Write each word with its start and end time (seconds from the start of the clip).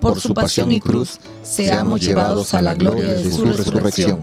por 0.00 0.20
su 0.20 0.34
pasión 0.34 0.72
y 0.72 0.80
cruz, 0.80 1.18
seamos 1.42 2.00
llevados 2.00 2.54
a 2.54 2.62
la 2.62 2.74
gloria 2.74 3.14
de 3.14 3.30
su 3.30 3.44
resurrección. 3.44 4.22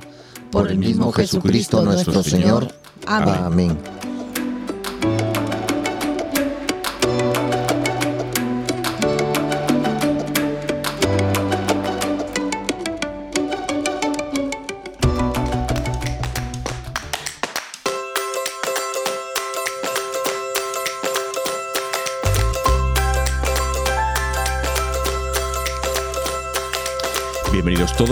Por 0.52 0.70
el 0.70 0.78
mismo 0.78 1.12
Jesucristo 1.12 1.84
nuestro 1.84 2.24
Señor. 2.24 2.74
Amén. 3.06 3.36
Amén. 3.36 3.78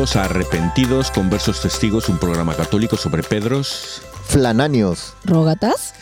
Todos 0.01 0.16
Arrepentidos, 0.16 1.12
Conversos 1.12 1.62
Testigos, 1.62 2.09
un 2.09 2.17
programa 2.17 2.56
católico 2.56 2.97
sobre 2.97 3.22
Pedros, 3.22 4.01
Flanáneos. 4.25 5.13
¿Rógatas? 5.25 5.94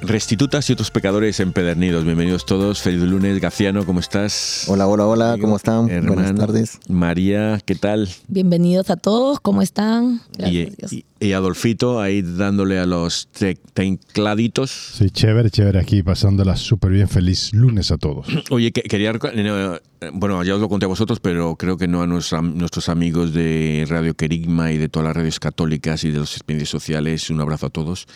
restitutas 0.00 0.68
y 0.70 0.72
otros 0.72 0.90
pecadores 0.90 1.40
empedernidos. 1.40 2.04
Bienvenidos 2.04 2.46
todos. 2.46 2.80
Feliz 2.80 3.00
lunes, 3.02 3.40
Gaciano, 3.40 3.84
¿cómo 3.84 4.00
estás? 4.00 4.64
Hola, 4.68 4.86
hola, 4.86 5.06
hola, 5.06 5.36
¿cómo 5.40 5.56
están? 5.56 5.88
Hermano. 5.88 6.14
Buenas 6.14 6.34
tardes. 6.34 6.78
María, 6.88 7.60
¿qué 7.64 7.74
tal? 7.74 8.08
Bienvenidos 8.28 8.90
a 8.90 8.96
todos, 8.96 9.40
¿cómo 9.40 9.62
están? 9.62 10.20
Gracias, 10.36 10.52
Y, 10.72 10.74
Dios. 10.76 10.92
y- 10.92 11.04
y 11.20 11.32
Adolfito 11.32 12.00
ahí 12.00 12.22
dándole 12.22 12.78
a 12.78 12.86
los 12.86 13.28
te- 13.28 13.58
tecladitos. 13.74 14.70
Sí, 14.70 15.10
chévere, 15.10 15.50
chévere 15.50 15.78
aquí, 15.80 16.02
pasándola 16.02 16.56
súper 16.56 16.92
bien. 16.92 17.08
Feliz 17.08 17.52
lunes 17.52 17.90
a 17.90 17.98
todos. 17.98 18.26
Oye, 18.50 18.70
que- 18.72 18.82
quería. 18.82 19.10
eh, 19.10 19.80
bueno, 20.12 20.42
ya 20.44 20.54
os 20.54 20.60
lo 20.60 20.68
conté 20.68 20.84
a 20.84 20.88
vosotros, 20.88 21.18
pero 21.20 21.56
creo 21.56 21.76
que 21.76 21.88
no 21.88 22.02
a 22.02 22.06
nuestra- 22.06 22.40
nuestros 22.42 22.88
amigos 22.88 23.32
de 23.34 23.84
Radio 23.88 24.14
Querigma 24.14 24.70
y 24.72 24.78
de 24.78 24.88
todas 24.88 25.06
las 25.08 25.16
radios 25.16 25.40
católicas 25.40 26.04
y 26.04 26.10
de 26.10 26.20
los 26.20 26.38
medios 26.46 26.68
sociales. 26.68 27.30
Un 27.30 27.40
abrazo 27.40 27.66
a 27.66 27.70
todos. 27.70 28.06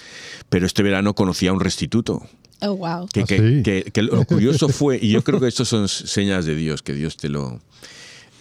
Pero 0.48 0.66
este 0.66 0.82
verano 0.82 1.14
conocí 1.14 1.46
a 1.48 1.52
un 1.52 1.60
restituto. 1.60 2.22
Oh, 2.60 2.76
wow. 2.76 3.08
Que, 3.12 3.22
¿Ah, 3.22 3.24
que- 3.26 3.38
sí? 3.38 3.62
que- 3.64 3.82
que 3.92 4.02
lo 4.02 4.24
curioso 4.24 4.68
fue, 4.68 4.98
y 5.02 5.08
yo 5.10 5.22
creo 5.24 5.40
que 5.40 5.48
esto 5.48 5.64
son 5.64 5.88
señas 5.88 6.44
de 6.44 6.54
Dios, 6.54 6.82
que 6.82 6.94
Dios 6.94 7.16
te 7.16 7.28
lo. 7.28 7.60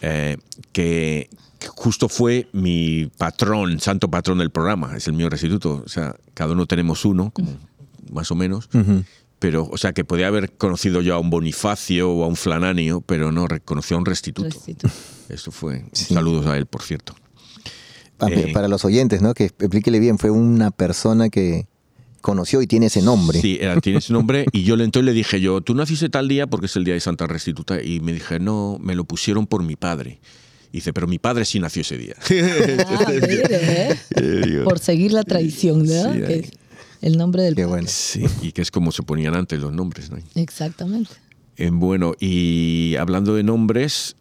eh, 0.03 0.37
que 0.71 1.29
justo 1.75 2.09
fue 2.09 2.47
mi 2.53 3.09
patrón, 3.17 3.79
santo 3.79 4.09
patrón 4.09 4.37
del 4.39 4.49
programa, 4.51 4.95
es 4.97 5.07
el 5.07 5.13
mío 5.13 5.29
restituto. 5.29 5.83
O 5.85 5.89
sea, 5.89 6.15
cada 6.33 6.53
uno 6.53 6.65
tenemos 6.65 7.05
uno, 7.05 7.31
como 7.31 7.57
más 8.11 8.31
o 8.31 8.35
menos. 8.35 8.69
Pero, 9.39 9.67
o 9.71 9.77
sea, 9.77 9.91
que 9.93 10.05
podía 10.05 10.27
haber 10.27 10.51
conocido 10.51 11.01
yo 11.01 11.15
a 11.15 11.19
un 11.19 11.31
Bonifacio 11.31 12.11
o 12.11 12.23
a 12.23 12.27
un 12.27 12.35
Flananio, 12.35 13.01
pero 13.01 13.31
no, 13.31 13.47
reconoció 13.47 13.97
a 13.97 13.99
un 13.99 14.05
restituto. 14.05 14.49
Restituto. 14.49 14.93
Esto 15.29 15.51
fue. 15.51 15.85
Sí. 15.93 16.13
Saludos 16.13 16.45
a 16.45 16.57
él, 16.57 16.67
por 16.67 16.83
cierto. 16.83 17.15
Pa- 18.17 18.29
Eh. 18.29 18.51
Para 18.53 18.67
los 18.67 18.85
oyentes, 18.85 19.21
¿no? 19.23 19.33
Que 19.33 19.45
explíquele 19.45 19.99
bien, 19.99 20.19
fue 20.19 20.29
una 20.29 20.69
persona 20.69 21.29
que 21.29 21.65
conoció 22.21 22.61
y 22.61 22.67
tiene 22.67 22.85
ese 22.85 23.01
nombre. 23.01 23.41
Sí, 23.41 23.57
era- 23.59 23.81
tiene 23.81 23.97
ese 23.97 24.13
nombre. 24.13 24.45
Y 24.51 24.61
yo 24.61 24.75
le 24.75 24.83
entonces 24.83 25.05
le 25.07 25.13
dije 25.13 25.41
yo, 25.41 25.61
tú 25.61 25.73
naciste 25.73 26.07
tal 26.09 26.27
día 26.27 26.45
porque 26.45 26.67
es 26.67 26.75
el 26.75 26.83
día 26.83 26.93
de 26.93 26.99
Santa 26.99 27.25
Restituta. 27.25 27.81
Y 27.81 27.99
me 27.99 28.13
dije, 28.13 28.39
no, 28.39 28.77
me 28.79 28.93
lo 28.93 29.05
pusieron 29.05 29.47
por 29.47 29.63
mi 29.63 29.75
padre. 29.75 30.19
Y 30.71 30.77
dice, 30.77 30.93
pero 30.93 31.05
mi 31.07 31.19
padre 31.19 31.43
sí 31.45 31.59
nació 31.59 31.81
ese 31.81 31.97
día. 31.97 32.15
Ah, 32.87 33.11
mire, 33.11 33.45
¿eh? 33.51 33.99
Digo, 34.45 34.63
Por 34.63 34.79
seguir 34.79 35.11
la 35.11 35.23
tradición, 35.23 35.85
es 35.85 36.51
el 37.01 37.17
nombre 37.17 37.43
del 37.43 37.55
Qué 37.55 37.63
padre. 37.63 37.69
bueno. 37.69 37.87
sí, 37.89 38.25
y 38.41 38.51
que 38.51 38.61
es 38.61 38.71
como 38.71 38.91
se 38.91 39.03
ponían 39.03 39.35
antes 39.35 39.59
los 39.59 39.73
nombres. 39.73 40.11
¿no? 40.11 40.17
Exactamente. 40.35 41.11
Eh, 41.57 41.69
bueno, 41.73 42.13
y 42.19 42.95
hablando 42.99 43.35
de 43.35 43.43
nombres, 43.43 44.15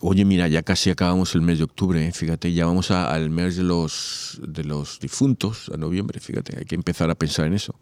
oye, 0.00 0.24
mira, 0.24 0.46
ya 0.48 0.62
casi 0.62 0.90
acabamos 0.90 1.34
el 1.34 1.40
mes 1.40 1.58
de 1.58 1.64
octubre, 1.64 2.06
¿eh? 2.06 2.12
fíjate, 2.12 2.52
ya 2.52 2.66
vamos 2.66 2.90
a- 2.90 3.12
al 3.12 3.30
mes 3.30 3.56
de 3.56 3.62
los, 3.64 4.38
de 4.46 4.62
los 4.64 5.00
difuntos, 5.00 5.70
a 5.72 5.76
noviembre, 5.78 6.20
fíjate, 6.20 6.58
hay 6.58 6.64
que 6.66 6.74
empezar 6.74 7.10
a 7.10 7.14
pensar 7.14 7.46
en 7.46 7.54
eso. 7.54 7.74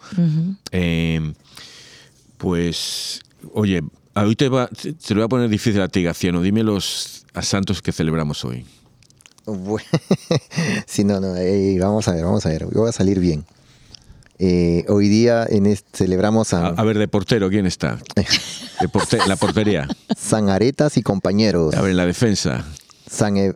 Eh, 0.70 1.32
pues, 2.38 3.20
oye, 3.52 3.82
hoy 4.14 4.36
te, 4.36 4.48
va, 4.48 4.68
te, 4.68 4.92
te 4.92 5.14
lo 5.14 5.20
voy 5.20 5.24
a 5.26 5.28
poner 5.28 5.48
difícil 5.48 5.80
a 5.80 5.88
ti, 5.88 6.02
Gaciano, 6.02 6.42
dime 6.42 6.62
los 6.62 7.24
a 7.34 7.42
santos 7.42 7.80
que 7.82 7.92
celebramos 7.92 8.44
hoy. 8.44 8.64
Bueno, 9.46 9.88
sí, 10.86 11.04
no, 11.04 11.20
no, 11.20 11.34
eh, 11.36 11.76
vamos 11.80 12.06
a 12.08 12.12
ver, 12.14 12.24
vamos 12.24 12.46
a 12.46 12.50
ver, 12.50 12.62
yo 12.72 12.80
voy 12.80 12.88
a 12.88 12.92
salir 12.92 13.18
bien. 13.18 13.44
Eh, 14.38 14.84
hoy 14.88 15.08
día 15.08 15.46
en 15.48 15.66
este, 15.66 15.98
celebramos 15.98 16.52
A, 16.52 16.66
a, 16.66 16.68
a 16.70 16.84
ver, 16.84 16.98
de 16.98 17.06
portero, 17.08 17.48
¿quién 17.48 17.66
está? 17.66 17.98
De 18.80 18.88
porte- 18.88 19.24
la 19.28 19.36
portería. 19.36 19.86
San 20.18 20.48
Aretas 20.48 20.96
y 20.96 21.02
compañeros, 21.02 21.74
A 21.74 21.82
ver, 21.82 21.92
en 21.92 21.96
la 21.96 22.06
defensa. 22.06 22.64
San 23.08 23.36
E- 23.36 23.54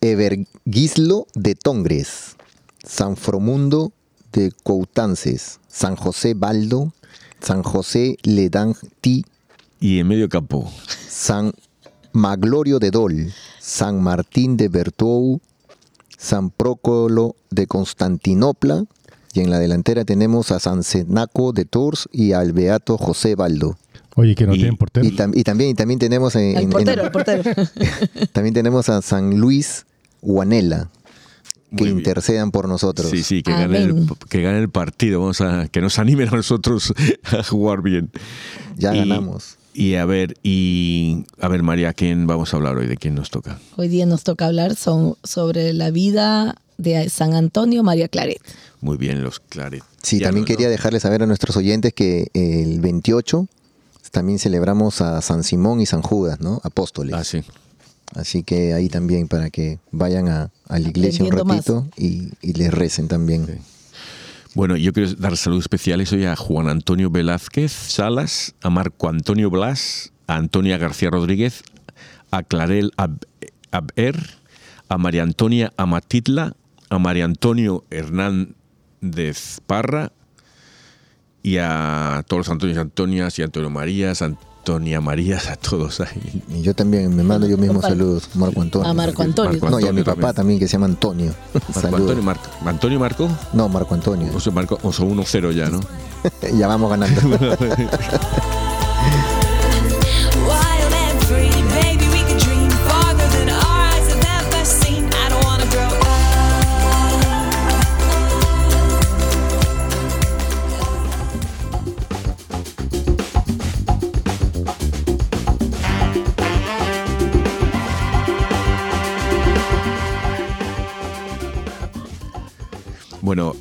Evergislo 0.00 1.26
de 1.34 1.54
Tongres, 1.56 2.36
San 2.84 3.16
Fromundo 3.16 3.92
de 4.32 4.52
Coutances, 4.62 5.58
San 5.66 5.96
José 5.96 6.34
Baldo, 6.34 6.92
San 7.40 7.62
José 7.64 8.16
Ledanti, 8.22 9.24
Y 9.80 9.98
en 10.00 10.08
medio 10.08 10.28
campo. 10.28 10.70
San 11.08 11.52
Maglorio 12.12 12.78
de 12.78 12.90
Dol, 12.90 13.32
San 13.60 14.02
Martín 14.02 14.56
de 14.56 14.68
Bertou, 14.68 15.40
San 16.16 16.50
Prócolo 16.50 17.36
de 17.50 17.66
Constantinopla, 17.66 18.84
y 19.34 19.40
en 19.40 19.50
la 19.50 19.58
delantera 19.58 20.04
tenemos 20.04 20.50
a 20.50 20.58
San 20.58 20.82
Cenaco 20.82 21.52
de 21.52 21.64
Tours 21.64 22.08
y 22.12 22.32
al 22.32 22.52
Beato 22.52 22.96
José 22.98 23.34
Baldo. 23.36 23.78
Oye, 24.16 24.34
que 24.34 24.46
no 24.46 24.54
Y- 24.54 24.58
tienen 24.58 24.76
portero. 24.76 25.06
Y, 25.06 25.12
tam- 25.14 25.32
y 25.36 25.44
también, 25.44 25.70
y 25.70 25.74
también 25.74 26.00
tenemos 26.00 26.34
en- 26.34 26.56
El 26.56 26.64
en- 26.64 26.70
portero, 26.70 27.00
en- 27.02 27.06
el 27.06 27.12
portero. 27.12 27.42
también 28.32 28.54
tenemos 28.54 28.88
a 28.88 29.00
San 29.00 29.38
Luis 29.38 29.86
Guanela, 30.22 30.88
que 31.70 31.76
Muy 31.76 31.84
bien. 31.88 31.98
intercedan 31.98 32.50
por 32.50 32.66
nosotros. 32.68 33.10
Sí, 33.10 33.22
sí, 33.22 33.42
que 33.44 33.52
gane, 33.52 33.78
el, 33.84 33.90
Amén. 33.90 34.08
que 34.28 34.42
gane 34.42 34.58
el 34.58 34.70
partido. 34.70 35.20
Vamos 35.20 35.40
a 35.40 35.68
que 35.68 35.80
nos 35.80 36.00
animen 36.00 36.28
a 36.28 36.32
nosotros 36.32 36.92
a 37.30 37.44
jugar 37.44 37.82
bien. 37.82 38.10
Ya 38.76 38.92
Y- 38.96 38.98
ganamos. 39.00 39.57
Y 39.80 39.94
a 39.94 40.04
ver, 40.06 40.34
y 40.42 41.24
a 41.40 41.46
ver, 41.46 41.62
María, 41.62 41.92
¿quién 41.92 42.26
vamos 42.26 42.52
a 42.52 42.56
hablar 42.56 42.76
hoy? 42.76 42.88
¿De 42.88 42.96
quién 42.96 43.14
nos 43.14 43.30
toca? 43.30 43.60
Hoy 43.76 43.86
día 43.86 44.06
nos 44.06 44.24
toca 44.24 44.46
hablar 44.46 44.74
son- 44.74 45.14
sobre 45.22 45.72
la 45.72 45.92
vida 45.92 46.56
de 46.78 47.08
San 47.10 47.34
Antonio 47.34 47.84
María 47.84 48.08
Claret. 48.08 48.40
Muy 48.80 48.96
bien, 48.96 49.22
los 49.22 49.38
Claret. 49.38 49.84
Sí, 50.02 50.18
Ya 50.18 50.26
también 50.26 50.42
no- 50.42 50.46
quería 50.48 50.66
no- 50.66 50.72
dejarles 50.72 51.02
saber 51.02 51.22
a 51.22 51.26
nuestros 51.26 51.56
oyentes 51.56 51.92
que 51.94 52.26
el 52.34 52.80
28 52.80 53.46
también 54.10 54.40
celebramos 54.40 55.00
a 55.00 55.22
San 55.22 55.44
Simón 55.44 55.80
y 55.80 55.86
San 55.86 56.02
Judas, 56.02 56.40
¿no? 56.40 56.60
Apóstoles. 56.64 57.14
Ah, 57.14 57.22
sí. 57.22 57.42
Así 58.16 58.42
que 58.42 58.72
ahí 58.74 58.88
también 58.88 59.28
para 59.28 59.48
que 59.50 59.78
vayan 59.92 60.26
a, 60.28 60.50
a 60.66 60.78
la 60.80 60.88
iglesia 60.88 61.24
un 61.24 61.30
ratito 61.30 61.86
y, 61.96 62.30
y 62.42 62.54
les 62.54 62.72
recen 62.74 63.06
también. 63.06 63.46
Sí. 63.46 63.52
Bueno, 64.58 64.76
yo 64.76 64.92
quiero 64.92 65.14
dar 65.14 65.36
saludos 65.36 65.66
especiales 65.66 66.12
hoy 66.12 66.24
a 66.24 66.34
Juan 66.34 66.68
Antonio 66.68 67.10
Velázquez 67.10 67.70
Salas, 67.70 68.56
a 68.60 68.70
Marco 68.70 69.08
Antonio 69.08 69.50
Blas, 69.50 70.12
a 70.26 70.34
Antonia 70.34 70.78
García 70.78 71.10
Rodríguez, 71.10 71.62
a 72.32 72.42
Clarel 72.42 72.90
Aber, 72.96 74.16
a 74.88 74.98
María 74.98 75.22
Antonia 75.22 75.72
Amatitla, 75.76 76.56
a 76.90 76.98
María 76.98 77.24
Antonio 77.24 77.84
Hernández 77.90 79.60
Parra 79.64 80.10
y 81.40 81.58
a 81.58 82.24
todos 82.26 82.38
los 82.38 82.48
Antonios 82.48 82.78
Antonias 82.78 83.38
y 83.38 83.42
Antonio 83.42 83.70
Marías, 83.70 84.24
Antonia 84.68 85.00
Marías, 85.00 85.48
a 85.48 85.56
todos 85.56 86.00
ahí. 86.02 86.42
Y 86.50 86.60
yo 86.60 86.74
también 86.74 87.16
me 87.16 87.22
mando 87.22 87.46
yo 87.46 87.56
mismo 87.56 87.80
saludos, 87.80 88.28
Marco 88.34 88.60
Antonio. 88.60 88.86
A 88.86 88.92
Marco 88.92 89.22
Antonio. 89.22 89.58
no, 89.70 89.80
y 89.80 89.86
a 89.86 89.92
mi 89.94 90.02
papá 90.02 90.34
también, 90.34 90.58
que 90.58 90.68
se 90.68 90.72
llama 90.72 90.84
Antonio. 90.84 91.32
Marco 91.54 91.72
Saludos. 91.72 92.00
Antonio, 92.00 92.22
Marco. 92.22 92.50
¿Antonio 92.66 93.00
Marco? 93.00 93.28
No, 93.54 93.70
Marco 93.70 93.94
Antonio. 93.94 94.30
O 94.34 94.40
sea, 94.40 94.52
Marco, 94.52 94.78
o 94.82 94.92
sea, 94.92 95.06
1-0 95.06 95.52
ya, 95.52 95.70
¿no? 95.70 95.80
ya 96.58 96.68
vamos 96.68 96.90
ganando. 96.90 97.56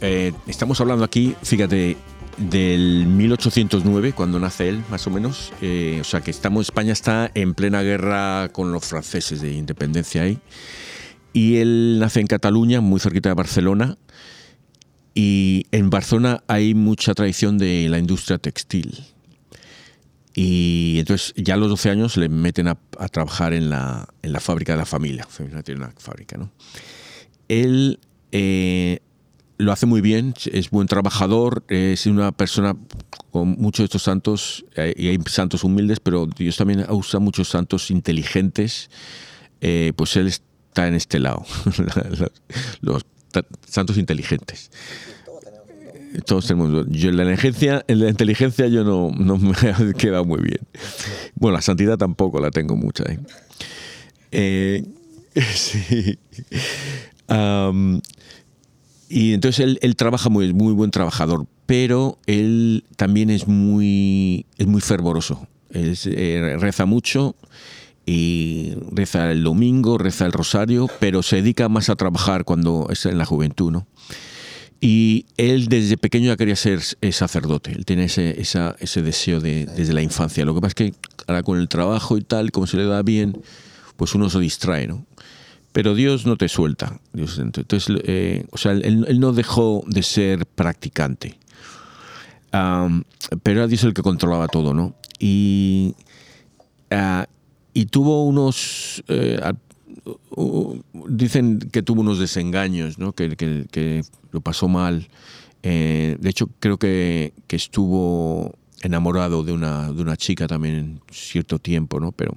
Eh, 0.02 0.34
estamos 0.48 0.80
hablando 0.82 1.04
aquí, 1.04 1.36
fíjate, 1.44 1.98
del 2.38 3.06
1809, 3.08 4.14
cuando 4.14 4.40
nace 4.40 4.70
él, 4.70 4.84
más 4.90 5.06
o 5.08 5.12
menos. 5.12 5.54
Eh, 5.62 6.00
o 6.02 6.04
sea, 6.04 6.22
que 6.22 6.32
estamos, 6.32 6.68
España 6.68 6.94
está 6.94 7.32
en 7.34 7.54
plena 7.54 7.82
guerra 7.82 8.50
con 8.52 8.72
los 8.72 8.86
franceses 8.86 9.42
de 9.42 9.54
independencia 9.54 10.24
ahí. 10.24 10.40
Y 11.34 11.58
él 11.58 11.98
nace 12.00 12.20
en 12.20 12.28
Cataluña, 12.28 12.82
muy 12.82 13.00
cerquita 13.00 13.30
de 13.30 13.36
Barcelona. 13.36 13.98
Y 15.14 15.66
en 15.72 15.90
Barcelona 15.90 16.44
hay 16.48 16.74
mucha 16.74 17.14
tradición 17.14 17.58
de 17.58 17.88
la 17.90 18.00
industria 18.00 18.38
textil. 18.38 19.04
Y 20.34 20.98
entonces 21.00 21.34
ya 21.36 21.56
a 21.56 21.58
los 21.58 21.70
12 21.70 21.90
años 21.90 22.18
le 22.18 22.30
meten 22.30 22.68
a, 22.68 22.78
trabajar 23.12 23.54
en 23.54 23.70
la, 23.72 24.08
en 24.22 24.34
la 24.34 24.40
fábrica 24.40 24.74
de 24.74 24.78
la 24.78 24.86
familia. 24.86 25.24
Su 25.24 25.38
familia 25.38 25.64
tiene 25.64 25.82
una 25.82 25.94
fábrica, 25.98 26.38
¿no? 26.38 26.52
Él 27.48 28.00
eh, 28.32 29.00
lo 29.58 29.72
hace 29.72 29.86
muy 29.86 30.02
bien, 30.02 30.34
es 30.52 30.70
buen 30.70 30.88
trabajador, 30.88 31.64
es 31.70 32.06
una 32.06 32.32
persona 32.32 32.76
con 33.32 33.50
muchos 33.60 33.80
de 33.80 33.86
estos 33.86 34.04
santos, 34.04 34.66
eh, 34.76 34.94
y 34.98 35.08
hay 35.08 35.20
santos 35.28 35.64
humildes, 35.64 36.00
pero 36.00 36.28
Dios 36.28 36.58
también 36.58 36.86
usa 36.90 37.20
muchos 37.20 37.50
santos 37.50 37.90
inteligentes, 37.92 38.90
eh, 39.62 39.94
pues 39.96 40.16
él 40.16 40.28
está 40.28 40.88
en 40.88 40.94
este 40.94 41.20
lado, 41.20 41.44
los 42.82 43.06
ta- 43.32 43.46
santos 43.68 43.98
inteligentes. 43.98 44.70
Todos 46.26 46.48
tenemos. 46.48 46.88
Yo 46.90 47.10
en 47.10 47.18
la 47.18 47.24
inteligencia, 47.24 47.84
en 47.88 48.00
la 48.00 48.10
inteligencia 48.10 48.68
yo 48.68 48.84
no, 48.84 49.12
no 49.12 49.38
me 49.38 49.52
ha 49.70 49.94
quedado 49.94 50.24
muy 50.26 50.40
bien. 50.42 50.60
Bueno, 51.36 51.58
la 51.58 51.62
santidad 51.62 51.98
tampoco 51.98 52.40
la 52.40 52.50
tengo 52.50 52.76
mucha. 52.76 53.04
¿eh? 53.04 53.20
Eh, 54.32 54.84
sí. 55.54 56.18
Am, 57.28 58.02
y 59.10 59.34
entonces 59.34 59.60
él, 59.66 59.80
él 59.82 59.96
trabaja 59.96 60.30
muy, 60.30 60.54
muy 60.54 60.74
buen 60.74 60.92
trabajador, 60.92 61.46
pero 61.66 62.18
él 62.26 62.84
también 62.96 63.30
es 63.30 63.48
muy, 63.48 64.46
es 64.58 64.68
muy 64.68 64.82
fervoroso. 64.82 65.48
Él 65.72 65.90
es, 65.90 66.06
eh, 66.06 66.56
reza 66.60 66.86
mucho 66.86 67.36
y 68.06 68.74
reza 68.92 69.32
el 69.32 69.44
domingo, 69.44 69.98
reza 69.98 70.26
el 70.26 70.32
rosario, 70.32 70.88
pero 71.00 71.24
se 71.24 71.38
dedica 71.38 71.68
más 71.70 71.90
a 71.90 71.96
trabajar 71.96 72.46
cuando 72.46 72.88
es 72.90 73.06
en 73.06 73.18
la 73.18 73.26
juventud, 73.26 73.72
¿no? 73.72 73.88
Y 74.80 75.26
él 75.38 75.70
desde 75.70 75.98
pequeño 75.98 76.28
ya 76.28 76.38
quería 76.38 76.56
ser 76.56 76.82
eh, 77.02 77.12
sacerdote, 77.12 77.72
él 77.72 77.84
tiene 77.86 78.04
ese, 78.06 78.40
esa- 78.40 78.76
ese 78.80 79.02
deseo 79.02 79.40
de, 79.42 79.66
desde 79.66 79.94
la 79.94 80.04
infancia. 80.04 80.46
Lo 80.46 80.54
que 80.54 80.62
pasa 80.62 80.70
es 80.70 80.76
que 80.76 80.94
ahora 81.26 81.42
con 81.42 81.58
el 81.60 81.68
trabajo 81.68 82.16
y 82.18 82.22
tal, 82.22 82.52
como 82.52 82.68
se 82.68 82.78
le 82.78 82.86
da 82.86 83.02
bien, 83.02 83.42
pues 83.96 84.14
uno 84.14 84.30
se 84.30 84.40
distrae, 84.40 84.88
¿no? 84.88 85.07
Pero 85.78 85.94
Dios 85.94 86.26
no 86.26 86.38
te 86.38 86.50
suelta. 86.50 87.00
Dios, 87.14 87.38
entonces, 87.38 87.96
eh, 88.04 88.48
o 88.50 88.58
sea, 88.58 88.72
él, 88.72 89.20
no 89.20 89.32
dejó 89.32 89.84
de 89.86 90.02
ser 90.02 90.48
practicante. 90.48 91.38
Pero 92.50 93.60
era 93.60 93.68
Dios 93.68 93.84
el 93.84 93.94
que 93.94 94.02
controlaba 94.02 94.48
todo, 94.48 94.74
¿no? 94.74 94.96
Y, 95.20 95.94
ah, 96.90 97.28
y 97.76 97.86
tuvo 97.86 98.26
unos... 98.26 99.04
eh, 99.08 99.40
al- 99.44 99.60
u- 100.36 100.82
dicen 101.10 101.60
que 101.60 101.84
tuvo 101.84 102.02
unos 102.02 102.18
desengaños, 102.18 102.98
¿no? 102.98 103.14
Que, 103.14 103.36
que- 103.36 103.68
que 103.70 104.02
lo 104.32 104.42
pasó 104.42 104.68
mal. 104.68 105.08
Eh, 105.62 106.18
de 106.20 106.28
hecho, 106.32 106.50
creo 106.60 106.78
que, 106.80 107.34
que 107.46 107.56
estuvo 107.56 108.56
enamorado 108.82 109.44
de 109.44 109.52
una, 109.52 109.92
de 109.92 110.02
una 110.02 110.18
chica 110.18 110.48
también 110.48 110.74
en 110.76 111.02
cierto 111.12 111.60
tiempo, 111.60 112.00
¿no? 112.00 112.12
Pero, 112.14 112.34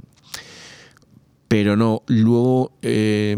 pero 1.51 1.77
no, 1.77 2.03
luego 2.07 2.71
eh, 2.81 3.37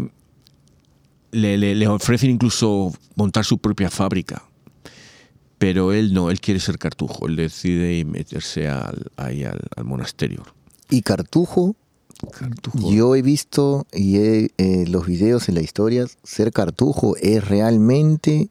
le, 1.31 1.57
le- 1.57 1.73
le 1.73 1.87
ofrecen 1.87 2.29
incluso 2.29 2.93
montar 3.15 3.43
su 3.43 3.57
propia 3.57 3.89
fábrica. 3.89 4.43
Pero 5.57 5.93
él 5.93 6.13
no, 6.13 6.29
él 6.29 6.39
quiere 6.39 6.59
ser 6.59 6.77
cartujo, 6.77 7.25
él 7.25 7.35
decide 7.37 8.05
meterse 8.05 8.67
al, 8.67 9.09
ahí 9.17 9.43
al, 9.45 9.59
al 9.75 9.83
monasterio. 9.85 10.43
Y 10.91 11.01
Cartujo, 11.01 11.75
Cartujo. 12.37 12.91
yo 12.93 13.15
he 13.15 13.23
visto 13.23 13.87
y 13.91 14.17
he, 14.17 14.51
eh, 14.59 14.85
los 14.87 15.07
videos 15.07 15.49
en 15.49 15.55
la 15.55 15.61
historia, 15.61 16.05
ser 16.23 16.51
Cartujo 16.51 17.15
es 17.17 17.47
realmente 17.47 18.49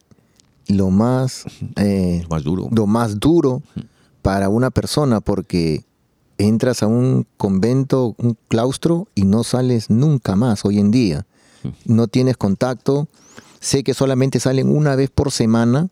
lo 0.67 0.89
más, 0.89 1.45
eh, 1.77 2.25
más 2.29 2.43
duro. 2.43 2.67
lo 2.69 2.85
más 2.85 3.17
duro 3.17 3.61
para 4.21 4.49
una 4.49 4.71
persona 4.71 5.21
porque 5.21 5.83
entras 6.37 6.83
a 6.83 6.87
un 6.87 7.25
convento, 7.37 8.15
un 8.17 8.37
claustro 8.47 9.07
y 9.15 9.23
no 9.23 9.43
sales 9.43 9.89
nunca 9.89 10.35
más 10.35 10.65
hoy 10.65 10.79
en 10.79 10.91
día. 10.91 11.25
No 11.85 12.07
tienes 12.07 12.37
contacto. 12.37 13.07
Sé 13.59 13.83
que 13.83 13.93
solamente 13.93 14.39
salen 14.39 14.69
una 14.69 14.95
vez 14.95 15.09
por 15.09 15.31
semana, 15.31 15.89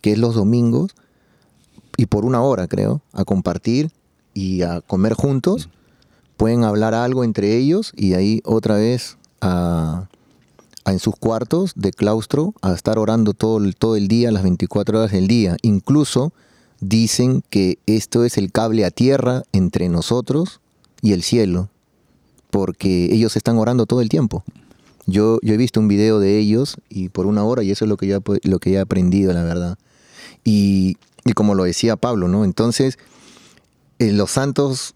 que 0.00 0.12
es 0.12 0.18
los 0.18 0.34
domingos, 0.34 0.92
y 1.96 2.06
por 2.06 2.24
una 2.24 2.40
hora 2.42 2.68
creo, 2.68 3.02
a 3.12 3.24
compartir 3.24 3.90
y 4.34 4.62
a 4.62 4.80
comer 4.80 5.14
juntos. 5.14 5.68
Pueden 6.36 6.64
hablar 6.64 6.94
algo 6.94 7.24
entre 7.24 7.56
ellos 7.56 7.92
y 7.96 8.14
ahí 8.14 8.40
otra 8.44 8.76
vez 8.76 9.18
a, 9.40 10.06
a 10.84 10.92
en 10.92 10.98
sus 11.00 11.16
cuartos 11.16 11.72
de 11.74 11.92
claustro 11.92 12.54
a 12.62 12.72
estar 12.72 12.98
orando 12.98 13.34
todo, 13.34 13.58
el- 13.58 13.76
todo 13.76 13.96
el 13.96 14.08
día, 14.08 14.30
las 14.30 14.42
24 14.44 14.98
horas 15.00 15.10
del 15.12 15.26
día. 15.26 15.56
Incluso 15.62 16.32
dicen 16.80 17.42
que 17.50 17.78
esto 17.86 18.24
es 18.24 18.38
el 18.38 18.50
cable 18.50 18.84
a 18.84 18.90
tierra 18.90 19.44
entre 19.52 19.88
nosotros 19.88 20.60
y 21.02 21.12
el 21.12 21.22
cielo, 21.22 21.68
porque 22.50 23.12
ellos 23.12 23.36
están 23.36 23.58
orando 23.58 23.86
todo 23.86 24.00
el 24.00 24.08
tiempo. 24.08 24.44
Yo, 25.06 25.38
yo 25.42 25.54
he 25.54 25.56
visto 25.56 25.80
un 25.80 25.88
video 25.88 26.20
de 26.20 26.38
ellos 26.38 26.76
y 26.88 27.08
por 27.08 27.26
una 27.26 27.44
hora 27.44 27.62
y 27.62 27.70
eso 27.70 27.84
es 27.84 27.88
lo 27.88 27.96
que 27.96 28.06
yo, 28.06 28.20
lo 28.42 28.58
que 28.58 28.72
he 28.72 28.78
aprendido, 28.78 29.32
la 29.32 29.42
verdad. 29.42 29.78
Y, 30.44 30.96
y 31.24 31.32
como 31.32 31.54
lo 31.54 31.64
decía 31.64 31.96
Pablo, 31.96 32.28
¿no? 32.28 32.44
Entonces, 32.44 32.98
eh, 33.98 34.12
los 34.12 34.30
santos 34.30 34.94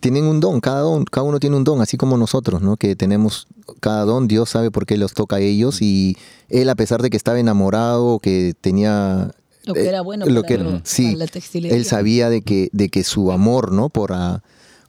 tienen 0.00 0.24
un 0.24 0.38
don, 0.40 0.60
cada 0.60 0.80
don, 0.80 1.04
cada 1.04 1.26
uno 1.26 1.40
tiene 1.40 1.56
un 1.56 1.64
don, 1.64 1.80
así 1.80 1.96
como 1.96 2.18
nosotros, 2.18 2.60
¿no? 2.60 2.76
Que 2.76 2.94
tenemos 2.94 3.46
cada 3.80 4.04
don, 4.04 4.28
Dios 4.28 4.50
sabe 4.50 4.70
por 4.70 4.84
qué 4.84 4.98
los 4.98 5.14
toca 5.14 5.36
a 5.36 5.40
ellos 5.40 5.80
y 5.80 6.16
él 6.50 6.68
a 6.68 6.74
pesar 6.74 7.00
de 7.00 7.08
que 7.08 7.16
estaba 7.16 7.40
enamorado, 7.40 8.18
que 8.18 8.52
tenía 8.60 9.34
Lo 9.64 9.74
que 9.74 9.80
eh, 9.82 9.88
era 9.88 10.00
bueno 10.02 10.26
lo 10.26 10.42
para 10.42 10.48
que- 10.56 10.62
lo- 10.62 10.80
sí, 10.84 11.04
para 11.06 11.16
la 11.18 11.26
textilería. 11.26 11.76
él 11.76 11.84
sabía 11.84 12.28
de 12.30 12.42
que, 12.42 12.68
de 12.72 12.88
que 12.88 13.04
su 13.04 13.32
amor, 13.32 13.72
¿no? 13.72 13.88
Por, 13.88 14.12
ah, 14.12 14.42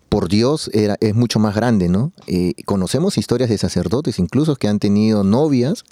por 0.09 0.29
Dios 0.29 0.69
era, 0.73 0.97
es 1.01 1.15
mucho 1.15 1.39
más 1.39 1.55
grande, 1.55 1.89
¿no? 1.89 2.11
Eh, 2.27 2.53
conocemos 2.65 3.17
historias 3.17 3.49
de 3.49 3.57
sacerdotes, 3.57 4.19
incluso 4.19 4.55
que 4.55 4.67
han 4.67 4.79
tenido 4.79 5.23
novias 5.23 5.83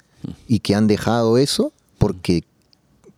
y 0.48 0.60
que 0.60 0.74
han 0.74 0.86
dejado 0.86 1.36
eso 1.38 1.72
porque 1.98 2.44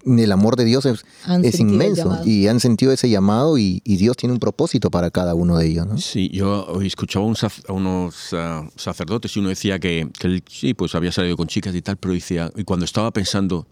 el 0.05 0.31
amor 0.31 0.55
de 0.55 0.65
Dios 0.65 0.87
es, 0.87 1.05
es 1.45 1.55
inmenso 1.59 2.03
y 2.29 2.47
han 2.47 2.61
sentido 2.61 2.93
ese 2.93 3.11
llamado 3.11 3.59
y, 3.59 3.83
y 3.85 3.97
Dios 3.97 4.17
tiene 4.17 4.33
un 4.35 4.39
propósito 4.39 4.89
para 4.91 5.11
cada 5.11 5.35
uno 5.35 5.59
de 5.59 5.67
ellos, 5.67 5.85
¿no? 5.87 5.99
Sí, 5.99 6.29
yo 6.33 6.65
hoy 6.67 6.87
escuchaba 6.87 7.25
a 7.25 7.29
un 7.29 7.35
sac- 7.35 7.65
a 7.69 7.73
unos 7.73 8.29
ah, 8.33 8.69
sacerdotes 8.77 9.37
y 9.37 9.41
uno 9.41 9.49
decía 9.49 9.81
que, 9.81 10.09
que 10.19 10.27
él 10.29 10.45
sí, 10.49 10.75
pues 10.75 10.95
había 10.95 11.11
salido 11.11 11.37
con 11.37 11.49
chicas 11.49 11.75
y 11.75 11.83
tal, 11.83 11.97
pero 11.97 12.15
decía, 12.15 12.53
y 12.57 12.63
cuando 12.63 12.85
estaba 12.85 13.11
pensando, 13.11 13.67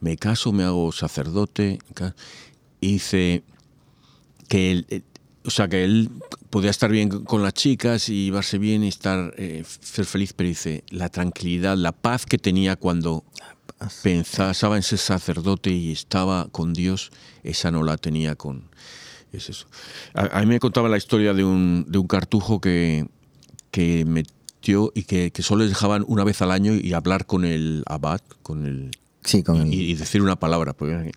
me 0.00 0.16
caso, 0.16 0.52
me 0.52 0.64
hago 0.64 0.92
sacerdote, 0.92 1.78
y 2.80 2.92
dice 2.92 3.42
que 4.48 4.70
él, 4.70 4.86
eh, 4.90 5.02
o 5.44 5.50
sea, 5.50 5.68
que 5.68 5.84
él 5.84 6.10
podía 6.50 6.70
estar 6.70 6.90
bien 6.90 7.08
con 7.08 7.42
las 7.42 7.54
chicas 7.54 8.08
y 8.08 8.26
llevarse 8.26 8.58
bien 8.58 8.84
y 8.84 8.88
estar, 8.88 9.34
eh, 9.36 9.64
ser 9.80 10.04
feliz, 10.04 10.32
pero 10.32 10.48
dice, 10.48 10.84
la 10.90 11.08
tranquilidad, 11.08 11.76
la 11.76 11.92
paz 11.92 12.26
que 12.26 12.38
tenía 12.38 12.76
cuando 12.76 13.24
pensaba 14.02 14.76
en 14.76 14.82
ser 14.82 14.98
sacerdote 14.98 15.70
y 15.70 15.92
estaba 15.92 16.48
con 16.50 16.72
Dios, 16.72 17.10
esa 17.42 17.70
no 17.70 17.82
la 17.82 17.96
tenía 17.96 18.34
con... 18.34 18.68
Es 19.32 19.50
eso. 19.50 19.66
A, 20.14 20.38
a 20.38 20.40
mí 20.40 20.46
me 20.46 20.58
contaba 20.58 20.88
la 20.88 20.96
historia 20.96 21.34
de 21.34 21.44
un, 21.44 21.84
de 21.86 21.98
un 21.98 22.06
cartujo 22.06 22.60
que, 22.60 23.06
que 23.70 24.04
metió 24.06 24.90
y 24.94 25.02
que, 25.02 25.30
que 25.30 25.42
solo 25.42 25.62
les 25.62 25.70
dejaban 25.70 26.04
una 26.08 26.24
vez 26.24 26.40
al 26.42 26.50
año 26.50 26.72
y 26.74 26.92
hablar 26.92 27.26
con 27.26 27.44
el 27.44 27.82
abad, 27.86 28.20
con 28.42 28.66
el... 28.66 28.90
Y, 29.66 29.94
decir 29.94 30.22
una 30.22 30.36
palabra. 30.36 30.72
porque-. 30.72 31.12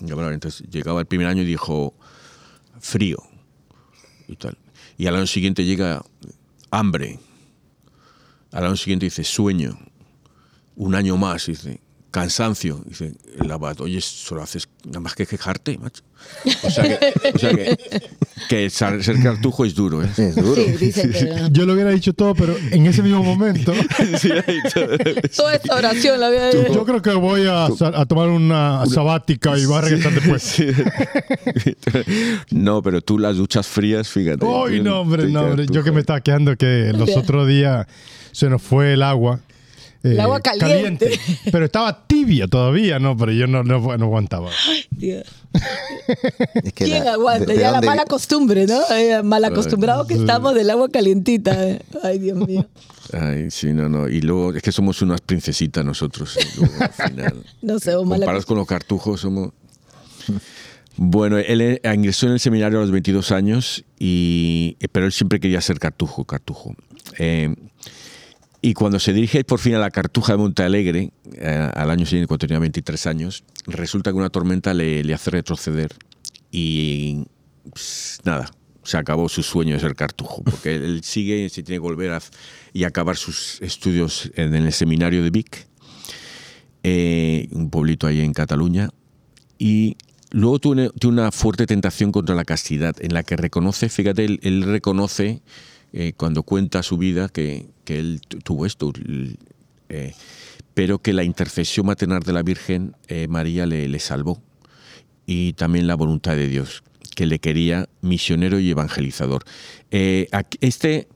Entonces 0.00 0.68
llegaba 0.68 1.00
el 1.00 1.06
primer 1.06 1.26
año 1.28 1.42
y 1.42 1.46
dijo 1.46 1.94
frío 2.80 3.22
y 4.26 4.36
tal. 4.36 4.58
Y 4.98 5.06
al 5.06 5.16
año 5.16 5.26
siguiente 5.26 5.64
llega 5.64 6.02
hambre. 6.70 7.18
Al 8.50 8.66
año 8.66 8.76
siguiente 8.76 9.06
dice 9.06 9.24
sueño. 9.24 9.78
Un 10.76 10.94
año 10.94 11.16
más 11.16 11.46
dice 11.46 11.80
cansancio. 12.12 12.80
Dice 12.86 13.14
el 13.40 13.50
abad, 13.50 13.80
oye, 13.80 14.00
solo 14.00 14.42
haces 14.42 14.68
nada 14.84 15.00
más 15.00 15.14
que 15.14 15.26
quejarte, 15.26 15.76
macho. 15.78 16.04
O 16.62 16.70
sea 16.70 16.84
que, 16.84 17.12
o 17.34 17.38
sea 17.38 17.50
que, 17.50 17.76
que 18.48 18.70
ser 18.70 19.02
ser 19.02 19.20
cartujo 19.20 19.64
es 19.64 19.74
duro, 19.74 20.04
¿eh? 20.04 20.08
Es 20.16 20.36
duro. 20.36 20.54
Sí, 20.54 20.72
dice 20.78 21.10
que 21.10 21.48
Yo 21.50 21.66
lo 21.66 21.72
hubiera 21.72 21.90
dicho 21.90 22.12
todo, 22.12 22.36
pero 22.36 22.54
en 22.70 22.86
ese 22.86 23.02
mismo 23.02 23.24
momento, 23.24 23.72
toda 25.36 25.54
esta 25.54 25.74
oración 25.74 26.20
la 26.20 26.28
había 26.28 26.52
yo 26.52 26.84
creo 26.84 27.02
que 27.02 27.14
voy 27.14 27.46
a, 27.48 27.68
tomar 28.06 28.28
una 28.28 28.86
sabática 28.86 29.58
y 29.58 29.64
va 29.64 29.78
a 29.78 29.80
regresar 29.80 30.12
después. 30.12 30.62
No, 32.50 32.82
pero 32.82 33.00
tú 33.00 33.18
las 33.18 33.36
duchas 33.36 33.66
frías, 33.66 34.08
fíjate. 34.08 34.44
Uy, 34.44 34.80
no, 34.80 35.00
hombre, 35.00 35.28
no, 35.28 35.42
hombre. 35.42 35.66
Yo 35.68 35.82
que 35.82 35.90
me 35.90 36.00
estaba 36.00 36.20
quejando 36.20 36.56
que 36.56 36.92
los 36.94 37.16
otros 37.16 37.48
días 37.48 37.86
se 38.30 38.48
nos 38.48 38.62
fue 38.62 38.92
el 38.92 39.02
agua. 39.02 39.40
Eh, 40.04 40.10
El 40.12 40.20
agua 40.20 40.40
caliente. 40.40 41.18
Pero 41.50 41.64
estaba 41.64 42.06
tibia 42.06 42.48
todavía, 42.48 42.98
¿no? 42.98 43.16
Pero 43.16 43.32
yo 43.32 43.46
no, 43.46 43.62
no, 43.62 43.78
no 43.96 44.04
aguantaba. 44.04 44.50
Dios. 44.90 45.24
Es 46.64 46.72
que 46.72 46.84
¿Quién 46.86 47.04
la- 47.04 47.12
aguanta? 47.12 47.46
de- 47.46 47.54
de 47.54 47.60
ya 47.60 47.70
la 47.72 47.80
mala 47.82 48.04
costumbre, 48.06 48.66
¿no? 48.66 48.80
Eh, 48.94 49.22
mal 49.22 49.44
acostumbrado 49.44 50.06
que 50.06 50.14
estamos 50.14 50.54
del 50.54 50.70
agua 50.70 50.88
calientita. 50.88 51.68
eh. 51.68 51.80
Ay, 52.02 52.18
Dios 52.18 52.36
mío. 52.38 52.66
Ay, 53.12 53.50
sí, 53.50 53.72
no, 53.72 53.88
no. 53.88 54.08
Y 54.08 54.20
luego 54.22 54.54
es 54.54 54.62
que 54.62 54.72
somos 54.72 55.02
unas 55.02 55.20
princesitas 55.20 55.84
nosotros. 55.84 56.36
y 56.40 56.58
luego, 56.60 56.74
al 56.80 57.10
final, 57.10 57.44
No 57.62 57.78
sé, 57.78 57.94
o 57.94 58.04
mala 58.04 58.20
comparados 58.20 58.46
con 58.46 58.56
los 58.58 58.66
cartujos, 58.66 59.20
somos. 59.20 59.50
Bueno, 60.96 61.38
él 61.38 61.60
eh, 61.60 61.80
ingresó 61.94 62.26
en 62.26 62.32
el 62.32 62.40
seminario 62.40 62.78
a 62.78 62.82
los 62.82 62.90
22 62.90 63.32
años, 63.32 63.84
y, 63.98 64.76
eh, 64.80 64.88
pero 64.92 65.06
él 65.06 65.12
siempre 65.12 65.40
quería 65.40 65.60
ser 65.60 65.78
cartujo, 65.78 66.24
cartujo. 66.24 66.74
Eh, 67.18 67.54
y 68.64 68.74
cuando 68.74 69.00
se 69.00 69.12
dirige 69.12 69.42
por 69.42 69.58
fin 69.58 69.74
a 69.74 69.80
la 69.80 69.90
cartuja 69.90 70.34
de 70.34 70.38
Monte 70.38 70.62
Alegre, 70.62 71.10
eh, 71.34 71.70
al 71.74 71.90
año 71.90 72.06
siguiente, 72.06 72.28
cuando 72.28 72.46
tenía 72.46 72.60
23 72.60 73.06
años, 73.08 73.42
resulta 73.66 74.12
que 74.12 74.16
una 74.16 74.30
tormenta 74.30 74.72
le, 74.72 75.02
le 75.02 75.12
hace 75.12 75.32
retroceder 75.32 75.92
y 76.52 77.24
pues, 77.68 78.20
nada, 78.22 78.48
se 78.84 78.96
acabó 78.98 79.28
su 79.28 79.42
sueño 79.42 79.74
de 79.74 79.80
ser 79.80 79.96
cartujo, 79.96 80.42
porque 80.44 80.76
él, 80.76 80.84
él 80.84 81.02
sigue, 81.02 81.48
se 81.48 81.64
tiene 81.64 81.76
que 81.76 81.80
volver 81.80 82.12
a, 82.12 82.22
y 82.72 82.84
acabar 82.84 83.16
sus 83.16 83.60
estudios 83.62 84.30
en 84.36 84.54
el 84.54 84.72
seminario 84.72 85.24
de 85.24 85.30
Vic, 85.30 85.66
eh, 86.84 87.48
un 87.50 87.68
pueblito 87.68 88.06
ahí 88.06 88.20
en 88.20 88.32
Cataluña, 88.32 88.90
y 89.58 89.96
luego 90.30 90.60
tiene, 90.60 90.90
tiene 91.00 91.20
una 91.20 91.32
fuerte 91.32 91.66
tentación 91.66 92.12
contra 92.12 92.36
la 92.36 92.44
castidad, 92.44 92.94
en 93.00 93.12
la 93.12 93.24
que 93.24 93.36
reconoce, 93.36 93.88
fíjate, 93.88 94.24
él, 94.24 94.38
él 94.44 94.62
reconoce 94.62 95.42
eh, 95.92 96.12
cuando 96.16 96.42
cuenta 96.42 96.82
su 96.82 96.96
vida 96.98 97.28
que, 97.28 97.68
que 97.84 97.98
él 97.98 98.20
tu- 98.26 98.38
tuvo 98.38 98.66
esto, 98.66 98.92
eh, 99.88 100.14
pero 100.74 100.98
que 101.00 101.12
la 101.12 101.22
intercesión 101.24 101.86
maternal 101.86 102.22
de 102.22 102.32
la 102.32 102.42
Virgen 102.42 102.94
eh, 103.08 103.28
María 103.28 103.66
le, 103.66 103.98
salvó 103.98 104.40
y 105.26 105.52
también 105.52 105.86
la 105.86 105.94
voluntad 105.94 106.34
de 106.36 106.48
Dios, 106.48 106.82
que 107.14 107.26
le 107.26 107.38
quería 107.38 107.88
misionero 108.00 108.58
y 108.58 108.70
evangelizador. 108.70 109.44
Este, 109.90 111.08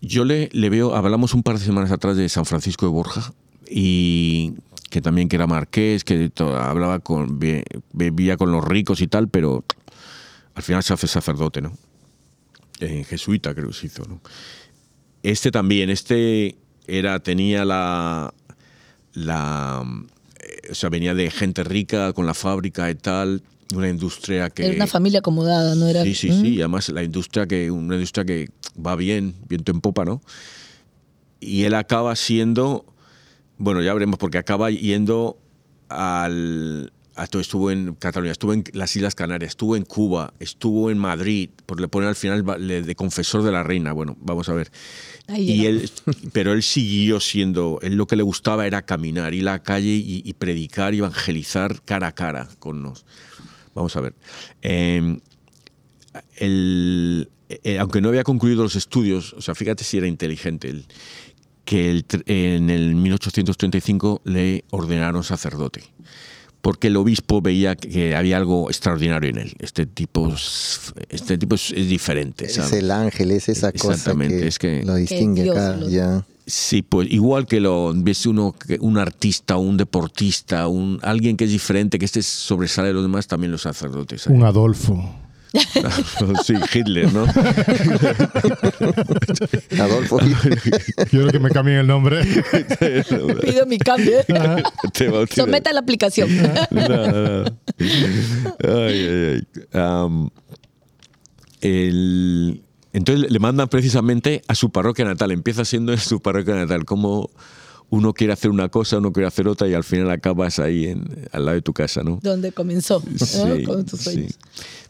yo 0.00 0.24
le, 0.24 0.48
veo, 0.70 0.94
hablamos 0.94 1.34
un 1.34 1.42
par 1.42 1.58
de 1.58 1.64
semanas 1.64 1.90
atrás 1.90 2.16
de 2.16 2.28
San 2.28 2.44
Francisco 2.44 2.86
de 2.86 2.92
Borja 2.92 3.32
y 3.68 4.54
que 4.90 5.00
también 5.00 5.28
que 5.28 5.34
era 5.36 5.48
marqués, 5.48 6.04
que 6.04 6.30
hablaba 6.38 7.00
con, 7.00 7.38
be- 7.40 7.64
bebía 7.92 8.36
con 8.36 8.52
los 8.52 8.64
ricos 8.64 9.00
y 9.00 9.08
tal, 9.08 9.28
pero 9.28 9.64
al 10.54 10.62
final 10.62 10.84
se 10.84 10.92
hace 10.94 11.08
sacerdote, 11.08 11.60
¿no? 11.60 11.76
Eh, 12.80 13.04
jesuita 13.04 13.54
creo 13.54 13.68
que 13.68 13.74
se 13.74 13.86
hizo, 13.86 14.04
¿no? 14.04 14.20
Este 15.22 15.50
también, 15.50 15.90
este 15.90 16.56
era, 16.86 17.18
tenía 17.20 17.64
la, 17.64 18.34
la, 19.14 19.82
eh, 20.40 20.70
o 20.70 20.74
sea, 20.74 20.90
venía 20.90 21.14
de 21.14 21.30
gente 21.30 21.64
rica 21.64 22.12
con 22.12 22.26
la 22.26 22.34
fábrica 22.34 22.90
y 22.90 22.94
tal, 22.94 23.42
una 23.74 23.88
industria 23.88 24.50
que... 24.50 24.66
Era 24.66 24.74
una 24.74 24.86
familia 24.86 25.20
acomodada, 25.20 25.74
¿no 25.74 25.86
era? 25.86 26.02
Sí, 26.02 26.14
sí, 26.14 26.30
¿Mm? 26.30 26.40
sí. 26.42 26.48
Y 26.54 26.60
además 26.60 26.88
la 26.90 27.02
industria 27.02 27.46
que, 27.46 27.70
una 27.70 27.94
industria 27.94 28.24
que 28.24 28.48
va 28.84 28.96
bien, 28.96 29.34
viento 29.48 29.72
en 29.72 29.80
popa, 29.80 30.04
¿no? 30.04 30.20
Y 31.40 31.64
él 31.64 31.74
acaba 31.74 32.14
siendo, 32.16 32.84
bueno, 33.58 33.82
ya 33.82 33.94
veremos, 33.94 34.18
porque 34.18 34.38
acaba 34.38 34.70
yendo 34.70 35.38
al... 35.88 36.92
a 37.16 37.26
todo- 37.26 37.40
estuvo 37.40 37.70
en 37.70 37.94
Cataluña, 37.94 38.32
estuvo 38.32 38.52
en 38.52 38.64
las 38.72 38.94
Islas 38.96 39.14
Canarias, 39.14 39.50
estuvo 39.50 39.76
en 39.76 39.84
Cuba, 39.84 40.32
estuvo 40.40 40.90
en 40.90 40.98
Madrid, 40.98 41.50
por 41.66 41.80
le 41.80 41.88
ponen 41.88 42.08
al 42.08 42.16
final 42.16 42.44
de 42.44 42.94
confesor 42.96 43.42
de 43.42 43.52
la 43.52 43.62
reina. 43.62 43.92
Bueno, 43.92 44.16
vamos 44.20 44.48
a 44.48 44.54
ver. 44.54 44.70
Ahí 45.28 45.50
Y 45.50 45.66
él, 45.66 45.90
pero 46.32 46.52
él 46.52 46.62
siguió 46.62 47.20
siendo, 47.20 47.78
él 47.82 47.94
lo 47.94 48.06
que 48.06 48.16
le 48.16 48.22
gustaba 48.22 48.66
era 48.66 48.82
caminar, 48.82 49.32
ir 49.34 49.48
a 49.48 49.52
la 49.52 49.62
calle 49.62 49.90
y, 49.94 50.22
y 50.24 50.32
predicar 50.34 50.92
evangelizar 50.94 51.80
cara 51.82 52.08
a 52.08 52.12
cara 52.12 52.48
con 52.58 52.82
nos. 52.82 53.04
Vamos 53.74 53.96
a 53.96 54.00
ver. 54.00 54.14
Eh, 54.62 55.18
el- 56.36 57.28
eh, 57.48 57.78
aunque 57.78 58.00
no 58.00 58.08
había 58.08 58.24
concluido 58.24 58.62
los 58.62 58.76
estudios, 58.76 59.32
o 59.34 59.40
sea, 59.42 59.54
fíjate 59.54 59.84
si 59.84 59.98
era 59.98 60.06
inteligente, 60.06 60.68
él, 60.70 60.86
que 61.64 61.90
el 61.90 62.04
en 62.26 62.70
el 62.70 62.94
1835 62.94 64.22
le 64.24 64.64
ordenaron 64.70 65.22
sacerdote, 65.24 65.82
porque 66.64 66.86
el 66.86 66.96
obispo 66.96 67.42
veía 67.42 67.76
que 67.76 68.16
había 68.16 68.38
algo 68.38 68.70
extraordinario 68.70 69.28
en 69.28 69.36
él. 69.36 69.52
Este 69.58 69.84
tipo, 69.84 70.32
es- 70.32 70.94
este 71.10 71.36
tipo 71.36 71.56
es, 71.56 71.70
es 71.72 71.90
diferente. 71.90 72.46
Es 72.46 72.54
¿sabes? 72.54 72.72
el 72.72 72.90
ángel, 72.90 73.32
es 73.32 73.50
esa 73.50 73.70
cosa 73.70 73.88
Exactamente, 73.92 74.40
que, 74.40 74.46
es 74.48 74.58
que- 74.58 74.82
lo 74.82 74.94
distingue 74.94 75.50
acá. 75.50 75.76
lo- 75.76 75.90
Ya. 75.90 76.24
Sí, 76.46 76.80
pues 76.82 77.10
igual 77.10 77.46
que 77.46 77.60
lo 77.60 77.92
ves 77.94 78.24
uno, 78.26 78.54
un 78.80 78.96
artista, 78.98 79.56
un 79.58 79.76
deportista, 79.76 80.66
un 80.68 80.98
alguien 81.02 81.36
que 81.36 81.44
es 81.44 81.50
diferente, 81.50 81.98
que 81.98 82.04
este 82.06 82.22
sobresale 82.22 82.88
de 82.88 82.94
los 82.94 83.02
demás, 83.02 83.26
también 83.26 83.50
los 83.52 83.62
sacerdotes. 83.62 84.26
¿eh? 84.26 84.30
Un 84.32 84.44
Adolfo. 84.44 85.14
sí, 86.44 86.54
Hitler, 86.72 87.12
¿no? 87.12 87.24
Adolfo 89.80 90.18
Quiero 91.10 91.28
que 91.30 91.38
me 91.38 91.50
cambien 91.50 91.78
el 91.78 91.86
nombre. 91.86 92.24
Pido 93.42 93.66
mi 93.66 93.78
cambio. 93.78 94.18
Te 94.92 95.08
bautiza. 95.08 95.42
Someta 95.42 95.72
la 95.72 95.80
aplicación. 95.80 96.28
No, 96.70 96.88
no, 96.88 97.42
no. 97.42 97.44
Ay, 98.64 99.08
ay, 99.08 99.42
ay. 99.72 100.28
El- 101.60 102.62
entonces 102.92 103.30
le 103.30 103.38
mandan 103.40 103.68
precisamente 103.68 104.42
a 104.46 104.54
su 104.54 104.70
parroquia 104.70 105.04
natal. 105.04 105.32
Empieza 105.32 105.64
siendo 105.64 105.92
en 105.92 105.98
su 105.98 106.20
parroquia 106.20 106.54
natal. 106.54 106.84
Como 106.84 107.30
uno 107.90 108.12
quiere 108.12 108.32
hacer 108.32 108.50
una 108.50 108.68
cosa, 108.68 108.98
uno 108.98 109.12
quiere 109.12 109.26
hacer 109.26 109.46
otra 109.46 109.68
y 109.68 109.74
al 109.74 109.84
final 109.84 110.10
acabas 110.10 110.58
ahí 110.58 110.86
en, 110.86 111.28
al 111.32 111.44
lado 111.44 111.54
de 111.56 111.62
tu 111.62 111.72
casa, 111.72 112.02
¿no? 112.02 112.18
Donde 112.22 112.52
comenzó, 112.52 113.00
Con 113.64 113.84
tus 113.84 114.00
sí. 114.00 114.28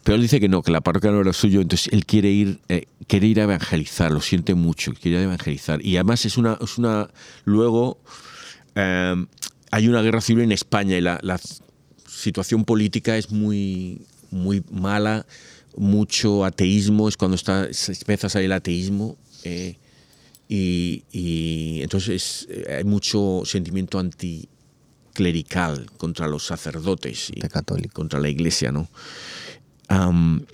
Pero 0.03 0.17
él 0.17 0.23
dice 0.23 0.41
que 0.41 0.49
no, 0.49 0.63
que 0.63 0.71
la 0.71 0.81
parroquia 0.81 1.11
no 1.11 1.21
era 1.21 1.33
suyo, 1.33 1.61
entonces 1.61 1.93
él 1.93 2.05
quiere 2.07 2.31
ir, 2.31 2.61
eh, 2.69 2.87
quiere 3.07 3.27
ir 3.27 3.41
a 3.41 3.45
evangelizar, 3.45 4.11
lo 4.13 4.21
siente 4.21 4.55
mucho, 4.55 4.93
quiere 4.95 5.23
evangelizar. 5.23 5.85
Y 5.85 5.97
además 5.97 6.25
es 6.25 6.37
una, 6.37 6.59
es 6.61 6.79
una 6.79 7.11
luego 7.45 7.99
eh, 8.75 9.27
hay 9.71 9.89
una 9.89 10.03
guerra 10.03 10.21
civil 10.21 10.45
en 10.45 10.53
España 10.53 10.97
y 10.97 11.01
la, 11.01 11.19
la 11.23 11.41
situación 12.07 12.65
política 12.65 13.17
es 13.17 13.31
muy, 13.33 14.03
muy 14.31 14.63
mala, 14.71 15.27
mucho 15.77 16.45
ateísmo, 16.45 17.09
es 17.09 17.17
cuando 17.17 17.35
está, 17.35 17.67
empieza 17.67 18.29
a 18.29 18.31
salir 18.31 18.47
el 18.47 18.53
ateísmo. 18.53 19.17
eh, 19.43 19.77
y, 20.49 21.05
y 21.13 21.81
entonces 21.83 22.47
eh, 22.51 22.77
hay 22.79 22.85
mucho 22.85 23.43
sentimiento 23.45 23.99
anticlerical 23.99 25.87
contra 25.97 26.29
los 26.29 26.45
sacerdotes 26.47 27.31
y 27.35 27.41
Católico. 27.41 27.95
contra 27.95 28.21
la 28.21 28.29
iglesia, 28.29 28.73
¿no? 28.73 28.89
Am, 29.89 30.45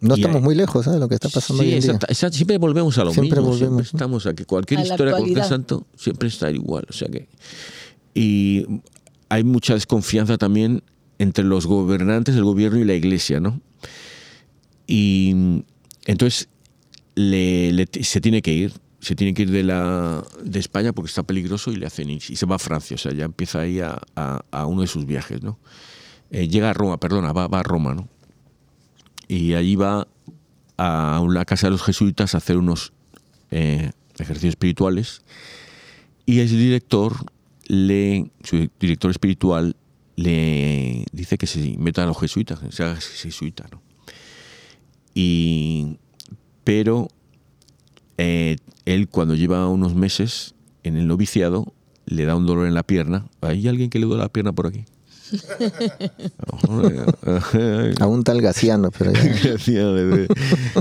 No 0.00 0.14
estamos 0.14 0.36
hay- 0.36 0.42
muy 0.42 0.54
lejos 0.54 0.86
¿eh? 0.86 0.90
de 0.90 0.98
lo 1.00 1.08
que 1.08 1.14
está 1.16 1.28
pasando 1.28 1.62
sí, 1.62 1.68
hoy 1.68 1.74
en 1.74 1.80
día. 1.80 1.90
exacta- 1.92 2.06
exacta- 2.08 2.36
siempre 2.36 2.58
volvemos 2.58 2.96
a 2.98 3.04
lo 3.04 3.12
Siempre 3.12 3.40
mismo. 3.40 3.50
volvemos, 3.52 3.58
Siempre 3.58 3.84
¿no? 3.92 3.96
estamos 3.96 4.26
aquí. 4.26 4.44
Cualquier 4.44 4.80
A 4.80 4.82
historia, 4.84 5.12
cualquier 5.12 5.38
actualidad. 5.40 5.48
santo, 5.48 5.86
siempre 5.96 6.28
está 6.28 6.50
igual. 6.50 6.86
O 6.88 6.92
sea 6.92 7.08
que. 7.08 7.28
Y 8.14 8.64
hay 9.28 9.44
mucha 9.44 9.74
desconfianza 9.74 10.38
también 10.38 10.82
entre 11.18 11.44
los 11.44 11.66
gobernantes, 11.66 12.36
el 12.36 12.44
gobierno 12.44 12.78
y 12.78 12.84
la 12.84 12.94
iglesia, 12.94 13.40
¿no? 13.40 13.60
Y 14.86 15.62
entonces 16.06 16.48
le- 17.72 17.88
se 18.02 18.20
tiene 18.20 18.42
que 18.42 18.52
ir 18.52 18.72
se 19.00 19.14
tiene 19.14 19.32
que 19.32 19.42
ir 19.42 19.50
de, 19.52 19.62
la, 19.62 20.24
de 20.42 20.58
España 20.58 20.92
porque 20.92 21.08
está 21.08 21.22
peligroso 21.22 21.70
y 21.70 21.76
le 21.76 21.86
hacen. 21.86 22.10
Y 22.10 22.18
se 22.20 22.46
va 22.46 22.56
a 22.56 22.58
Francia, 22.58 22.96
o 22.96 22.98
sea, 22.98 23.12
ya 23.12 23.26
empieza 23.26 23.60
ahí 23.60 23.78
a, 23.78 24.00
a- 24.16 24.42
a 24.50 24.66
uno 24.66 24.80
de 24.82 24.88
sus 24.88 25.06
viajes, 25.06 25.40
¿no? 25.40 25.56
Eh, 26.32 26.48
llega 26.48 26.70
a 26.70 26.72
Roma, 26.72 26.98
perdona, 26.98 27.32
va, 27.32 27.46
va 27.46 27.60
a 27.60 27.62
Roma, 27.62 27.94
¿no? 27.94 28.08
Y 29.28 29.54
allí 29.54 29.76
va 29.76 30.08
a 30.78 31.24
la 31.28 31.44
casa 31.44 31.68
de 31.68 31.70
los 31.70 31.82
jesuitas 31.82 32.34
a 32.34 32.38
hacer 32.38 32.56
unos 32.56 32.92
eh, 33.52 33.92
ejercicios 34.18 34.50
espirituales 34.50 35.22
y 36.26 36.40
el 36.40 36.48
director 36.48 37.14
le, 37.68 38.32
su 38.42 38.68
director 38.80 39.12
espiritual 39.12 39.76
le 40.16 41.04
dice 41.12 41.38
que 41.38 41.46
se 41.46 41.76
meta 41.78 42.02
a 42.02 42.06
los 42.06 42.18
jesuitas, 42.18 42.58
que 42.58 42.72
se 42.72 42.82
haga 42.82 42.96
jesuita. 42.96 43.68
Y, 45.14 45.98
pero 46.68 47.08
eh, 48.18 48.56
él 48.84 49.08
cuando 49.08 49.34
lleva 49.34 49.66
unos 49.68 49.94
meses 49.94 50.54
en 50.82 50.98
el 50.98 51.06
noviciado 51.06 51.72
le 52.04 52.26
da 52.26 52.36
un 52.36 52.44
dolor 52.44 52.66
en 52.66 52.74
la 52.74 52.82
pierna. 52.82 53.24
¿Hay 53.40 53.66
alguien 53.68 53.88
que 53.88 53.98
le 53.98 54.04
duele 54.04 54.22
la 54.22 54.28
pierna 54.28 54.52
por 54.52 54.66
aquí? 54.66 54.84
A 58.00 58.06
un 58.06 58.22
tal 58.22 58.42
Gaciano, 58.42 58.90
pero 58.90 59.14
ya. 59.14 59.22
Gaciano, 59.44 60.26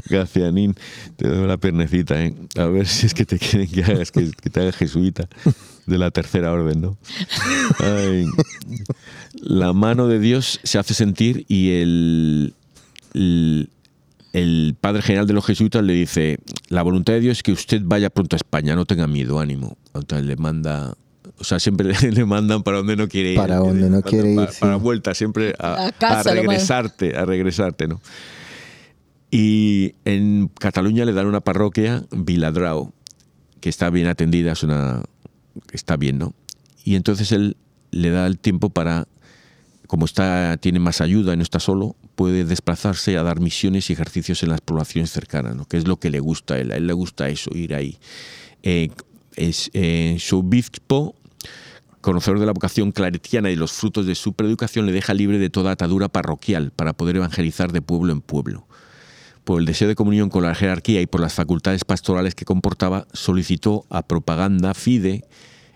Gacianín, 0.10 0.76
te 1.16 1.30
doy 1.30 1.48
la 1.48 1.56
piernecita, 1.56 2.22
¿eh? 2.22 2.36
A 2.58 2.66
ver 2.66 2.86
si 2.86 3.06
es 3.06 3.14
que 3.14 3.26
te 3.26 3.40
quieren 3.40 3.70
que 3.70 3.86
hagas, 3.86 4.12
que, 4.12 4.32
que 4.32 4.50
te 4.50 4.60
hagas 4.60 4.76
jesuita 4.76 5.30
de 5.86 5.98
la 5.98 6.12
tercera 6.12 6.52
orden, 6.52 6.82
¿no? 6.82 6.98
Ay. 7.80 8.26
La 9.40 9.72
mano 9.72 10.10
de 10.10 10.20
Dios 10.20 10.60
se 10.64 10.80
hace 10.80 10.94
sentir 10.94 11.46
y 11.48 11.80
el, 11.80 12.56
el, 13.14 13.70
el 14.34 14.76
padre 14.80 15.02
general 15.02 15.28
de 15.28 15.34
los 15.34 15.46
jesuitas 15.46 15.84
le 15.84 15.94
dice, 15.94 16.38
la 16.70 16.84
voluntad 16.84 17.14
de 17.14 17.22
Dios 17.22 17.38
es 17.38 17.44
que 17.44 17.52
usted 17.52 17.82
vaya 17.84 18.10
pronto 18.10 18.36
a 18.36 18.38
España, 18.38 18.76
no 18.76 18.86
tenga 18.86 19.08
miedo, 19.08 19.40
ánimo. 19.40 19.78
Entonces 19.94 20.26
le 20.28 20.36
manda... 20.36 20.96
O 21.40 21.44
sea, 21.44 21.60
siempre 21.60 21.94
le, 22.12 22.26
mandan 22.26 22.64
para 22.64 22.78
donde 22.78 22.96
no 22.96 23.08
quiere 23.08 23.32
ir. 23.32 23.38
Para 23.38 23.58
donde 23.58 23.90
no 23.90 24.02
quiere 24.02 24.32
ir, 24.32 24.36
Para, 24.38 24.52
sí. 24.52 24.58
para 24.60 24.76
vuelta, 24.78 25.14
siempre 25.14 25.54
a, 25.60 25.88
A 25.88 25.92
casa 25.92 26.32
a 26.32 26.34
lo 26.34 26.42
mandan. 26.42 26.48
regresarte, 26.48 27.16
a 27.16 27.26
regresarte, 27.26 27.88
¿no? 27.88 28.02
Y 29.30 29.96
en 30.06 30.50
Cataluña 30.60 31.06
le 31.06 31.14
dan 31.14 31.28
una 31.28 31.42
parroquia, 31.42 32.06
Viladrau, 32.12 32.94
que 33.60 33.70
está 33.70 33.90
bien 33.90 34.08
atendida, 34.08 34.54
es 34.54 34.64
una, 34.64 35.04
está 35.72 35.98
bien, 35.98 36.18
¿no? 36.18 36.34
Y 36.84 36.96
entonces 36.96 37.32
él 37.32 37.58
le 37.92 38.10
da 38.10 38.26
el 38.26 38.40
tiempo 38.40 38.70
para, 38.70 39.08
como 39.88 40.06
está, 40.06 40.58
tiene 40.58 40.80
más 40.80 41.02
ayuda 41.02 41.34
y 41.34 41.38
no 41.38 41.44
está 41.44 41.60
solo, 41.60 41.96
puede 42.16 42.46
desplazarse 42.46 43.18
a 43.18 43.24
dar 43.24 43.40
misiones 43.40 43.90
y 43.90 43.94
ejercicios 43.94 44.44
en 44.44 44.50
las 44.50 44.62
poblaciones 44.62 45.12
cercanas, 45.12 45.56
que 45.68 45.78
es 45.78 45.88
lo 45.88 45.98
que 45.98 46.10
le 46.10 46.20
gusta 46.20 46.56
a 46.56 46.60
él. 46.60 46.72
A 46.72 46.76
él 46.76 46.88
le 46.88 46.94
gusta 46.94 47.30
eso, 47.30 47.50
ir 47.56 47.74
ahí. 47.74 47.98
Eh, 48.64 48.90
es, 49.36 49.70
eh, 49.74 50.18
su 50.20 50.40
obispo, 50.40 51.16
conocedor 52.02 52.40
de 52.40 52.46
la 52.46 52.52
vocación 52.52 52.92
claretiana 52.92 53.50
y 53.50 53.56
los 53.56 53.72
frutos 53.72 54.06
de 54.06 54.16
su 54.16 54.34
preeducación, 54.34 54.86
le 54.86 54.92
deja 54.92 55.14
libre 55.14 55.40
de 55.40 55.50
toda 55.50 55.72
atadura 55.72 56.10
parroquial 56.10 56.72
para 56.72 56.94
poder 56.94 57.18
evangelizar 57.18 57.72
de 57.72 57.82
pueblo 57.82 58.12
en 58.14 58.22
pueblo 58.22 58.68
por 59.48 59.62
el 59.62 59.66
deseo 59.66 59.88
de 59.88 59.96
comunión 59.96 60.30
con 60.30 60.44
la 60.44 60.54
jerarquía 60.54 61.00
y 61.00 61.06
por 61.06 61.22
las 61.22 61.34
facultades 61.34 61.86
pastorales 61.86 62.36
que 62.36 62.44
comportaba, 62.44 63.08
solicitó 63.14 63.86
a 63.90 64.06
Propaganda 64.06 64.74
Fide 64.74 65.24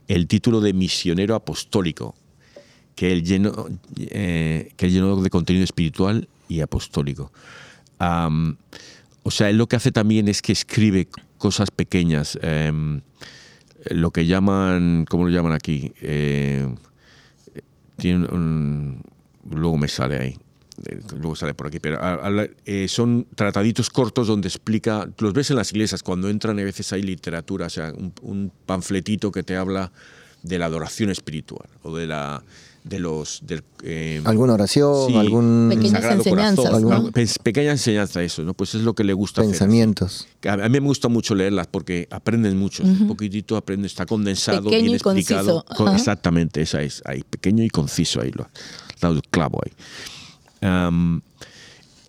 el 0.09 0.27
título 0.27 0.59
de 0.59 0.73
misionero 0.73 1.35
apostólico, 1.35 2.13
que 2.95 3.11
él 3.11 3.23
llenó, 3.23 3.67
eh, 3.97 4.71
que 4.77 4.85
él 4.87 4.91
llenó 4.93 5.21
de 5.21 5.29
contenido 5.29 5.63
espiritual 5.63 6.27
y 6.47 6.61
apostólico. 6.61 7.31
O 9.23 9.31
sea, 9.31 9.49
él 9.49 9.57
lo 9.57 9.67
que 9.67 9.75
hace 9.75 9.91
también 9.91 10.27
es 10.27 10.41
que 10.41 10.51
escribe 10.51 11.07
cosas 11.37 11.69
pequeñas, 11.71 12.37
em, 12.41 13.01
lo 13.89 14.11
que 14.11 14.25
llaman, 14.25 15.05
¿cómo 15.09 15.25
lo 15.25 15.29
llaman 15.31 15.53
aquí? 15.53 15.91
Eh, 16.01 16.67
un- 18.03 19.01
luego 19.49 19.77
me 19.77 19.87
sale 19.87 20.17
ahí 20.17 20.37
eh, 20.87 20.99
luego 21.19 21.35
sale 21.35 21.53
por 21.53 21.67
aquí 21.67 21.79
pero 21.79 21.99
eh, 22.65 22.87
son 22.87 23.27
trataditos 23.35 23.89
cortos 23.91 24.27
donde 24.27 24.47
explica 24.47 25.07
los 25.19 25.33
ves 25.33 25.51
en 25.51 25.57
las 25.57 25.71
iglesias 25.71 26.01
cuando 26.01 26.27
entran 26.29 26.57
a 26.59 26.63
veces 26.63 26.91
hay 26.93 27.03
literatura 27.03 27.67
o 27.67 27.69
sea 27.69 27.93
un, 27.95 28.11
un 28.23 28.51
panfletito 28.65 29.31
que 29.31 29.43
te 29.43 29.55
habla 29.55 29.91
de 30.41 30.57
la 30.57 30.65
adoración 30.65 31.11
espiritual 31.11 31.69
o 31.83 31.95
de 31.95 32.07
la 32.07 32.43
de 32.83 32.99
los 32.99 33.39
del, 33.43 33.63
eh, 33.83 34.21
¿Alguna 34.25 34.53
oración? 34.53 35.07
Sí. 35.09 35.15
¿Algún 35.15 35.67
Pequeñas 35.69 36.03
enseñanzas, 36.03 36.65
Corazón, 36.69 36.81
¿no? 36.89 36.95
algo- 36.95 37.11
pe- 37.11 37.27
pequeña 37.43 37.71
enseñanza 37.71 38.23
eso 38.23 38.41
no 38.43 38.53
pues 38.55 38.73
es 38.73 38.81
lo 38.81 38.93
que 38.95 39.03
le 39.03 39.13
gusta 39.13 39.41
hacer. 39.41 39.51
pensamientos? 39.51 40.27
A 40.47 40.53
a 40.53 40.57
mí 40.57 40.79
me 40.79 40.87
gusta 40.87 41.07
mucho 41.07 41.35
leerlas 41.35 41.67
porque 41.67 42.07
aprendes 42.09 42.55
mucho. 42.55 42.83
Un 42.83 43.07
poquitito 43.07 43.55
aprendes, 43.55 43.91
está 43.91 44.05
condensado, 44.05 44.63
Pequeño 44.63 44.83
bien 44.83 44.95
y 44.95 44.99
conciso, 44.99 45.33
explicado. 45.35 45.65
Co- 45.77 45.87
ajá. 45.87 45.95
Exactamente, 45.95 46.61
esa 46.61 46.81
es. 46.81 47.01
Ahí, 47.05 47.23
pequeño 47.29 47.63
y 47.63 47.69
conciso, 47.69 48.19
ahí 48.21 48.31
lo 48.31 48.43
ha 48.45 48.49
dado 48.99 49.15
el 49.15 49.21
clavo 49.29 49.61
ahí. 49.63 49.71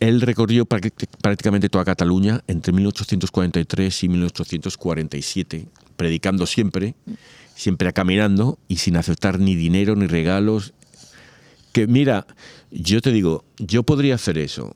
Él 0.01 0.21
recorrió 0.21 0.67
prácti- 0.67 1.07
prácticamente 1.21 1.69
toda 1.69 1.85
Cataluña 1.85 2.43
entre 2.49 2.73
1843 2.73 4.03
y 4.05 4.09
1847, 4.09 5.69
predicando 5.97 6.45
siempre, 6.47 6.95
siempre 7.55 7.93
caminando 7.93 8.59
y 8.69 8.77
sin 8.77 8.97
aceptar 8.97 9.39
ni 9.39 9.55
dinero 9.55 9.97
ni 9.97 10.07
regalos. 10.07 10.73
Que 11.73 11.87
mira, 11.87 12.27
yo 12.71 13.01
te 13.01 13.13
digo, 13.13 13.45
yo 13.59 13.83
podría 13.83 14.17
hacer 14.17 14.39
eso 14.39 14.75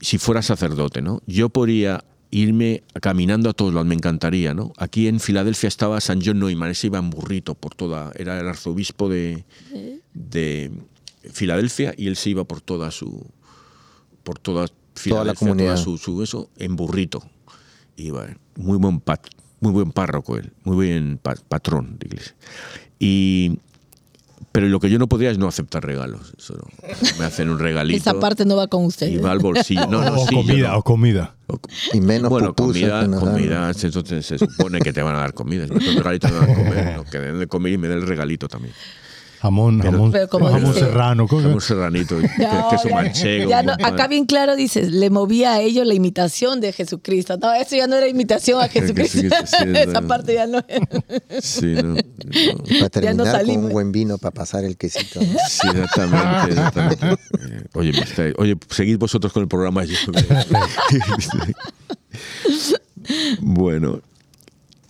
si 0.00 0.18
fuera 0.18 0.42
sacerdote, 0.42 1.00
¿no? 1.02 1.22
Yo 1.26 1.48
podría 1.48 2.04
irme 2.30 2.82
caminando 3.00 3.48
a 3.48 3.52
todos 3.52 3.72
lados, 3.72 3.86
me 3.86 3.94
encantaría, 3.94 4.52
¿no? 4.52 4.72
Aquí 4.76 5.06
en 5.06 5.20
Filadelfia 5.20 5.68
estaba 5.68 6.00
San 6.00 6.20
John 6.22 6.40
Neumann, 6.40 6.70
ese 6.70 6.88
iba 6.88 6.98
en 6.98 7.08
burrito 7.10 7.54
por 7.54 7.74
toda, 7.74 8.12
era 8.16 8.38
el 8.40 8.48
arzobispo 8.48 9.08
de, 9.08 9.44
de 10.12 10.72
Filadelfia 11.32 11.94
y 11.96 12.08
él 12.08 12.16
se 12.16 12.30
iba 12.30 12.44
por 12.44 12.60
toda 12.60 12.90
su, 12.90 13.24
por 14.24 14.38
toda 14.38 14.66
Filadelfia, 14.96 15.34
comunidad. 15.38 15.76
su, 15.76 15.96
su 15.98 16.22
eso, 16.22 16.50
en 16.58 16.74
burrito. 16.76 17.22
Iba, 17.96 18.26
muy 18.56 18.76
buen 18.76 19.00
pat- 19.00 19.28
muy 19.60 19.72
buen 19.72 19.92
párroco 19.92 20.36
él, 20.36 20.52
muy 20.64 20.76
buen 20.76 21.18
pa- 21.18 21.36
patrón 21.48 21.96
de 21.98 22.06
iglesia. 22.08 22.34
Y 22.98 23.58
pero 24.52 24.68
lo 24.68 24.80
que 24.80 24.88
yo 24.88 24.98
no 24.98 25.06
podría 25.06 25.30
es 25.30 25.36
no 25.36 25.48
aceptar 25.48 25.84
regalos. 25.84 26.32
Eso 26.38 26.54
no. 26.54 26.64
Me 27.18 27.26
hacen 27.26 27.50
un 27.50 27.58
regalito. 27.58 27.98
Esa 27.98 28.18
parte 28.18 28.46
no 28.46 28.56
va 28.56 28.68
con 28.68 28.86
usted. 28.86 29.08
Y 29.08 29.18
va 29.18 29.32
al 29.32 29.38
bolsillo. 29.40 29.86
No, 29.86 30.02
no, 30.02 30.14
o 30.22 30.26
sí, 30.26 30.34
comida, 30.34 30.68
no. 30.72 30.78
o 30.78 30.82
comida. 30.82 31.34
O- 31.48 31.58
Y 31.92 32.00
menos 32.00 32.30
bueno, 32.30 32.54
comida, 32.54 33.06
comida, 33.06 33.74
se, 33.74 33.90
se- 34.22 34.38
supone 34.38 34.78
que 34.80 34.94
te 34.94 35.02
van 35.02 35.14
a 35.14 35.18
dar 35.18 35.34
comida. 35.34 35.66
Si 35.66 35.74
me 35.74 35.80
regalito, 35.96 36.28
me 36.28 36.38
van 36.38 36.50
a 36.50 36.54
comer. 36.54 36.96
¿no? 36.96 37.04
Que 37.04 37.18
den 37.18 37.38
de 37.38 37.46
comer 37.48 37.72
y 37.74 37.78
me 37.78 37.88
den 37.88 37.98
el 37.98 38.06
regalito 38.06 38.48
también. 38.48 38.72
Jamón, 39.40 39.80
jamón, 39.80 40.12
Pero 40.12 40.28
como 40.28 40.46
jamón 40.46 40.72
dice- 40.72 40.80
serrano. 40.86 41.28
¿cómo? 41.28 41.48
Un 41.48 41.60
serranito, 41.60 42.16
No, 42.20 42.68
queso 42.70 42.88
manchego. 42.90 43.50
ya 43.50 43.62
no, 43.62 43.72
acá 43.72 44.06
bien 44.08 44.24
claro 44.26 44.56
dice, 44.56 44.88
le 44.90 45.10
movía 45.10 45.52
a 45.52 45.60
ellos 45.60 45.86
la 45.86 45.94
imitación 45.94 46.60
de 46.60 46.72
Jesucristo. 46.72 47.36
No, 47.36 47.52
eso 47.52 47.76
ya 47.76 47.86
no 47.86 47.96
era 47.96 48.08
imitación 48.08 48.60
a 48.62 48.68
Jesucristo. 48.68 49.18
sí, 49.18 49.28
sí, 49.28 49.64
Esa 49.76 50.00
no. 50.00 50.08
parte 50.08 50.34
ya 50.34 50.46
no. 50.46 50.64
Sí, 51.40 51.74
no, 51.74 51.82
no. 51.82 51.96
Para 52.78 52.88
terminar 52.88 53.16
con 53.16 53.26
salimos. 53.26 53.66
un 53.66 53.72
buen 53.72 53.92
vino 53.92 54.18
para 54.18 54.32
pasar 54.32 54.64
el 54.64 54.76
quesito. 54.76 55.20
Sí, 55.20 55.68
exactamente, 55.68 56.52
exactamente. 56.52 57.06
Oye, 57.74 57.92
oye, 58.38 58.56
seguid 58.70 58.98
vosotros 58.98 59.32
con 59.32 59.42
el 59.42 59.48
programa. 59.48 59.84
yo- 59.84 59.96
bueno, 63.40 64.00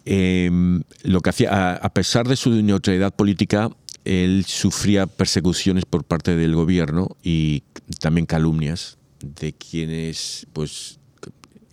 em, 0.04 0.82
lo 1.02 1.20
que 1.20 1.30
hacía, 1.30 1.50
a, 1.50 1.74
a 1.76 1.88
pesar 1.92 2.26
de 2.28 2.36
su 2.36 2.50
neutralidad 2.50 3.14
política, 3.14 3.70
él 4.06 4.44
sufría 4.46 5.06
persecuciones 5.06 5.84
por 5.84 6.04
parte 6.04 6.36
del 6.36 6.54
gobierno 6.54 7.16
y 7.22 7.64
también 8.00 8.26
calumnias 8.26 8.98
de 9.20 9.52
quienes, 9.52 10.46
pues, 10.52 11.00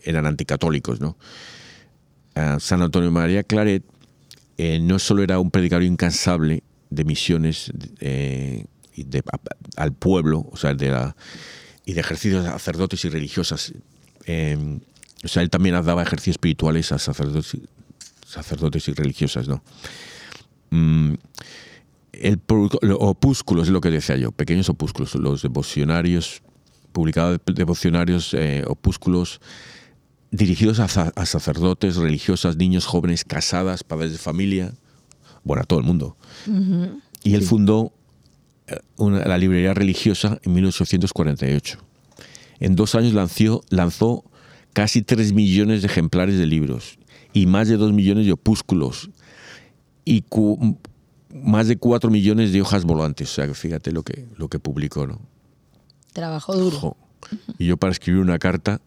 eran 0.04 0.26
anticatólicos, 0.26 1.00
¿no? 1.00 1.18
San 2.60 2.82
Antonio 2.82 3.12
María 3.12 3.44
Claret 3.44 3.84
eh, 4.58 4.80
no 4.80 4.98
solo 4.98 5.22
era 5.24 5.40
un 5.40 5.52
predicador 5.52 5.84
incansable 5.84 6.64
de 6.90 7.04
misiones 7.06 7.72
eh, 8.00 8.66
al 9.76 9.94
pueblo, 9.94 10.48
o 10.52 10.58
sea, 10.58 10.74
de 10.74 10.90
la, 10.90 11.16
y 11.86 11.94
de 11.94 12.02
ejercicios 12.02 12.44
de 12.44 12.50
sacerdotes 12.50 13.06
y 13.06 13.10
religiosas. 13.10 13.74
eh, 14.26 14.80
o 15.24 15.28
sea, 15.30 15.42
él 15.42 15.50
también 15.50 15.76
daba 15.86 16.04
ejercicios 16.04 16.34
espirituales 16.34 16.92
a 16.92 17.00
sacerdotes 17.00 17.56
y 18.90 18.94
religiosas, 18.94 19.48
¿no? 19.48 19.64
Mm, 20.70 21.14
el 22.14 22.40
opúsculos 23.00 23.68
es 23.68 23.74
lo 23.74 23.82
que 23.82 23.90
decía 23.92 24.16
yo, 24.18 24.32
pequeños 24.32 24.70
opúsculos, 24.70 25.16
los 25.16 25.42
devocionarios, 25.42 26.42
publicados 26.92 27.40
devocionarios, 27.46 28.34
eh, 28.34 28.64
opúsculos 28.68 29.42
dirigidos 30.32 30.80
a, 30.80 30.88
sa- 30.88 31.12
a 31.16 31.26
sacerdotes, 31.26 31.96
religiosas, 31.96 32.58
niños, 32.58 32.86
jóvenes, 32.86 33.24
casadas, 33.24 33.84
padres 33.84 34.12
de 34.12 34.18
familia, 34.18 34.74
bueno, 35.44 35.62
a 35.64 35.66
todo 35.66 35.80
el 35.80 35.86
mundo. 35.86 36.16
Y 37.24 37.34
él 37.36 37.42
fundó 37.44 37.92
eh, 38.68 38.78
una- 38.98 39.26
la 39.26 39.38
librería 39.38 39.74
religiosa 39.74 40.40
en 40.44 40.54
1848. 40.54 41.80
En 42.60 42.76
dos 42.76 42.96
años 42.96 43.14
lanzó, 43.14 43.62
lanzó 43.70 44.24
casi 44.72 45.02
tres 45.02 45.34
millones 45.34 45.82
de 45.82 45.88
ejemplares 45.88 46.38
de 46.38 46.46
libros 46.48 46.98
y 47.34 47.46
más 47.46 47.68
de 47.68 47.78
2 47.78 47.92
millones 47.94 48.26
de 48.26 48.32
opúsculos 48.32 49.10
y 50.06 50.22
cu- 50.22 50.78
más 51.34 51.68
de 51.68 51.78
4 51.78 52.10
millones 52.10 52.54
de 52.54 52.62
hojas 52.62 52.86
volantes. 52.86 53.32
O 53.32 53.34
sea, 53.34 53.48
que 53.48 53.54
fíjate 53.54 53.92
lo 53.92 54.04
que, 54.04 54.28
lo 54.38 54.48
que 54.48 54.60
publicó, 54.60 55.08
¿no? 55.08 55.20
Trabajó 56.14 56.56
duro. 56.56 56.78
Jo. 56.78 56.98
Y 57.58 57.66
yo 57.66 57.78
para 57.78 57.92
escribir 57.92 58.22
una 58.22 58.38
carta 58.38 58.82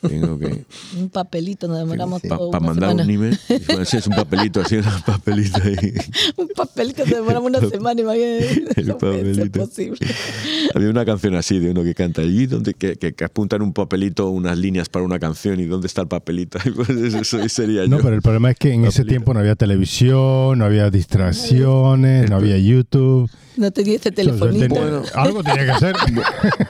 tengo 0.00 0.38
que... 0.38 0.64
Un 0.98 1.08
papelito, 1.10 1.68
nos 1.68 1.78
demoramos 1.78 2.20
Para 2.22 2.36
todo 2.36 2.48
una 2.48 2.60
mandar 2.60 2.90
semana. 2.90 3.04
un 3.04 3.10
email, 3.10 3.38
sí, 3.86 3.96
es 3.96 4.06
un 4.06 4.14
papelito, 4.16 4.60
así, 4.60 4.76
un 4.76 4.84
papelito 5.06 5.60
ahí. 5.62 5.94
Un 6.36 6.48
papelito, 6.48 7.04
nos 7.04 7.14
demoramos 7.14 7.50
una 7.50 7.68
semana, 7.68 8.00
imagínate. 8.00 8.80
El 8.80 8.86
papelito. 8.96 9.60
posible. 9.60 9.98
Había 10.74 10.90
una 10.90 11.04
canción 11.04 11.34
así 11.34 11.58
de 11.58 11.70
uno 11.70 11.82
que 11.84 11.94
canta 11.94 12.22
allí, 12.22 12.46
donde 12.46 12.74
que, 12.74 12.96
que, 12.96 13.12
que 13.14 13.24
apunta 13.24 13.56
en 13.56 13.62
un 13.62 13.72
papelito 13.72 14.28
unas 14.30 14.58
líneas 14.58 14.88
para 14.88 15.04
una 15.04 15.18
canción 15.18 15.58
y 15.60 15.64
dónde 15.66 15.86
está 15.86 16.02
el 16.02 16.08
papelito. 16.08 16.58
Pues 16.74 16.90
eso, 16.90 17.18
eso 17.18 17.48
sería 17.48 17.86
No, 17.88 17.96
yo. 17.98 18.02
pero 18.02 18.14
el 18.14 18.22
problema 18.22 18.50
es 18.50 18.56
que 18.56 18.72
en 18.72 18.84
ese 18.84 18.98
Papelito. 19.02 19.08
tiempo 19.08 19.34
no 19.34 19.40
había 19.40 19.56
televisión, 19.56 20.58
no 20.58 20.64
había 20.64 20.90
distracciones, 20.90 22.30
no 22.30 22.36
había 22.36 22.58
YouTube. 22.58 23.30
No 23.56 23.72
tenía 23.72 23.96
este 23.96 24.12
telefonito. 24.12 24.68
Bueno. 24.72 25.02
Algo 25.14 25.42
tenía 25.42 25.64
que 25.64 25.70
hacer. 25.72 25.96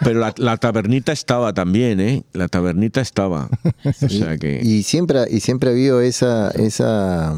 Pero 0.03 0.21
la, 0.21 0.33
la 0.39 0.57
tabernita 0.57 1.13
estaba 1.13 1.53
también, 1.53 2.01
¿eh? 2.01 2.25
La 2.33 2.49
tabernita 2.49 2.78
estaba. 2.87 3.49
O 3.85 4.09
sea 4.09 4.37
que... 4.39 4.61
Y 4.63 4.83
siempre, 4.83 5.21
y 5.31 5.41
siempre 5.41 5.71
ha 5.71 5.73
habido 5.73 6.01
esa, 6.01 6.51
esa 6.51 7.35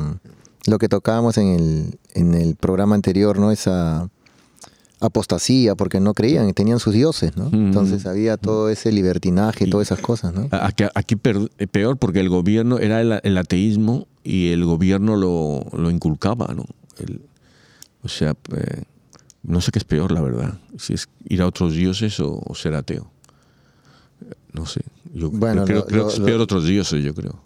lo 0.67 0.79
que 0.79 0.89
tocábamos 0.89 1.39
en 1.39 1.49
el, 1.49 1.99
en 2.15 2.35
el 2.35 2.55
programa 2.57 2.95
anterior, 2.95 3.39
¿no? 3.39 3.51
Esa 3.51 4.09
apostasía, 5.01 5.75
porque 5.75 5.99
no 6.01 6.13
creían, 6.13 6.53
tenían 6.53 6.79
sus 6.79 6.93
dioses, 6.93 7.35
¿no? 7.37 7.49
Entonces 7.53 8.05
había 8.05 8.37
todo 8.37 8.69
ese 8.69 8.93
libertinaje, 8.93 9.67
todas 9.67 9.89
esas 9.89 10.01
cosas, 10.01 10.35
¿no? 10.35 10.49
Aquí, 10.51 10.85
aquí 10.95 11.17
per- 11.17 11.49
peor 11.71 11.97
porque 11.97 12.21
el 12.21 12.29
gobierno 12.29 12.79
era 12.79 13.01
el, 13.01 13.19
el 13.23 13.39
ateísmo 13.39 14.07
y 14.23 14.51
el 14.51 14.65
gobierno 14.67 15.17
lo, 15.17 15.65
lo 15.73 15.91
inculcaba, 15.91 16.53
¿no? 16.55 16.67
El- 16.99 17.23
o 18.03 18.09
sea, 18.09 18.35
eh, 18.57 18.83
no 19.43 19.61
sé 19.63 19.73
qué 19.73 19.79
es 19.79 19.85
peor, 19.85 20.13
la 20.13 20.21
verdad. 20.21 20.59
Si 20.79 20.93
es 20.93 21.09
ir 21.29 21.41
a 21.41 21.47
otros 21.47 21.75
dioses 21.75 22.21
o, 22.21 22.39
o 22.45 22.55
ser 22.55 22.75
ateo. 22.75 23.11
No 24.53 24.67
sé. 24.67 24.81
Yo 25.15 25.31
Bueno, 25.31 25.65
creo, 25.65 25.79
lo- 25.81 25.87
creo 25.87 26.03
lo- 26.03 26.07
que 26.09 26.13
es 26.15 26.19
lo- 26.21 26.27
peor 26.27 26.41
otros 26.41 26.65
dioses, 26.67 27.03
yo 27.05 27.15
creo. 27.15 27.41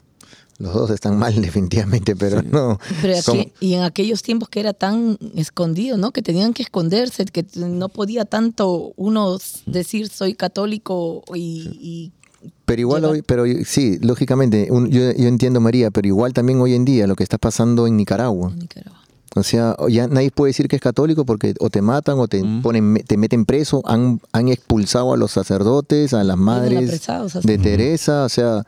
Los 0.59 0.73
dos 0.73 0.91
están 0.91 1.19
mal 1.19 1.35
definitivamente, 1.43 2.15
pero 2.15 2.41
no. 2.43 2.79
Pero 3.03 3.21
son- 3.21 3.41
aquí- 3.41 3.53
y 3.61 3.75
en 3.75 3.83
aquellos 3.83 4.23
tiempos 4.23 4.49
que 4.49 4.61
era 4.61 4.73
tan 4.73 5.19
escondido, 5.35 5.97
¿no? 5.97 6.13
Que 6.13 6.23
tenían 6.23 6.55
que 6.55 6.63
esconderse, 6.63 7.25
que 7.25 7.45
no 7.57 7.89
podía 7.89 8.25
tanto 8.25 8.93
uno 8.97 9.39
decir 9.67 10.09
soy 10.09 10.35
católico 10.35 11.25
y, 11.35 12.13
Pero 12.67 12.81
igual 12.81 13.05
hoy, 13.05 13.23
pero 13.23 13.45
sí, 13.65 13.99
lógicamente, 14.01 14.69
un- 14.71 14.89
yo, 14.91 15.01
yo 15.13 15.29
entiendo 15.29 15.61
María, 15.61 15.91
pero 15.91 16.07
igual 16.09 16.33
también 16.33 16.61
hoy 16.61 16.75
en 16.75 16.85
día 16.85 17.07
lo 17.07 17.17
que 17.17 17.23
está 17.25 17.37
pasando 17.39 17.87
en 17.87 17.97
Nicaragua. 17.97 18.53
y 18.55 18.61
Nicaragua. 18.61 19.01
O 19.37 19.43
sea, 19.43 19.77
ya 19.89 20.07
nadie 20.07 20.31
puede 20.31 20.51
decir 20.51 20.69
que 20.69 20.77
es 20.77 20.83
católico 20.83 21.25
porque 21.27 21.55
o 21.61 21.69
te 21.71 21.83
matan 21.83 22.19
o 22.21 22.29
te 22.29 22.43
Mm. 22.43 22.63
ponen, 22.63 23.03
te 23.07 23.17
meten 23.17 23.45
preso, 23.45 23.83
han, 23.85 24.21
han 24.33 24.49
expulsado 24.49 25.13
a 25.13 25.17
los 25.17 25.33
sacerdotes, 25.33 26.15
a 26.15 26.23
las 26.25 26.37
madres 26.37 27.01
de 27.43 27.59
Teresa, 27.59 28.25
o 28.25 28.29
sea, 28.29 28.65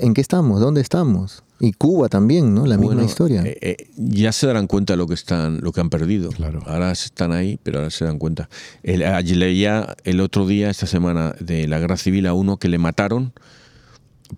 ¿en 0.00 0.12
qué 0.14 0.20
estamos? 0.20 0.60
¿Dónde 0.60 0.80
estamos? 0.82 1.42
Y 1.60 1.72
Cuba 1.72 2.08
también, 2.08 2.52
¿no? 2.52 2.66
La 2.66 2.76
Bueno, 2.76 2.90
misma 2.90 3.04
historia. 3.04 3.42
eh, 3.46 3.56
eh, 3.62 3.76
ya 3.96 4.32
se 4.32 4.46
darán 4.46 4.66
cuenta 4.66 4.92
de 4.92 4.96
lo 4.98 5.06
que 5.06 5.14
están, 5.14 5.60
lo 5.62 5.72
que 5.72 5.80
han 5.80 5.88
perdido. 5.88 6.30
Claro. 6.30 6.60
Ahora 6.66 6.90
están 6.90 7.32
ahí, 7.32 7.58
pero 7.62 7.78
ahora 7.78 7.90
se 7.90 8.04
dan 8.04 8.18
cuenta. 8.18 8.50
El, 8.82 9.04
allí 9.04 9.34
leía 9.36 9.96
el 10.04 10.20
otro 10.20 10.46
día, 10.46 10.68
esta 10.68 10.86
semana, 10.86 11.34
de 11.40 11.66
la 11.68 11.78
guerra 11.78 11.96
civil 11.96 12.26
a 12.26 12.34
uno 12.34 12.58
que 12.58 12.68
le 12.68 12.76
mataron 12.78 13.32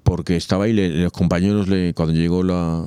porque 0.02 0.37
estaba 0.37 0.64
ahí, 0.64 0.72
le- 0.72 0.90
los 1.02 1.12
compañeros 1.12 1.68
le, 1.68 1.94
cuando 1.94 2.12
llegó 2.14 2.42
la, 2.42 2.85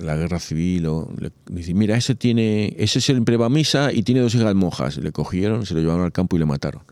la 0.00 0.16
guerra 0.16 0.38
civil, 0.40 0.86
o, 0.86 1.08
le 1.18 1.30
dicen, 1.50 1.76
mira, 1.78 1.96
ese 1.96 2.14
tiene, 2.14 2.74
ese 2.78 3.00
siempre 3.00 3.36
va 3.36 3.46
a 3.46 3.50
misa 3.50 3.92
y 3.92 4.02
tiene 4.02 4.20
dos 4.20 4.34
hijas 4.34 4.54
monjas. 4.54 4.96
Le 4.98 5.12
cogieron, 5.12 5.66
se 5.66 5.74
lo 5.74 5.80
llevaron 5.80 6.04
al 6.04 6.12
campo 6.12 6.36
y 6.36 6.38
le 6.38 6.46
mataron. 6.46 6.82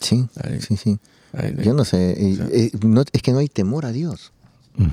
sí, 0.00 0.26
ahí. 0.42 0.60
sí, 0.60 0.76
sí. 0.76 0.98
Ahí- 1.32 1.54
Yo 1.62 1.74
no 1.74 1.84
sé, 1.84 2.10
eh, 2.12 2.38
eh, 2.52 2.70
no- 2.82 3.02
es 3.12 3.22
que 3.22 3.32
no 3.32 3.38
hay 3.38 3.48
temor 3.48 3.84
a 3.86 3.92
Dios. 3.92 4.32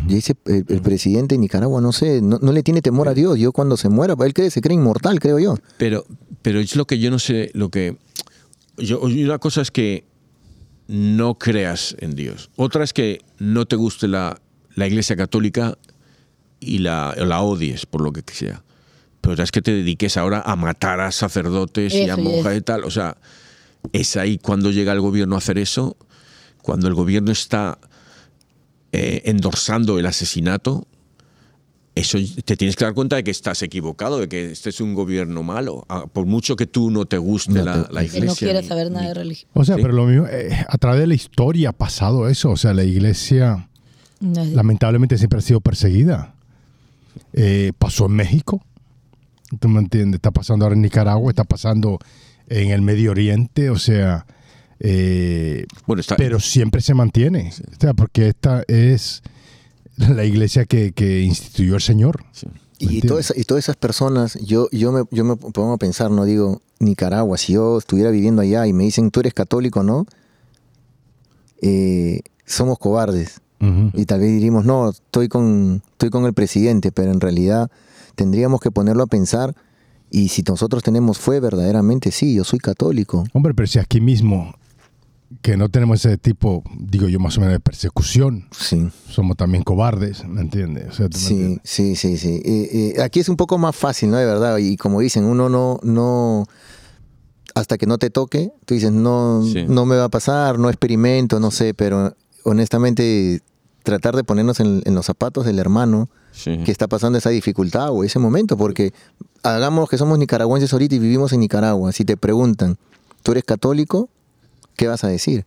Y 0.09 0.15
dice 0.15 0.33
el, 0.45 0.65
el 0.67 0.81
presidente 0.81 1.35
de 1.35 1.39
Nicaragua, 1.39 1.79
no 1.79 1.93
sé, 1.93 2.21
no, 2.21 2.39
no 2.41 2.51
le 2.51 2.61
tiene 2.63 2.81
temor 2.81 3.07
a 3.07 3.13
Dios. 3.13 3.39
Yo 3.39 3.51
cuando 3.53 3.77
se 3.77 3.87
muera, 3.89 4.15
él 4.25 4.33
cree, 4.33 4.49
se 4.51 4.59
cree 4.59 4.75
inmortal, 4.75 5.19
creo 5.19 5.39
yo. 5.39 5.55
Pero, 5.77 6.03
pero 6.41 6.59
es 6.59 6.75
lo 6.75 6.85
que 6.85 6.99
yo 6.99 7.09
no 7.09 7.19
sé, 7.19 7.51
lo 7.53 7.69
que... 7.69 7.95
Yo, 8.77 8.99
una 8.99 9.37
cosa 9.39 9.61
es 9.61 9.71
que 9.71 10.03
no 10.87 11.37
creas 11.37 11.95
en 11.99 12.15
Dios. 12.15 12.49
Otra 12.57 12.83
es 12.83 12.91
que 12.91 13.21
no 13.39 13.65
te 13.65 13.75
guste 13.75 14.07
la, 14.07 14.41
la 14.75 14.87
Iglesia 14.87 15.15
Católica 15.15 15.77
y 16.59 16.79
la, 16.79 17.13
la 17.17 17.41
odies 17.41 17.85
por 17.85 18.01
lo 18.01 18.11
que 18.13 18.21
sea. 18.33 18.63
Pero 19.21 19.41
es 19.43 19.51
que 19.51 19.61
te 19.61 19.71
dediques 19.73 20.15
ahora 20.17 20.41
a 20.45 20.55
matar 20.55 20.99
a 21.01 21.11
sacerdotes 21.11 21.93
y 21.93 22.09
a 22.09 22.13
Eso, 22.13 22.21
y 22.21 22.23
monjas 22.23 22.45
eso. 22.53 22.55
y 22.55 22.61
tal. 22.61 22.83
O 22.85 22.91
sea, 22.91 23.17
es 23.91 24.15
ahí 24.17 24.37
cuando 24.37 24.71
llega 24.71 24.93
el 24.93 25.01
gobierno 25.01 25.35
a 25.35 25.39
hacer 25.39 25.57
eso, 25.57 25.97
cuando 26.61 26.87
el 26.87 26.93
gobierno 26.93 27.31
está 27.31 27.77
eh, 28.91 29.21
endorsando 29.25 29.99
el 29.99 30.05
asesinato, 30.05 30.87
eso 31.95 32.19
te 32.45 32.55
tienes 32.55 32.75
que 32.75 32.85
dar 32.85 32.93
cuenta 32.93 33.15
de 33.15 33.23
que 33.23 33.31
estás 33.31 33.63
equivocado, 33.63 34.19
de 34.19 34.29
que 34.29 34.51
este 34.51 34.69
es 34.69 34.79
un 34.81 34.93
gobierno 34.93 35.41
malo. 35.43 35.83
Ah, 35.89 36.05
Por 36.05 36.25
mucho 36.27 36.55
que 36.55 36.67
tú 36.67 36.91
no 36.91 37.05
te 37.05 37.17
guste 37.17 37.53
No 37.53 37.65
la, 37.65 37.87
la 37.91 38.01
Que 38.01 38.05
iglesia. 38.07 38.25
no 38.25 38.35
quiere 38.35 38.61
ni- 38.61 38.67
saber 38.67 38.91
nada 38.91 39.01
ni- 39.01 39.07
de 39.07 39.13
religión. 39.15 39.49
O 39.55 39.65
sea, 39.65 39.75
Sí. 39.75 39.81
pero 39.81 39.93
lo 39.95 40.05
mismo, 40.05 40.27
eh, 40.29 40.63
a 40.69 40.77
través 40.77 41.01
de 41.01 41.07
la 41.07 41.15
historia 41.15 41.69
ha 41.69 41.73
pasado 41.73 42.29
eso. 42.29 42.51
O 42.51 42.57
sea, 42.57 42.73
la 42.75 42.83
iglesia 42.83 43.67
No 44.19 44.45
lamentablemente 44.45 45.17
siempre 45.17 45.39
ha 45.39 45.41
sido 45.41 45.59
perseguida. 45.59 46.35
Eh, 47.33 47.71
pasó 47.77 48.05
en 48.07 48.13
México, 48.13 48.61
¿tú 49.59 49.67
me 49.69 49.79
entiendes? 49.79 50.17
Está 50.19 50.31
pasando 50.31 50.65
ahora 50.65 50.75
en 50.75 50.81
Nicaragua, 50.81 51.31
está 51.31 51.43
pasando 51.43 51.99
en 52.47 52.69
el 52.71 52.81
Medio 52.81 53.11
Oriente, 53.11 53.69
o 53.69 53.77
sea, 53.77 54.25
eh, 54.79 55.65
Bueno, 55.85 56.01
está, 56.01 56.15
pero 56.15 56.39
siempre 56.39 56.81
se 56.81 56.93
mantiene. 56.93 57.51
O 57.75 57.79
sea, 57.79 57.93
porque 57.93 58.27
esta 58.29 58.63
es 58.67 59.21
la 59.97 60.23
iglesia 60.25 60.65
que, 60.65 60.91
que 60.93 61.21
instituyó 61.21 61.75
el 61.75 61.81
Señor. 61.81 62.23
sí. 62.31 62.47
¿Me 62.79 62.93
Y, 62.93 63.01
todas, 63.01 63.25
esas- 63.25 63.37
y 63.39 63.43
todas 63.43 63.63
esas 63.65 63.75
personas, 63.75 64.37
yo, 64.45 64.69
yo, 64.71 64.91
me, 64.91 65.03
yo 65.09 65.23
me 65.23 65.35
pongo 65.35 65.73
a 65.73 65.77
pensar, 65.77 66.11
no 66.11 66.25
digo, 66.25 66.61
Nicaragua, 66.79 67.35
si 67.39 67.53
yo 67.53 67.79
estuviera 67.79 68.11
viviendo 68.11 68.43
allá 68.43 68.67
y 68.67 68.73
me 68.73 68.83
dicen, 68.83 69.09
tú 69.09 69.19
eres 69.21 69.33
católico, 69.33 69.81
¿no? 69.81 70.05
Eh, 71.61 72.21
somos 72.45 72.77
cobardes. 72.77 73.41
Y 73.59 74.05
tal 74.05 74.19
vez 74.19 74.31
diríamos, 74.31 74.65
no, 74.65 74.89
estoy 74.89 75.27
con, 75.29 75.81
estoy 75.91 76.09
con 76.11 76.25
el 76.25 76.33
presidente, 76.33 76.91
pero 76.91 77.11
en 77.11 77.19
realidad 77.19 77.69
tendríamos 78.15 78.59
que 78.61 78.69
ponerlo 78.71 79.03
a 79.03 79.07
pensar. 79.07 79.55
Y 80.11 80.29
si 80.29 80.41
nosotros 80.43 80.83
tenemos 80.83 81.17
fe, 81.17 81.39
verdaderamente, 81.39 82.11
sí, 82.11 82.33
yo 82.35 82.43
soy 82.43 82.59
católico. 82.59 83.23
Hombre, 83.33 83.53
pero 83.53 83.67
si 83.67 83.79
aquí 83.79 83.99
mismo, 83.99 84.53
que 85.41 85.57
no 85.57 85.67
tenemos 85.69 86.05
ese 86.05 86.17
tipo, 86.17 86.63
digo 86.79 87.09
yo 87.09 87.19
más 87.19 87.37
o 87.37 87.41
menos, 87.41 87.53
de 87.53 87.59
persecución, 87.59 88.47
Sí, 88.57 88.89
somos 89.09 89.35
también 89.35 89.63
cobardes, 89.63 90.25
¿me 90.27 90.39
entiendes? 90.41 90.87
O 90.89 90.93
sea, 90.93 91.09
¿tú 91.09 91.17
me 91.17 91.23
sí, 91.23 91.33
entiendes? 91.33 91.61
sí, 91.65 91.95
sí, 91.95 92.17
sí. 92.17 92.41
Eh, 92.45 92.93
eh, 92.95 93.01
aquí 93.01 93.19
es 93.19 93.27
un 93.27 93.35
poco 93.35 93.57
más 93.57 93.75
fácil, 93.75 94.11
¿no? 94.11 94.17
De 94.17 94.25
verdad. 94.25 94.57
Y 94.59 94.77
como 94.77 95.01
dicen, 95.01 95.25
uno 95.25 95.49
no, 95.49 95.79
no, 95.83 96.45
hasta 97.55 97.77
que 97.77 97.85
no 97.87 97.97
te 97.97 98.09
toque, 98.09 98.51
tú 98.65 98.75
dices, 98.75 98.91
no, 98.91 99.43
Sí. 99.43 99.65
no 99.67 99.85
me 99.85 99.95
va 99.97 100.05
a 100.05 100.09
pasar, 100.09 100.59
no 100.59 100.69
experimento, 100.69 101.39
no 101.39 101.51
sé, 101.51 101.73
pero 101.73 102.15
honestamente 102.47 103.41
tratar 103.83 104.15
de 104.15 104.23
ponernos 104.23 104.59
en, 104.59 104.81
en 104.85 104.95
los 104.95 105.05
zapatos 105.05 105.45
del 105.45 105.59
hermano 105.59 106.09
sí. 106.31 106.57
que 106.63 106.71
está 106.71 106.87
pasando 106.87 107.17
esa 107.17 107.29
dificultad 107.29 107.91
o 107.91 108.03
ese 108.03 108.19
momento, 108.19 108.57
porque 108.57 108.93
hagamos 109.43 109.89
que 109.89 109.97
somos 109.97 110.17
nicaragüenses 110.17 110.71
ahorita 110.73 110.95
y 110.95 110.99
vivimos 110.99 111.33
en 111.33 111.41
Nicaragua. 111.41 111.91
Si 111.91 112.05
te 112.05 112.17
preguntan, 112.17 112.77
¿tú 113.23 113.31
eres 113.31 113.43
católico? 113.43 114.09
¿Qué 114.75 114.87
vas 114.87 115.03
a 115.03 115.07
decir? 115.07 115.45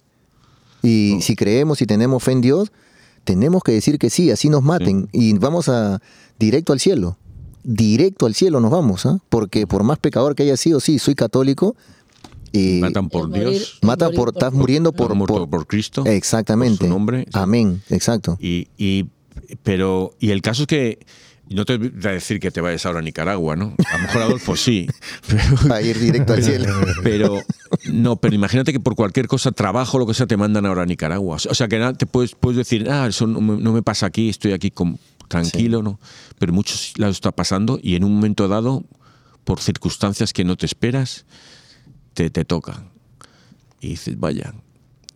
Y 0.82 1.18
si 1.20 1.36
creemos 1.36 1.82
y 1.82 1.86
tenemos 1.86 2.22
fe 2.22 2.32
en 2.32 2.40
Dios, 2.40 2.72
tenemos 3.24 3.62
que 3.62 3.72
decir 3.72 3.98
que 3.98 4.10
sí, 4.10 4.30
así 4.30 4.48
nos 4.48 4.62
maten 4.62 5.08
y 5.12 5.36
vamos 5.38 5.68
a 5.68 6.00
directo 6.38 6.72
al 6.72 6.80
cielo. 6.80 7.16
Directo 7.62 8.24
al 8.26 8.34
cielo 8.34 8.60
nos 8.60 8.70
vamos, 8.70 9.04
¿ah? 9.04 9.18
porque 9.28 9.66
por 9.66 9.82
más 9.82 9.98
pecador 9.98 10.34
que 10.34 10.44
haya 10.44 10.56
sido, 10.56 10.80
sí, 10.80 10.98
soy 10.98 11.14
católico. 11.14 11.76
Y 12.52 12.80
Matan 12.80 13.08
por 13.08 13.28
morir- 13.28 13.48
Dios, 13.50 13.78
mata 13.82 14.10
por, 14.10 14.30
estás 14.30 14.52
muriendo 14.52 14.92
por, 14.92 15.08
por, 15.08 15.16
muerto 15.16 15.34
por- 15.34 15.50
por 15.50 15.66
Cristo. 15.66 16.04
exactamente. 16.06 16.78
por 16.78 16.86
su 16.88 16.92
nombre. 16.92 17.20
sí. 17.24 17.30
Amén, 17.32 17.82
exacto. 17.90 18.36
Y, 18.40 18.68
y- 18.76 19.06
pero, 19.62 20.14
y 20.18 20.30
el 20.30 20.42
caso 20.42 20.62
es 20.62 20.66
que, 20.68 20.98
no 21.48 21.64
te 21.64 21.76
voy 21.78 21.90
a 22.04 22.10
decir 22.12 22.38
que 22.38 22.50
te 22.52 22.60
vayas 22.60 22.86
ahora 22.86 23.00
a 23.00 23.02
Nicaragua, 23.02 23.56
¿no? 23.56 23.74
A 23.90 23.96
lo 23.96 24.02
mejor 24.04 24.22
Adolfo 24.22 24.56
sí. 24.56 24.86
Pero, 25.28 25.74
A 25.74 25.82
ir 25.82 25.98
directo 25.98 26.32
al 26.34 26.42
cielo. 26.44 26.72
pero 27.02 27.40
no, 27.90 28.16
pero 28.16 28.34
imagínate 28.36 28.72
que 28.72 28.78
por 28.78 28.94
cualquier 28.94 29.26
cosa, 29.26 29.50
trabajo, 29.50 29.98
lo 29.98 30.06
que 30.06 30.14
sea, 30.14 30.26
te 30.28 30.36
mandan 30.36 30.66
ahora 30.66 30.82
a 30.82 30.86
Nicaragua. 30.86 31.36
O 31.48 31.54
sea 31.54 31.66
que 31.66 31.78
nada, 31.78 31.94
te 31.94 32.06
puedes, 32.06 32.34
puedes 32.36 32.56
decir, 32.58 32.88
ah, 32.88 33.06
eso 33.08 33.26
no 33.26 33.40
me, 33.40 33.60
no 33.60 33.72
me 33.72 33.82
pasa 33.82 34.06
aquí, 34.06 34.28
estoy 34.28 34.52
aquí 34.52 34.70
con- 34.70 34.98
tranquilo, 35.26 35.82
¿no? 35.82 35.98
Pero 36.38 36.52
muchos 36.52 36.92
lados 36.96 37.16
está 37.16 37.32
pasando 37.32 37.78
y 37.82 37.94
en 37.96 38.04
un 38.04 38.14
momento 38.14 38.46
dado, 38.46 38.84
por 39.44 39.60
circunstancias 39.60 40.32
que 40.32 40.44
no 40.44 40.56
te 40.56 40.66
esperas, 40.66 41.24
te, 42.14 42.30
te 42.30 42.44
toca. 42.44 42.84
Y 43.80 43.90
dices, 43.90 44.18
vaya, 44.18 44.54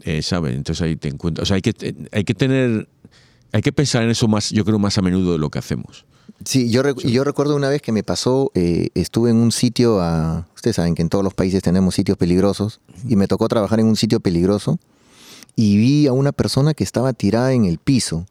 eh, 0.03 0.23
¿sabes? 0.23 0.55
Entonces 0.55 0.83
ahí 0.83 0.97
te 0.97 1.09
encuentras. 1.09 1.45
O 1.45 1.47
sea, 1.47 1.57
hay 1.57 1.63
que, 1.63 1.95
hay 2.13 2.25
que 2.25 2.35
tener 2.35 2.89
hay 3.53 3.63
que 3.63 3.71
pensar 3.71 4.03
en 4.03 4.11
eso 4.11 4.27
más, 4.27 4.51
yo 4.51 4.65
creo, 4.65 4.81
más 4.81 4.99
a 4.99 5.03
menudo 5.03 5.31
de 5.33 5.39
lo 5.39 5.49
que 5.49 5.61
hacemos. 5.61 6.05
Sí, 6.45 6.71
yo, 6.71 6.83
rec- 6.83 7.09
yo 7.09 7.23
recuerdo 7.23 7.55
una 7.55 7.69
vez 7.69 7.81
que 7.81 7.93
me 7.93 8.03
pasó, 8.03 8.51
eh, 8.55 8.89
estuve 8.95 9.31
en 9.31 9.37
un 9.37 9.53
sitio, 9.53 10.01
a, 10.01 10.49
ustedes 10.57 10.75
saben 10.75 10.97
que 10.97 11.03
en 11.03 11.09
todos 11.09 11.23
los 11.23 11.35
países 11.35 11.63
tenemos 11.63 11.95
sitios 11.95 12.19
peligrosos, 12.19 12.81
y 13.09 13.15
me 13.15 13.29
tocó 13.29 13.47
trabajar 13.47 13.79
en 13.79 13.87
un 13.87 13.95
sitio 13.95 14.19
peligroso, 14.19 14.81
y 15.55 15.77
vi 15.77 16.09
a 16.09 16.13
una 16.13 16.33
persona 16.33 16.75
que 16.75 16.83
estaba 16.83 17.13
tirada 17.13 17.53
en 17.53 17.65
el 17.65 17.79
piso, 17.79 18.27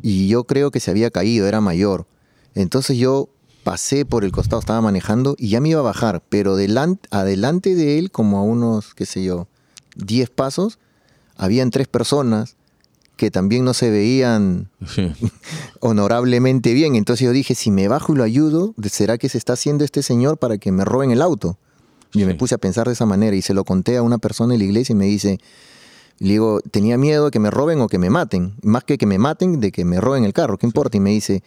y 0.00 0.28
yo 0.28 0.44
creo 0.44 0.70
que 0.70 0.78
se 0.78 0.92
había 0.92 1.10
caído, 1.10 1.48
era 1.48 1.60
mayor. 1.60 2.06
Entonces 2.54 2.96
yo 2.96 3.30
pasé 3.64 4.04
por 4.04 4.24
el 4.24 4.30
costado, 4.30 4.60
estaba 4.60 4.80
manejando, 4.80 5.34
y 5.38 5.48
ya 5.48 5.60
me 5.60 5.70
iba 5.70 5.80
a 5.80 5.82
bajar, 5.82 6.22
pero 6.28 6.56
delan- 6.56 7.00
adelante 7.10 7.74
de 7.74 7.98
él, 7.98 8.10
como 8.12 8.38
a 8.38 8.42
unos, 8.42 8.94
qué 8.94 9.06
sé 9.06 9.24
yo, 9.24 9.48
10 9.96 10.30
pasos, 10.30 10.78
habían 11.36 11.70
tres 11.70 11.88
personas 11.88 12.54
que 13.16 13.30
también 13.30 13.64
no 13.64 13.74
se 13.74 13.90
veían 13.90 14.68
Sí. 14.86 15.12
honorablemente 15.80 16.72
bien. 16.74 16.94
Entonces 16.94 17.24
yo 17.24 17.32
dije, 17.32 17.54
si 17.54 17.70
me 17.70 17.88
bajo 17.88 18.12
y 18.12 18.16
lo 18.16 18.22
ayudo, 18.24 18.74
¿será 18.90 19.18
que 19.18 19.28
se 19.28 19.38
está 19.38 19.52
haciendo 19.54 19.84
este 19.84 20.02
señor 20.02 20.38
para 20.38 20.58
que 20.58 20.72
me 20.72 20.84
roben 20.84 21.10
el 21.10 21.22
auto? 21.22 21.56
Y 22.12 22.24
me 22.24 22.32
Sí. 22.32 22.38
puse 22.38 22.54
a 22.54 22.58
pensar 22.58 22.86
de 22.86 22.92
esa 22.92 23.06
manera 23.06 23.34
y 23.36 23.42
se 23.42 23.54
lo 23.54 23.64
conté 23.64 23.96
a 23.96 24.02
una 24.02 24.18
persona 24.18 24.54
en 24.54 24.60
la 24.60 24.64
iglesia 24.66 24.92
y 24.92 24.96
me 24.96 25.06
dice, 25.06 25.40
le 26.18 26.30
digo, 26.32 26.60
tenía 26.70 26.96
miedo 26.96 27.26
de 27.26 27.30
que 27.30 27.40
me 27.40 27.50
roben 27.50 27.80
o 27.80 27.88
que 27.88 27.98
me 27.98 28.10
maten. 28.10 28.54
Más 28.62 28.84
que 28.84 28.98
que 28.98 29.06
me 29.06 29.18
maten, 29.18 29.60
de 29.60 29.72
que 29.72 29.84
me 29.84 30.00
roben 30.00 30.24
el 30.24 30.32
carro, 30.32 30.58
¿qué 30.58 30.66
importa? 30.66 30.96
Y 30.96 31.00
me 31.00 31.10
dice, 31.10 31.42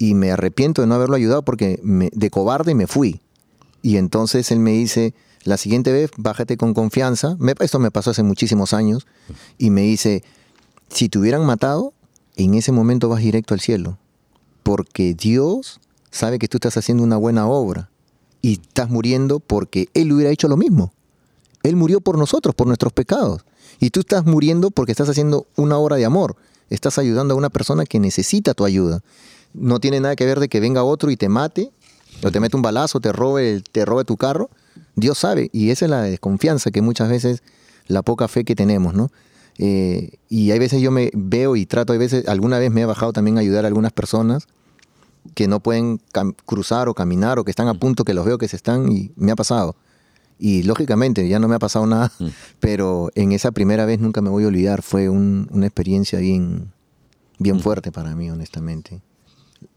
y 0.00 0.14
me 0.14 0.32
arrepiento 0.32 0.80
de 0.80 0.88
no 0.88 0.94
haberlo 0.94 1.14
ayudado 1.16 1.42
porque 1.42 1.78
de 1.82 2.30
cobarde 2.30 2.74
me 2.74 2.86
fui. 2.86 3.20
Y 3.82 3.98
entonces 3.98 4.50
él 4.50 4.58
me 4.58 4.72
dice, 4.72 5.12
la 5.44 5.58
siguiente 5.58 5.92
vez 5.92 6.10
bájate 6.16 6.56
con 6.56 6.72
confianza. 6.72 7.36
Me- 7.38 7.54
esto 7.60 7.78
me 7.78 7.90
pasó 7.90 8.10
hace 8.12 8.22
muchísimos 8.22 8.72
años. 8.72 9.06
Y 9.58 9.68
me 9.68 9.82
dice, 9.82 10.24
si 10.88 11.10
te 11.10 11.18
hubieran 11.18 11.44
matado, 11.44 11.92
en 12.36 12.54
ese 12.54 12.72
momento 12.72 13.10
vas 13.10 13.20
directo 13.20 13.52
al 13.52 13.60
cielo. 13.60 13.98
Porque 14.62 15.12
Dios 15.12 15.80
sabe 16.10 16.38
que 16.38 16.48
tú 16.48 16.56
estás 16.56 16.78
haciendo 16.78 17.04
una 17.04 17.18
buena 17.18 17.46
obra. 17.46 17.90
Y 18.40 18.52
estás 18.54 18.88
muriendo 18.88 19.38
porque 19.38 19.90
Él 19.92 20.10
hubiera 20.12 20.30
hecho 20.30 20.48
lo 20.48 20.56
mismo. 20.56 20.94
Él 21.62 21.76
murió 21.76 22.00
por 22.00 22.16
nosotros, 22.16 22.54
por 22.54 22.66
nuestros 22.66 22.94
pecados. 22.94 23.44
Y 23.80 23.90
tú 23.90 24.00
estás 24.00 24.24
muriendo 24.24 24.70
porque 24.70 24.92
estás 24.92 25.10
haciendo 25.10 25.46
una 25.56 25.76
obra 25.76 25.96
de 25.96 26.06
amor. 26.06 26.36
Estás 26.70 26.96
ayudando 26.98 27.34
a 27.34 27.36
una 27.36 27.50
persona 27.50 27.84
que 27.84 28.00
necesita 28.00 28.54
tu 28.54 28.64
ayuda. 28.64 29.02
No 29.54 29.80
tiene 29.80 30.00
nada 30.00 30.16
que 30.16 30.24
ver 30.26 30.40
de 30.40 30.48
que 30.48 30.60
venga 30.60 30.84
otro 30.84 31.10
y 31.10 31.16
te 31.16 31.28
mate, 31.28 31.70
o 32.22 32.30
te 32.30 32.40
mete 32.40 32.56
un 32.56 32.62
balazo, 32.62 33.00
te 33.00 33.12
robe, 33.12 33.50
el- 33.52 33.62
te 33.64 33.84
robe 33.84 34.04
tu 34.04 34.16
carro. 34.16 34.50
Dios 34.96 35.18
sabe. 35.18 35.48
Y 35.52 35.70
esa 35.70 35.86
es 35.86 35.90
la 35.90 36.02
desconfianza 36.02 36.70
que 36.70 36.82
muchas 36.82 37.08
veces, 37.08 37.42
la 37.86 38.02
poca 38.02 38.28
fe 38.28 38.44
que 38.44 38.54
tenemos, 38.54 38.94
¿no? 38.94 39.10
Eh, 39.58 40.12
y 40.28 40.50
hay 40.52 40.58
veces 40.58 40.80
yo 40.80 40.90
me 40.90 41.10
veo 41.14 41.56
y 41.56 41.66
trato, 41.66 41.92
hay 41.92 41.98
veces, 41.98 42.28
alguna 42.28 42.58
vez 42.58 42.70
me 42.70 42.82
he 42.82 42.84
bajado 42.86 43.12
también 43.12 43.36
a 43.36 43.40
ayudar 43.40 43.64
a 43.64 43.68
algunas 43.68 43.92
personas 43.92 44.46
que 45.34 45.48
no 45.48 45.60
pueden 45.60 46.00
cruzar 46.46 46.88
o 46.88 46.94
caminar 46.94 47.38
o 47.38 47.44
que 47.44 47.50
están 47.50 47.68
a 47.68 47.74
punto, 47.74 48.04
que 48.04 48.14
los 48.14 48.24
veo 48.24 48.38
que 48.38 48.48
se 48.48 48.56
están 48.56 48.90
y 48.90 49.12
me 49.16 49.32
ha 49.32 49.36
pasado. 49.36 49.76
Y 50.38 50.62
lógicamente 50.62 51.28
ya 51.28 51.38
no 51.38 51.48
me 51.48 51.56
ha 51.56 51.58
pasado 51.58 51.84
nada, 51.86 52.10
pero 52.60 53.10
en 53.14 53.32
esa 53.32 53.50
primera 53.50 53.84
vez 53.84 54.00
nunca 54.00 54.22
me 54.22 54.30
voy 54.30 54.44
a 54.44 54.48
olvidar. 54.48 54.80
Fue 54.82 55.10
un- 55.10 55.46
una 55.50 55.66
experiencia 55.66 56.18
bien, 56.20 56.72
bien 57.38 57.60
fuerte 57.60 57.92
para 57.92 58.14
mí, 58.16 58.30
honestamente. 58.30 59.02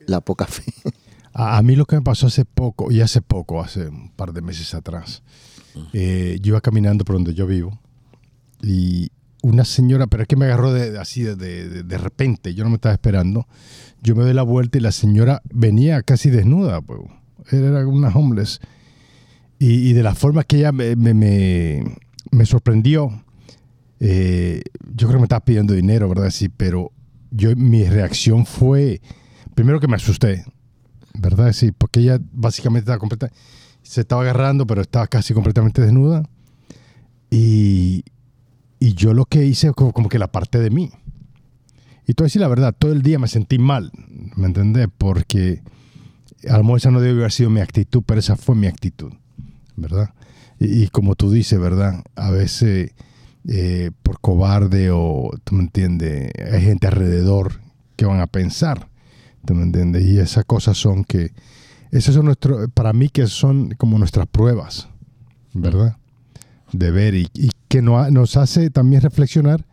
La 0.08 0.22
poca 0.22 0.46
fe. 0.46 0.64
A, 1.36 1.62
mí 1.64 1.76
lo 1.76 1.86
que 1.86 1.96
me 1.96 2.02
pasó 2.04 2.28
hace 2.28 2.46
poco, 2.46 2.92
y 2.92 3.02
hace 3.02 3.22
poco, 3.22 3.62
hace 3.64 3.88
un 3.88 4.10
par 4.12 4.34
de 4.34 4.42
meses 4.44 4.76
atrás, 4.76 5.24
eh, 5.94 6.38
yo 6.42 6.50
iba 6.52 6.62
caminando 6.62 7.04
por 7.06 7.16
donde 7.16 7.34
yo 7.34 7.48
vivo 7.48 7.80
y 8.62 9.10
una 9.42 9.66
señora, 9.66 10.06
pero 10.06 10.22
es 10.24 10.28
que 10.30 10.36
me 10.36 10.46
agarró 10.46 10.72
de, 10.72 10.98
así 11.00 11.24
de, 11.24 11.36
de- 11.36 11.98
repente, 11.98 12.54
yo 12.54 12.64
no 12.64 12.70
me 12.70 12.76
estaba 12.76 12.94
esperando. 12.94 13.48
Yo 14.02 14.16
me 14.16 14.24
doy 14.24 14.34
la 14.34 14.44
vuelta 14.44 14.78
y 14.78 14.82
la 14.82 14.92
señora 14.92 15.42
venía 15.52 16.02
casi 16.04 16.30
desnuda, 16.30 16.82
pues. 16.82 17.02
era 17.52 17.86
una 17.88 18.10
homeless. 18.10 18.60
Y, 19.60 19.94
de 19.94 20.04
la 20.04 20.14
forma 20.14 20.44
que 20.44 20.58
ella 20.58 20.72
me, 20.72 20.96
me- 20.96 21.14
me- 21.14 21.98
me 22.32 22.46
sorprendió, 22.46 23.24
eh, 24.00 24.62
yo 24.94 25.08
creo 25.08 25.14
que 25.14 25.22
me 25.22 25.24
estaba 25.24 25.44
pidiendo 25.44 25.74
dinero, 25.74 26.08
¿verdad? 26.10 26.30
Sí, 26.30 26.48
pero 26.50 26.92
yo, 27.32 27.56
mi 27.56 27.84
reacción 27.86 28.46
fue, 28.46 29.02
primero 29.56 29.80
que 29.80 29.88
me 29.88 29.96
asusté, 29.96 30.46
¿verdad? 31.14 31.54
Sí, 31.54 31.72
porque 31.72 32.00
ella 32.02 32.20
básicamente 32.32 32.86
estaba 32.86 33.00
completa, 33.00 33.32
se 33.82 34.02
estaba 34.02 34.22
agarrando, 34.22 34.66
pero 34.68 34.82
estaba 34.82 35.08
casi 35.08 35.34
completamente 35.34 35.82
desnuda. 35.82 36.24
Y, 37.30 38.04
y 38.80 38.94
yo 38.94 39.14
lo 39.14 39.26
que 39.26 39.46
hice 39.46 39.72
como, 39.74 39.94
como 39.94 40.10
que 40.10 40.20
la 40.20 40.32
parte 40.32 40.60
de 40.60 40.70
mí. 40.70 40.92
Y 42.06 42.14
todo 42.14 42.26
decir 42.26 42.42
la 42.42 42.48
verdad, 42.48 42.76
todo 42.78 42.92
el 42.92 43.02
día 43.02 43.18
me 43.18 43.28
sentí 43.28 43.58
mal, 43.58 43.92
¿me 44.36 44.48
entendés? 44.48 44.88
Porque 44.98 45.62
a 46.50 46.58
lo 46.58 46.64
mejor 46.64 46.78
esa 46.78 46.92
no 46.92 47.00
debe 47.00 47.20
haber 47.20 47.32
sido 47.32 47.50
mi 47.50 47.62
actitud, 47.62 48.04
pero 48.06 48.20
esa 48.20 48.36
fue 48.36 48.56
mi 48.56 48.68
actitud, 48.68 49.14
¿verdad? 49.76 50.14
Y, 50.60 50.88
como 50.88 51.16
tú 51.16 51.32
dices, 51.32 51.60
¿verdad? 51.60 52.04
A 52.16 52.32
veces 52.32 52.92
eh, 53.48 53.92
por 54.04 54.20
cobarde 54.20 54.92
o, 54.92 55.32
tú 55.44 55.56
me 55.56 55.64
entiendes, 55.64 56.32
hay 56.52 56.62
gente 56.62 56.88
alrededor 56.88 57.62
que 57.96 58.06
van 58.06 58.20
a 58.20 58.28
pensar, 58.28 58.88
¿tú 59.46 59.54
me 59.56 59.64
entiendes? 59.64 60.06
Y 60.06 60.20
esas 60.20 60.46
cosas 60.46 60.78
son 60.78 61.04
que, 61.04 61.32
esas 61.92 62.16
son 62.16 62.26
nuestro, 62.26 62.68
para 62.70 62.94
mí 62.94 63.10
que 63.10 63.28
son 63.28 63.72
como 63.78 63.98
nuestras 64.00 64.28
pruebas, 64.28 64.88
¿verdad? 65.54 65.98
De 66.72 66.92
ver 66.92 67.14
y, 67.16 67.28
y 67.34 67.50
que 67.68 67.82
no- 67.82 68.10
nos 68.12 68.38
hace 68.38 68.70
también 68.70 69.02
reflexionar 69.02 69.66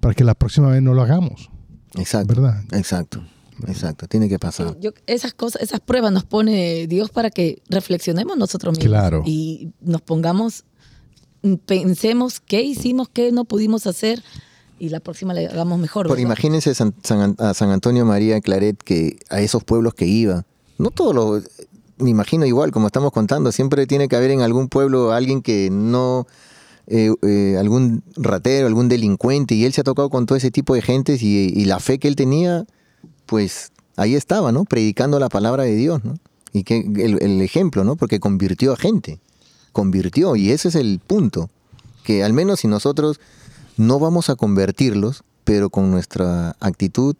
para 0.00 0.14
que 0.14 0.24
la 0.24 0.34
próxima 0.34 0.68
vez 0.68 0.82
no 0.82 0.94
lo 0.94 1.02
hagamos, 1.02 1.50
Exacto. 1.94 2.34
¿verdad? 2.34 2.62
Exacto. 2.72 3.22
Exacto. 3.66 4.06
Tiene 4.08 4.28
que 4.30 4.38
pasar. 4.38 4.78
Yo- 4.80 4.92
esas 5.06 5.34
cosas, 5.34 5.60
esas 5.60 5.80
pruebas 5.80 6.12
nos 6.12 6.24
pone 6.24 6.86
Dios 6.86 7.10
para 7.10 7.30
que 7.30 7.62
reflexionemos 7.68 8.38
nosotros 8.38 8.78
mismos. 8.78 8.88
Claro. 8.90 9.22
Y 9.26 9.72
nos 9.82 10.00
pongamos, 10.00 10.64
pensemos 11.66 12.40
qué 12.40 12.62
hicimos, 12.62 13.08
qué 13.10 13.32
no 13.32 13.44
pudimos 13.44 13.86
hacer 13.86 14.22
y 14.80 14.88
la 14.88 14.98
próxima 14.98 15.32
le 15.34 15.46
hagamos 15.46 15.78
mejor. 15.78 16.06
Pero 16.06 16.14
¿verdad? 16.14 16.26
imagínense 16.26 16.74
San, 16.74 16.94
San- 17.04 17.36
a 17.38 17.54
San 17.54 17.70
Antonio 17.70 18.04
María 18.04 18.40
Claret 18.40 18.76
que 18.82 19.18
a 19.28 19.40
esos 19.40 19.62
pueblos 19.62 19.94
que 19.94 20.06
iba, 20.06 20.44
no 20.78 20.90
todos 20.90 21.14
los, 21.14 21.44
me 21.98 22.10
imagino 22.10 22.46
igual 22.46 22.72
como 22.72 22.86
estamos 22.86 23.12
contando, 23.12 23.52
siempre 23.52 23.86
tiene 23.86 24.08
que 24.08 24.16
haber 24.16 24.30
en 24.30 24.40
algún 24.40 24.68
pueblo 24.68 25.12
alguien 25.12 25.42
que 25.42 25.68
no, 25.70 26.26
eh, 26.86 27.12
eh, 27.22 27.56
algún 27.60 28.02
ratero, 28.16 28.66
algún 28.66 28.88
delincuente, 28.88 29.54
y 29.54 29.64
él 29.66 29.72
se 29.74 29.82
ha 29.82 29.84
tocado 29.84 30.08
con 30.08 30.24
todo 30.26 30.36
ese 30.36 30.50
tipo 30.50 30.74
de 30.74 30.80
gentes 30.82 31.22
y, 31.22 31.52
y 31.54 31.64
la 31.66 31.78
fe 31.78 31.98
que 31.98 32.08
él 32.08 32.16
tenía, 32.16 32.64
pues 33.26 33.72
ahí 33.96 34.14
estaba, 34.14 34.50
¿no? 34.50 34.64
Predicando 34.64 35.18
la 35.20 35.28
palabra 35.28 35.64
de 35.64 35.74
Dios, 35.76 36.02
¿no? 36.04 36.14
Y 36.52 36.64
que 36.64 36.78
el, 36.78 37.22
el 37.22 37.40
ejemplo, 37.42 37.84
¿no? 37.84 37.96
Porque 37.96 38.18
convirtió 38.18 38.72
a 38.72 38.76
gente, 38.76 39.20
convirtió, 39.72 40.34
y 40.36 40.50
ese 40.50 40.68
es 40.68 40.74
el 40.74 41.00
punto, 41.06 41.50
que 42.02 42.24
al 42.24 42.32
menos 42.32 42.60
si 42.60 42.66
nosotros 42.66 43.20
no 43.80 43.98
vamos 43.98 44.30
a 44.30 44.36
convertirlos, 44.36 45.24
pero 45.44 45.70
con 45.70 45.90
nuestra 45.90 46.56
actitud 46.60 47.16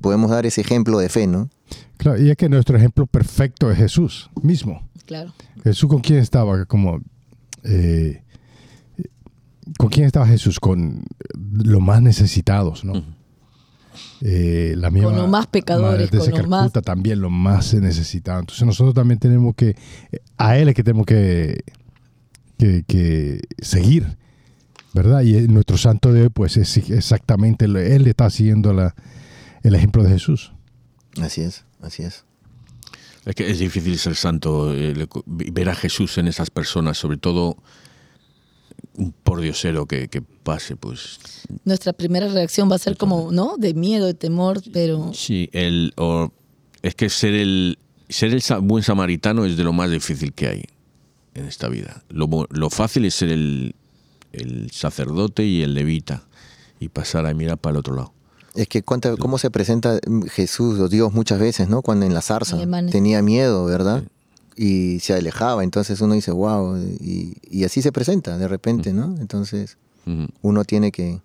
podemos 0.00 0.30
dar 0.30 0.46
ese 0.46 0.60
ejemplo 0.60 0.98
de 0.98 1.08
fe, 1.08 1.26
¿no? 1.26 1.48
Claro, 1.96 2.22
y 2.22 2.30
es 2.30 2.36
que 2.36 2.48
nuestro 2.48 2.76
ejemplo 2.76 3.06
perfecto 3.06 3.70
es 3.70 3.78
Jesús 3.78 4.30
mismo. 4.42 4.82
Claro. 5.06 5.32
Jesús 5.64 5.88
con 5.88 6.00
quién 6.00 6.20
estaba, 6.20 6.64
como 6.66 7.00
eh, 7.64 8.22
con 9.78 9.88
quién 9.88 10.06
estaba 10.06 10.26
Jesús, 10.26 10.60
con 10.60 11.04
los 11.34 11.80
más 11.80 12.00
necesitados, 12.02 12.84
¿no? 12.84 13.02
Eh, 14.20 14.74
la 14.76 14.90
misma 14.90 15.08
Con 15.10 15.18
los 15.18 15.28
más 15.28 15.46
pecadores, 15.46 16.10
Teresa 16.10 16.30
con 16.30 16.40
los 16.42 16.48
más- 16.48 16.72
también 16.72 17.20
los 17.20 17.30
más 17.30 17.74
necesitados. 17.74 18.42
Entonces 18.42 18.66
nosotros 18.66 18.94
también 18.94 19.18
tenemos 19.18 19.54
que, 19.56 19.74
a 20.36 20.56
él 20.58 20.68
es 20.68 20.74
que 20.74 20.84
tenemos 20.84 21.06
que, 21.06 21.64
que, 22.58 22.84
que 22.86 23.40
seguir, 23.58 24.16
¿verdad? 24.96 25.22
Y 25.22 25.36
eh, 25.36 25.46
nuestro 25.48 25.76
santo 25.78 26.12
de 26.12 26.22
hoy, 26.22 26.28
pues 26.30 26.56
es 26.56 26.76
exactamente, 26.90 27.68
lo- 27.68 27.78
él 27.78 28.06
está 28.08 28.28
siguiendo 28.30 28.72
la, 28.72 28.96
el 29.62 29.74
ejemplo 29.76 30.02
de 30.02 30.08
Jesús. 30.10 30.52
Así 31.22 31.42
es, 31.42 31.64
así 31.80 32.02
es. 32.02 32.24
Es 33.24 33.34
que 33.36 33.48
es 33.50 33.58
difícil 33.60 33.98
ser 33.98 34.14
santo, 34.16 34.72
ver 35.26 35.68
a 35.68 35.74
Jesús 35.74 36.18
en 36.18 36.26
esas 36.28 36.50
personas, 36.50 36.96
sobre 36.98 37.16
todo 37.18 37.56
un 38.94 39.12
pordiosero 39.12 39.86
que, 39.86 40.08
que 40.08 40.22
pase, 40.22 40.76
pues 40.76 41.18
Nuestra 41.64 41.92
primera 41.92 42.28
reacción 42.28 42.70
va 42.70 42.76
a 42.76 42.78
ser 42.78 42.96
como, 42.96 43.30
¿no? 43.32 43.56
De 43.58 43.74
miedo, 43.74 44.06
de 44.06 44.14
temor, 44.14 44.62
pero 44.72 45.12
sí, 45.12 45.48
el, 45.52 45.92
o- 45.96 46.32
es 46.82 46.94
que 46.94 47.08
ser 47.10 47.34
el 47.34 47.78
ser 48.08 48.32
el 48.32 48.40
buen 48.62 48.84
samaritano 48.84 49.44
es 49.44 49.56
de 49.56 49.64
lo 49.64 49.72
más 49.72 49.90
difícil 49.90 50.32
que 50.32 50.46
hay 50.48 50.64
en 51.34 51.46
esta 51.46 51.68
vida. 51.68 52.04
Lo, 52.08 52.28
lo 52.50 52.70
fácil 52.70 53.04
es 53.04 53.14
ser 53.14 53.30
el, 53.30 53.74
el 54.36 54.70
sacerdote 54.70 55.44
y 55.44 55.62
el 55.62 55.74
levita 55.74 56.22
y 56.80 56.88
pasar 56.88 57.26
a 57.26 57.34
mirar 57.34 57.58
para 57.58 57.72
el 57.72 57.78
otro 57.78 57.94
lado. 57.94 58.12
Es 58.54 58.68
que 58.68 58.82
cuánta, 58.82 59.16
cómo 59.16 59.36
se 59.38 59.50
presenta 59.50 59.98
Jesús 60.30 60.78
o 60.80 60.88
Dios 60.88 61.12
muchas 61.12 61.38
veces, 61.38 61.68
¿no? 61.68 61.82
Cuando 61.82 62.06
en 62.06 62.14
la 62.14 62.22
zarza 62.22 62.56
tenía 62.90 63.20
miedo, 63.22 63.64
¿verdad? 63.66 64.04
Y 64.56 65.00
se 65.00 65.12
alejaba, 65.12 65.62
entonces 65.64 66.00
uno 66.00 66.14
dice, 66.14 66.30
wow, 66.30 66.78
y, 66.78 67.34
y 67.50 67.64
así 67.64 67.82
se 67.82 67.92
presenta 67.92 68.38
de 68.38 68.48
repente, 68.48 68.94
¿no? 68.94 69.14
Entonces 69.20 69.76
uno 70.40 70.64
tiene 70.64 70.92
que... 70.92 71.20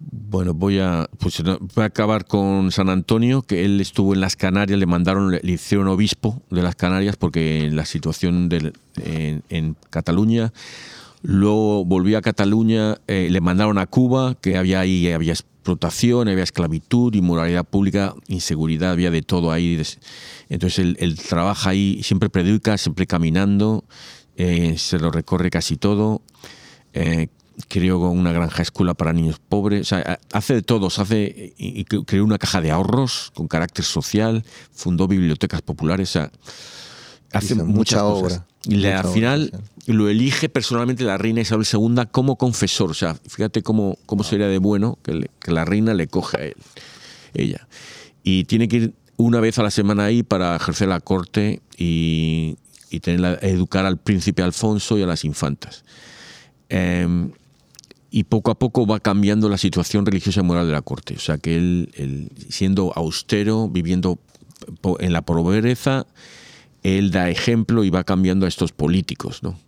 Bueno, 0.00 0.54
voy 0.54 0.78
a, 0.78 1.08
pues, 1.18 1.42
voy 1.42 1.82
a 1.82 1.84
acabar 1.84 2.24
con 2.26 2.72
San 2.72 2.88
Antonio, 2.88 3.42
que 3.42 3.64
él 3.66 3.80
estuvo 3.82 4.14
en 4.14 4.20
las 4.20 4.34
Canarias, 4.34 4.78
le 4.78 4.86
mandaron, 4.86 5.30
le, 5.30 5.40
le 5.42 5.52
hicieron 5.52 5.88
obispo 5.88 6.40
de 6.50 6.62
las 6.62 6.74
Canarias 6.74 7.16
porque 7.16 7.68
la 7.70 7.84
situación 7.84 8.48
del- 8.48 8.72
en, 8.96 9.42
en 9.50 9.76
Cataluña. 9.90 10.52
Luego 11.22 11.84
volvió 11.84 12.18
a 12.18 12.22
Cataluña, 12.22 12.96
eh, 13.06 13.28
le 13.30 13.40
mandaron 13.40 13.78
a 13.78 13.86
Cuba, 13.86 14.36
que 14.40 14.56
había 14.56 14.80
ahí 14.80 15.10
había 15.12 15.32
explotación, 15.32 16.28
había 16.28 16.44
esclavitud, 16.44 17.14
inmoralidad 17.14 17.64
pública, 17.64 18.14
inseguridad, 18.28 18.92
había 18.92 19.10
de 19.10 19.22
todo 19.22 19.52
ahí. 19.52 19.80
Entonces 20.48 20.78
él, 20.78 20.96
él 20.98 21.18
trabaja 21.18 21.70
ahí, 21.70 22.02
siempre 22.02 22.30
predica, 22.30 22.78
siempre 22.78 23.06
caminando, 23.06 23.84
eh, 24.36 24.78
se 24.78 24.98
lo 24.98 25.10
recorre 25.10 25.50
casi 25.50 25.76
todo. 25.76 26.22
Eh, 26.94 27.28
creó 27.68 27.98
una 28.10 28.32
granja 28.32 28.62
escuela 28.62 28.94
para 28.94 29.12
niños 29.12 29.38
pobres, 29.38 29.92
hace 30.32 30.54
de 30.54 30.62
todos, 30.62 30.98
hace 30.98 31.52
y, 31.58 31.84
creó 31.84 32.24
una 32.24 32.38
caja 32.38 32.62
de 32.62 32.70
ahorros 32.70 33.30
con 33.34 33.48
carácter 33.48 33.84
social, 33.84 34.44
fundó 34.72 35.06
bibliotecas 35.06 35.60
populares, 35.60 36.18
hace 37.32 37.54
muchas 37.54 37.66
mucha 37.74 38.00
cosas. 38.00 38.22
obra, 38.22 38.46
Y 38.64 38.76
mucha 38.76 38.88
al 39.00 39.06
obra 39.06 39.12
final 39.14 39.44
social. 39.50 39.62
lo 39.96 40.08
elige 40.08 40.48
personalmente 40.48 41.04
la 41.04 41.18
reina 41.18 41.40
Isabel 41.40 41.66
II 41.72 42.02
como 42.10 42.36
confesor, 42.36 42.90
o 42.90 42.94
sea, 42.94 43.14
fíjate 43.14 43.62
cómo, 43.62 43.96
cómo 44.06 44.22
sería 44.24 44.48
de 44.48 44.58
bueno 44.58 44.98
que, 45.02 45.12
le- 45.14 45.30
que 45.40 45.50
la 45.52 45.64
reina 45.64 45.94
le 45.94 46.06
coge 46.08 46.36
a 46.36 46.44
él, 46.44 46.56
ella. 47.34 47.66
Y 48.22 48.44
tiene 48.44 48.68
que 48.68 48.76
ir 48.76 48.94
una 49.16 49.40
vez 49.40 49.58
a 49.58 49.62
la 49.62 49.70
semana 49.70 50.04
ahí 50.04 50.22
para 50.22 50.56
ejercer 50.56 50.88
la 50.88 51.00
corte 51.00 51.60
y, 51.76 52.56
y 52.90 53.00
tener 53.00 53.20
la- 53.20 53.34
educar 53.42 53.86
al 53.86 53.98
príncipe 53.98 54.42
Alfonso 54.42 54.98
y 54.98 55.02
a 55.02 55.06
las 55.06 55.24
infantas. 55.24 55.84
Em, 56.68 57.32
y 58.10 58.24
poco 58.24 58.50
a 58.50 58.58
poco 58.58 58.86
va 58.86 58.98
cambiando 59.00 59.48
la 59.48 59.56
situación 59.58 60.04
religiosa 60.04 60.40
y 60.40 60.42
moral 60.42 60.66
de 60.66 60.72
la 60.72 60.82
corte. 60.82 61.14
O 61.14 61.18
sea 61.20 61.38
que 61.38 61.56
él, 61.56 61.90
él, 61.94 62.30
siendo 62.48 62.92
austero, 62.96 63.68
viviendo 63.68 64.18
en 64.98 65.12
la 65.12 65.22
pobreza, 65.22 66.06
él 66.82 67.10
da 67.10 67.28
ejemplo 67.30 67.84
y 67.84 67.90
va 67.90 68.04
cambiando 68.04 68.46
a 68.46 68.48
estos 68.48 68.72
políticos. 68.72 69.42
¿no? 69.42 69.58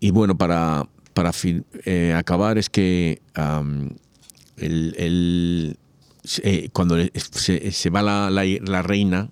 Y 0.00 0.10
bueno, 0.10 0.36
para, 0.36 0.86
para 1.14 1.30
eh, 1.84 2.14
acabar 2.16 2.58
es 2.58 2.68
que 2.68 3.20
eh, 6.42 6.68
cuando 6.72 6.96
se, 7.14 7.72
se 7.72 7.90
va 7.90 8.02
la, 8.02 8.30
la- 8.30 8.44
la 8.44 8.82
reina, 8.82 9.30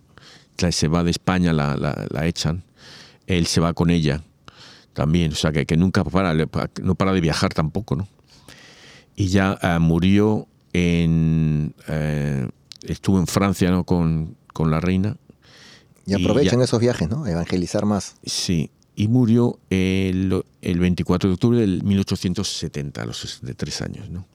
se 0.71 0.89
va 0.89 1.03
de 1.05 1.11
España, 1.11 1.53
la, 1.53 1.77
la- 1.77 2.27
echan, 2.27 2.63
él 3.27 3.47
se 3.47 3.61
va 3.61 3.75
con 3.75 3.91
ella 3.91 4.23
también, 4.93 5.33
o 5.33 5.35
sea, 5.35 5.53
que, 5.53 5.65
que 5.67 5.77
nunca 5.77 6.05
para, 6.05 6.35
no 6.83 6.95
para 6.95 7.13
de 7.13 7.21
viajar 7.21 7.53
tampoco, 7.55 7.97
¿no? 7.97 8.07
Y 9.17 9.27
ya 9.29 9.59
eh, 9.63 9.79
murió 9.79 10.47
en... 10.73 11.75
eh, 11.89 12.49
estuvo 12.83 13.19
en 13.19 13.27
Francia, 13.27 13.71
¿no? 13.71 13.85
Con, 13.85 14.37
con 14.53 14.71
la 14.71 14.81
reina. 14.81 15.17
Y 16.07 16.15
aprovechen 16.15 16.59
y 16.59 16.62
ya, 16.62 16.65
esos 16.65 16.81
viajes, 16.81 17.09
¿no? 17.09 17.27
Evangelizar 17.27 17.87
más. 17.87 18.17
Sí, 18.25 18.71
y 18.97 19.09
murió 19.09 19.59
el, 19.71 20.45
el 20.61 20.79
24 20.79 21.29
de 21.29 21.35
octubre 21.35 21.61
de 21.61 21.67
1870, 21.67 23.03
a 23.03 23.07
los 23.07 23.19
63 23.19 23.83
años, 23.83 24.11
¿no? 24.11 24.27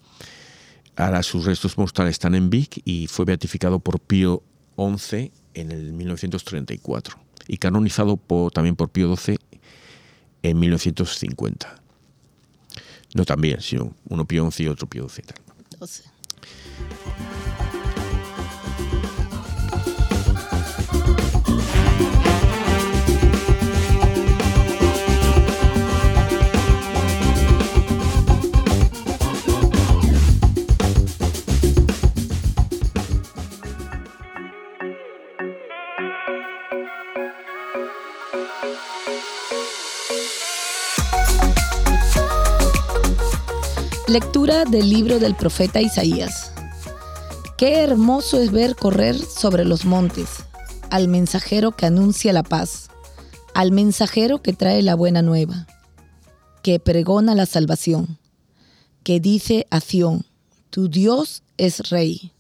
Ahora 0.96 1.22
sus 1.22 1.46
restos 1.46 1.78
mortales 1.78 2.14
están 2.14 2.34
en 2.34 2.50
Vic 2.50 2.82
y 2.84 3.06
fue 3.06 3.26
beatificado 3.26 3.80
por 3.80 4.00
Pío 4.00 4.42
XI 4.78 5.32
en 5.54 5.72
el 5.72 5.94
1934 5.94 7.18
y 7.48 7.58
canonizado 7.58 8.18
por, 8.18 8.52
también 8.52 8.76
por 8.76 8.90
Pío 8.90 9.16
XII 9.16 9.38
en 10.42 10.60
1950. 10.60 11.82
No 13.14 13.26
también, 13.26 13.62
sino 13.62 13.94
uno 14.10 14.26
Pío 14.26 14.50
XI 14.50 14.64
y 14.64 14.68
otro 14.70 14.88
Pío 14.88 15.08
XII. 15.08 15.26
12. 15.80 16.04
Lectura 44.20 44.66
del 44.66 44.90
libro 44.90 45.20
del 45.20 45.36
profeta 45.36 45.80
Isaías. 45.80 46.52
Qué 47.56 47.82
hermoso 47.82 48.42
es 48.42 48.52
ver 48.52 48.76
correr 48.76 49.16
sobre 49.16 49.64
los 49.64 49.86
montes 49.86 50.30
al 50.90 51.08
mensajero 51.08 51.74
que 51.74 51.86
anuncia 51.86 52.34
la 52.34 52.42
paz, 52.42 52.90
al 53.54 53.72
mensajero 53.72 54.42
que 54.42 54.54
trae 54.54 54.82
la 54.82 54.96
buena 54.96 55.22
nueva, 55.22 55.68
que 56.64 56.80
pregona 56.80 57.36
la 57.36 57.46
salvación, 57.46 58.18
que 59.04 59.20
dice 59.20 59.68
a 59.70 59.82
Sión, 59.82 60.26
tu 60.72 60.88
Dios 60.88 61.44
es 61.58 61.92
rey. 61.92 62.32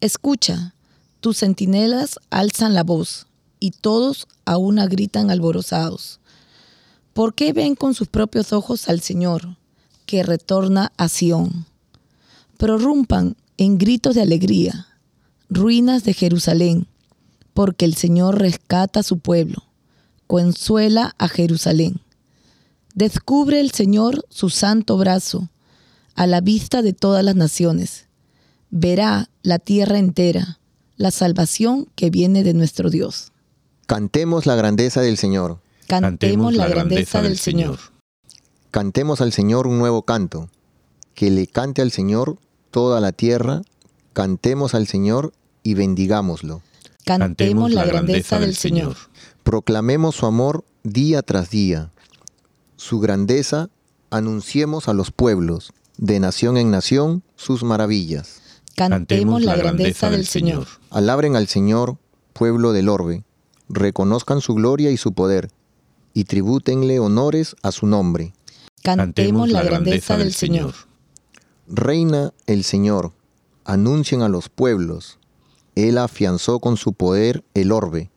Escucha, 0.00 0.74
tus 1.20 1.40
centinelas 1.40 2.18
alzan 2.30 2.72
la 2.72 2.82
voz 2.82 3.26
y 3.60 3.72
todos 3.72 4.26
a 4.46 4.56
una 4.56 4.86
gritan 4.86 5.30
alborozados. 5.30 6.18
¿Por 7.12 7.34
qué 7.34 7.52
ven 7.52 7.74
con 7.74 7.92
sus 7.92 8.08
propios 8.08 8.54
ojos 8.54 8.88
al 8.88 9.02
Señor, 9.02 9.58
que 10.12 10.22
retorna 10.22 10.92
a 10.98 11.08
Sión? 11.08 11.64
Prorrumpan 12.58 13.34
en 13.56 13.78
gritos 13.78 14.14
de 14.14 14.20
alegría, 14.20 14.88
ruinas 15.48 16.04
de 16.04 16.12
Jerusalén, 16.12 16.86
porque 17.54 17.86
el 17.86 17.94
Señor 17.94 18.38
rescata 18.38 19.00
a 19.00 19.04
su 19.04 19.20
pueblo, 19.20 19.64
consuela 20.26 21.14
a 21.16 21.28
Jerusalén. 21.28 22.02
Descubre 22.94 23.58
el 23.58 23.70
Señor 23.70 24.26
su 24.28 24.50
santo 24.50 24.98
brazo 24.98 25.48
a 26.14 26.26
la 26.26 26.42
vista 26.42 26.82
de 26.82 26.92
todas 26.92 27.24
las 27.24 27.34
naciones. 27.34 28.04
Verá 28.68 29.30
la 29.42 29.58
tierra 29.60 29.98
entera 29.98 30.58
la 30.98 31.10
salvación 31.10 31.88
que 31.94 32.10
viene 32.10 32.44
de 32.44 32.52
nuestro 32.52 32.90
Dios. 32.90 33.32
Cantemos 33.86 34.44
la 34.44 34.56
grandeza 34.56 35.00
del 35.00 35.16
Señor. 35.16 35.60
Cantemos 35.86 36.54
la 36.54 36.68
grandeza 36.68 37.22
del 37.22 37.38
Señor. 37.38 37.91
Cantemos 38.72 39.20
al 39.20 39.32
Señor 39.32 39.66
un 39.66 39.78
nuevo 39.78 40.00
canto. 40.00 40.48
Que 41.14 41.30
le 41.30 41.46
cante 41.46 41.82
al 41.82 41.90
Señor 41.90 42.38
toda 42.70 43.02
la 43.02 43.12
tierra. 43.12 43.60
Cantemos 44.14 44.74
al 44.74 44.86
Señor 44.86 45.34
y 45.62 45.74
bendigámoslo. 45.74 46.62
Cantemos 47.04 47.70
la 47.70 47.84
grandeza 47.84 48.40
del 48.40 48.56
Señor. 48.56 48.96
Proclamemos 49.42 50.16
su 50.16 50.24
amor 50.24 50.64
día 50.84 51.20
tras 51.20 51.50
día. 51.50 51.90
Su 52.76 52.98
grandeza 52.98 53.68
anunciemos 54.08 54.88
a 54.88 54.94
los 54.94 55.10
pueblos, 55.10 55.74
de 55.98 56.18
nación 56.18 56.56
en 56.56 56.70
nación, 56.70 57.22
sus 57.36 57.64
maravillas. 57.64 58.40
Cantemos 58.74 59.42
la 59.42 59.54
grandeza 59.54 60.08
del 60.08 60.26
Señor. 60.26 60.66
Alabren 60.88 61.36
al 61.36 61.46
Señor, 61.46 61.98
pueblo 62.32 62.72
del 62.72 62.88
orbe. 62.88 63.22
Reconozcan 63.68 64.40
su 64.40 64.54
gloria 64.54 64.90
y 64.90 64.96
su 64.96 65.12
poder, 65.12 65.50
y 66.14 66.24
tribútenle 66.24 67.00
honores 67.00 67.54
a 67.62 67.70
su 67.70 67.86
nombre. 67.86 68.32
Cantemos 68.82 69.48
la 69.48 69.62
grandeza 69.62 70.16
del 70.16 70.32
Señor. 70.32 70.74
Reina 71.68 72.32
el 72.46 72.64
Señor, 72.64 73.12
anuncien 73.64 74.22
a 74.22 74.28
los 74.28 74.48
pueblos. 74.48 75.18
Él 75.76 75.98
afianzó 75.98 76.58
con 76.58 76.76
su 76.76 76.92
poder 76.92 77.44
el 77.54 77.70
orbe. 77.70 78.10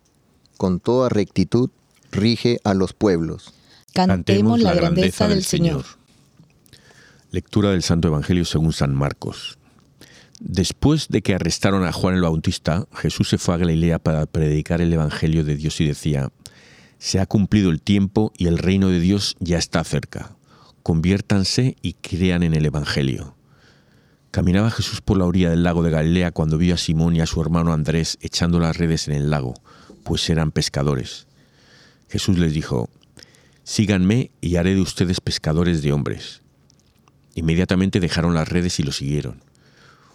Con 0.57 0.79
toda 0.79 1.09
rectitud 1.09 1.69
rige 2.11 2.59
a 2.63 2.73
los 2.73 2.93
pueblos. 2.93 3.53
Cantemos 3.93 4.59
la 4.59 4.73
grandeza 4.73 5.27
del 5.27 5.43
Señor. 5.43 5.85
Lectura 7.31 7.69
del 7.69 7.83
Santo 7.83 8.07
Evangelio 8.07 8.45
según 8.45 8.73
San 8.73 8.95
Marcos. 8.95 9.57
Después 10.39 11.07
de 11.09 11.21
que 11.21 11.35
arrestaron 11.35 11.85
a 11.85 11.93
Juan 11.93 12.15
el 12.15 12.21
Bautista, 12.21 12.87
Jesús 12.93 13.29
se 13.29 13.37
fue 13.37 13.53
a 13.53 13.57
Galilea 13.57 13.99
para 13.99 14.25
predicar 14.25 14.81
el 14.81 14.91
Evangelio 14.91 15.45
de 15.45 15.55
Dios 15.55 15.79
y 15.79 15.85
decía, 15.85 16.31
se 16.97 17.19
ha 17.19 17.25
cumplido 17.25 17.69
el 17.69 17.81
tiempo 17.81 18.33
y 18.37 18.47
el 18.47 18.57
reino 18.57 18.89
de 18.89 18.99
Dios 18.99 19.35
ya 19.39 19.57
está 19.57 19.83
cerca. 19.83 20.35
Conviértanse 20.85 21.77
y 21.81 21.93
crean 21.93 22.43
en 22.43 22.53
el 22.53 22.63
Evangelio. 22.63 23.33
Caminaba 24.29 24.69
Jesús 24.69 25.01
por 25.01 25.17
la 25.17 25.25
orilla 25.25 25.49
del 25.49 25.63
lago 25.63 25.81
de 25.81 25.89
Galilea 25.89 26.29
cuando 26.29 26.59
vio 26.59 26.75
a 26.75 26.77
Simón 26.77 27.15
y 27.15 27.21
a 27.21 27.25
su 27.25 27.41
hermano 27.41 27.73
Andrés 27.73 28.19
echando 28.21 28.59
las 28.59 28.77
redes 28.77 29.07
en 29.07 29.15
el 29.15 29.31
lago, 29.31 29.55
pues 30.03 30.29
eran 30.29 30.51
pescadores. 30.51 31.25
Jesús 32.07 32.37
les 32.37 32.53
dijo, 32.53 32.87
Síganme 33.63 34.29
y 34.41 34.57
haré 34.57 34.75
de 34.75 34.81
ustedes 34.81 35.21
pescadores 35.21 35.81
de 35.81 35.91
hombres. 35.91 36.43
Inmediatamente 37.33 37.99
dejaron 37.99 38.35
las 38.35 38.47
redes 38.47 38.79
y 38.79 38.83
lo 38.83 38.91
siguieron. 38.91 39.41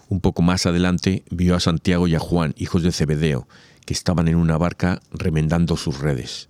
Un 0.09 0.21
poco 0.21 0.41
más 0.41 0.67
adelante 0.67 1.25
vio 1.31 1.57
a 1.57 1.61
Santiago 1.61 2.07
y 2.07 2.15
a 2.15 2.21
Juan, 2.21 2.55
hijos 2.57 2.85
de 2.85 2.93
Zebedeo, 2.93 3.49
que 3.87 3.95
estaban 3.95 4.29
en 4.29 4.37
una 4.37 4.57
barca 4.57 5.03
remendando 5.11 5.77
sus 5.77 5.99
redes. 5.99 6.47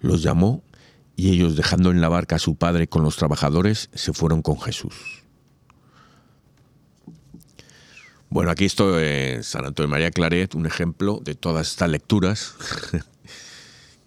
Los 0.00 0.22
llamó 0.22 0.62
y 1.16 1.30
ellos, 1.30 1.56
dejando 1.56 1.90
en 1.90 2.00
la 2.00 2.08
barca 2.08 2.36
a 2.36 2.38
su 2.38 2.56
padre 2.56 2.88
con 2.88 3.02
los 3.02 3.16
trabajadores, 3.16 3.88
se 3.94 4.12
fueron 4.12 4.42
con 4.42 4.60
Jesús. 4.60 4.94
Bueno, 8.28 8.50
aquí 8.50 8.66
estoy 8.66 9.04
en 9.04 9.42
San 9.44 9.64
Antonio 9.64 9.88
de 9.88 9.90
María 9.92 10.10
Claret, 10.10 10.54
un 10.54 10.66
ejemplo 10.66 11.20
de 11.24 11.34
todas 11.34 11.68
estas 11.68 11.88
lecturas 11.88 12.54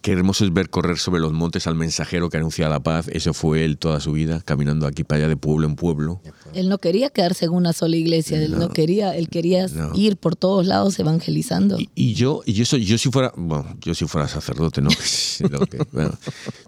Qué 0.02 0.14
hermoso 0.14 0.46
es 0.46 0.54
ver 0.54 0.70
correr 0.70 0.98
sobre 0.98 1.20
los 1.20 1.34
montes 1.34 1.68
al 1.68 1.76
mensajero 1.76 2.30
que 2.30 2.38
anuncia 2.38 2.70
la 2.70 2.80
paz. 2.80 3.10
Eso 3.10 3.34
fue 3.34 3.66
él 3.66 3.78
toda 3.78 4.00
su 4.00 4.14
vida, 4.14 4.42
caminando 4.46 4.88
aquí 4.88 5.04
para 5.04 5.20
allá 5.20 5.28
de 5.28 5.36
pueblo 5.36 5.68
en 5.68 5.76
pueblo. 5.76 6.22
Él 6.54 6.70
no 6.70 6.78
quería 6.78 7.10
quedarse 7.10 7.46
en 7.46 7.52
una 7.52 7.74
sola 7.74 7.98
iglesia, 7.98 8.42
él 8.42 8.58
no, 8.58 8.70
quería, 8.70 9.14
él 9.16 9.28
quería 9.28 9.68
No. 9.68 9.92
ir 9.94 10.16
por 10.16 10.38
todos 10.38 10.66
lados 10.66 10.98
evangelizando. 11.00 11.78
Y, 11.80 11.90
y 11.96 12.14
yo, 12.14 12.42
y 12.46 12.54
yo, 12.54 12.64
soy, 12.66 12.86
yo 12.86 12.98
si 12.98 13.12
fuera, 13.12 13.34
bueno, 13.36 13.76
yo 13.82 13.94
si 13.94 14.06
fuera 14.06 14.28
sacerdote, 14.28 14.82
¿no? 14.82 14.90
Bueno, 15.92 16.12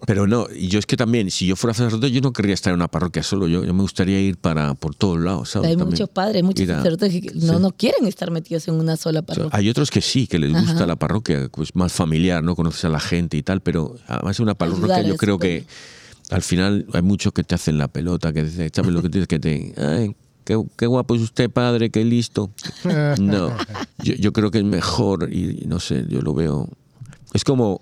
pero 0.06 0.26
no, 0.26 0.46
y 0.54 0.68
yo 0.68 0.78
es 0.78 0.86
que 0.86 0.96
también, 0.96 1.30
si 1.30 1.46
yo 1.46 1.56
fuera 1.56 1.74
sacerdote, 1.74 2.10
yo 2.10 2.20
no 2.22 2.32
querría 2.32 2.54
estar 2.54 2.70
en 2.70 2.76
una 2.76 2.88
parroquia 2.88 3.22
solo, 3.22 3.46
yo, 3.46 3.64
yo 3.64 3.74
me 3.74 3.82
gustaría 3.82 4.18
ir 4.20 4.36
para 4.38 4.74
por 4.74 4.94
todos 4.94 5.20
lados, 5.20 5.50
¿sabes? 5.50 5.68
Hay 5.70 5.76
También 5.76 5.90
muchos 5.90 6.08
padres, 6.08 6.42
muchos 6.42 6.66
sacerdotes 6.66 7.12
que 7.12 7.30
no, 7.34 7.54
sí. 7.54 7.60
no 7.60 7.70
quieren 7.72 8.06
estar 8.06 8.30
metidos 8.30 8.66
en 8.68 8.74
una 8.74 8.96
sola 8.96 9.22
parroquia. 9.22 9.50
hay 9.56 9.68
otros 9.68 9.90
que 9.90 10.00
sí, 10.00 10.26
que 10.26 10.38
les 10.38 10.52
gusta 10.52 10.72
Ajá. 10.72 10.86
la 10.86 10.96
parroquia, 10.96 11.48
pues 11.52 11.74
más 11.76 11.92
familiar, 11.92 12.42
¿no? 12.42 12.56
Conoces 12.56 12.84
a 12.84 12.88
la 12.88 13.00
gente 13.00 13.21
y 13.30 13.42
tal, 13.42 13.60
pero 13.60 13.96
además 14.06 14.40
una 14.40 14.54
parroquia 14.54 14.96
Ayudar, 14.96 15.04
yo 15.06 15.14
es 15.14 15.20
creo 15.20 15.38
que 15.38 15.66
al 16.30 16.42
final 16.42 16.86
hay 16.92 17.02
muchos 17.02 17.32
que 17.32 17.44
te 17.44 17.54
hacen 17.54 17.78
la 17.78 17.88
pelota, 17.88 18.32
que 18.32 18.44
dicen, 18.44 18.70
¿sabes 18.72 18.92
lo 18.92 19.02
que 19.02 19.08
tienes 19.08 19.28
que 19.28 19.38
te... 19.38 19.74
Ay, 19.76 20.16
qué, 20.44 20.62
qué 20.76 20.86
guapo 20.86 21.14
es 21.14 21.22
usted, 21.22 21.50
padre, 21.50 21.90
qué 21.90 22.04
listo. 22.04 22.50
No, 23.20 23.54
yo, 24.02 24.14
yo 24.14 24.32
creo 24.32 24.50
que 24.50 24.58
es 24.58 24.64
mejor 24.64 25.32
y 25.32 25.64
no 25.66 25.80
sé, 25.80 26.06
yo 26.08 26.22
lo 26.22 26.34
veo... 26.34 26.68
Es 27.34 27.44
como... 27.44 27.80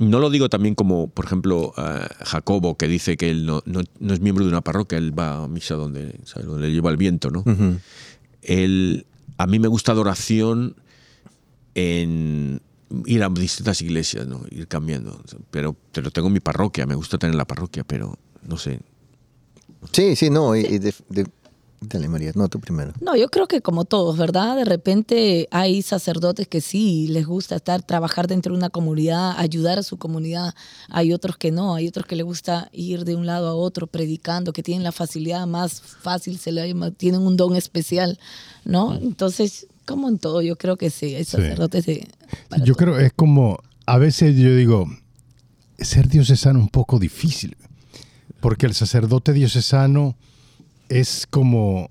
No 0.00 0.18
lo 0.18 0.28
digo 0.28 0.48
también 0.48 0.74
como, 0.74 1.06
por 1.06 1.24
ejemplo, 1.24 1.72
a 1.76 2.08
Jacobo, 2.24 2.76
que 2.76 2.88
dice 2.88 3.16
que 3.16 3.30
él 3.30 3.46
no, 3.46 3.62
no, 3.64 3.80
no 4.00 4.12
es 4.12 4.18
miembro 4.18 4.44
de 4.44 4.50
una 4.50 4.60
parroquia, 4.60 4.98
él 4.98 5.16
va 5.16 5.44
a 5.44 5.48
misa 5.48 5.76
donde, 5.76 6.18
¿sabes? 6.24 6.48
donde 6.48 6.66
le 6.66 6.74
lleva 6.74 6.90
el 6.90 6.96
viento, 6.96 7.30
¿no? 7.30 7.44
Ujú. 7.46 7.78
el, 8.42 9.06
a 9.38 9.46
mí 9.46 9.60
me 9.60 9.68
gusta 9.68 9.92
adoración 9.92 10.74
en 11.74 12.43
ir 13.06 13.22
a 13.22 13.28
distintas 13.28 13.80
iglesias, 13.82 14.26
¿no? 14.26 14.42
Ir 14.50 14.66
cambiando. 14.68 15.20
Pero, 15.50 15.76
pero 15.92 16.10
tengo 16.10 16.30
mi 16.30 16.40
parroquia, 16.40 16.86
me 16.86 16.94
gusta 16.94 17.18
tener 17.18 17.34
la 17.36 17.44
parroquia, 17.44 17.84
pero 17.84 18.16
no 18.46 18.56
sé. 18.58 18.80
Sí, 19.92 20.16
sí, 20.16 20.30
no. 20.30 20.56
y- 20.56 20.60
y 20.60 20.78
de- 20.78 20.94
de- 21.10 21.26
dale, 21.80 22.08
María, 22.08 22.32
no, 22.34 22.48
tú 22.48 22.58
primero. 22.58 22.94
No, 23.02 23.14
yo 23.14 23.28
creo 23.28 23.46
que 23.46 23.60
como 23.60 23.84
todos, 23.84 24.16
¿verdad? 24.16 24.56
De 24.56 24.64
repente 24.64 25.46
hay 25.50 25.82
sacerdotes 25.82 26.48
que 26.48 26.62
sí 26.62 27.08
les 27.08 27.26
gusta 27.26 27.56
estar, 27.56 27.82
trabajar 27.82 28.26
dentro 28.26 28.52
de 28.54 28.58
una 28.58 28.70
comunidad, 28.70 29.34
ayudar 29.36 29.78
a 29.78 29.82
su 29.82 29.98
comunidad. 29.98 30.54
Hay 30.88 31.12
otros 31.12 31.36
que 31.36 31.50
no, 31.52 31.74
hay 31.74 31.86
otros 31.88 32.06
que 32.06 32.16
les 32.16 32.24
gusta 32.24 32.70
ir 32.72 33.04
de 33.04 33.14
un 33.16 33.26
lado 33.26 33.48
a 33.48 33.54
otro 33.54 33.86
predicando, 33.86 34.54
que 34.54 34.62
tienen 34.62 34.82
la 34.82 34.92
facilidad 34.92 35.46
más 35.46 35.82
fácil, 35.82 36.38
se 36.38 36.52
le 36.52 36.72
tienen 36.92 37.20
un 37.20 37.36
don 37.36 37.54
especial, 37.54 38.18
¿no? 38.64 38.94
Entonces, 38.94 39.66
como 39.84 40.08
en 40.08 40.18
todo, 40.18 40.42
yo 40.42 40.56
creo 40.56 40.76
que 40.76 40.90
sí, 40.90 41.14
Sí. 41.18 41.24
sacerdotes 41.24 41.86
de... 41.86 42.08
para 42.48 42.64
Yo 42.64 42.74
todo. 42.74 42.84
creo 42.94 42.98
es 42.98 43.12
como, 43.14 43.58
a 43.86 43.98
veces 43.98 44.36
yo 44.36 44.54
digo, 44.56 44.86
ser 45.78 46.08
diocesano 46.08 46.58
es 46.58 46.64
un 46.64 46.68
poco 46.70 46.98
difícil, 46.98 47.56
porque 48.40 48.66
el 48.66 48.74
sacerdote 48.74 49.32
diocesano 49.32 50.16
es 50.88 51.26
como 51.28 51.90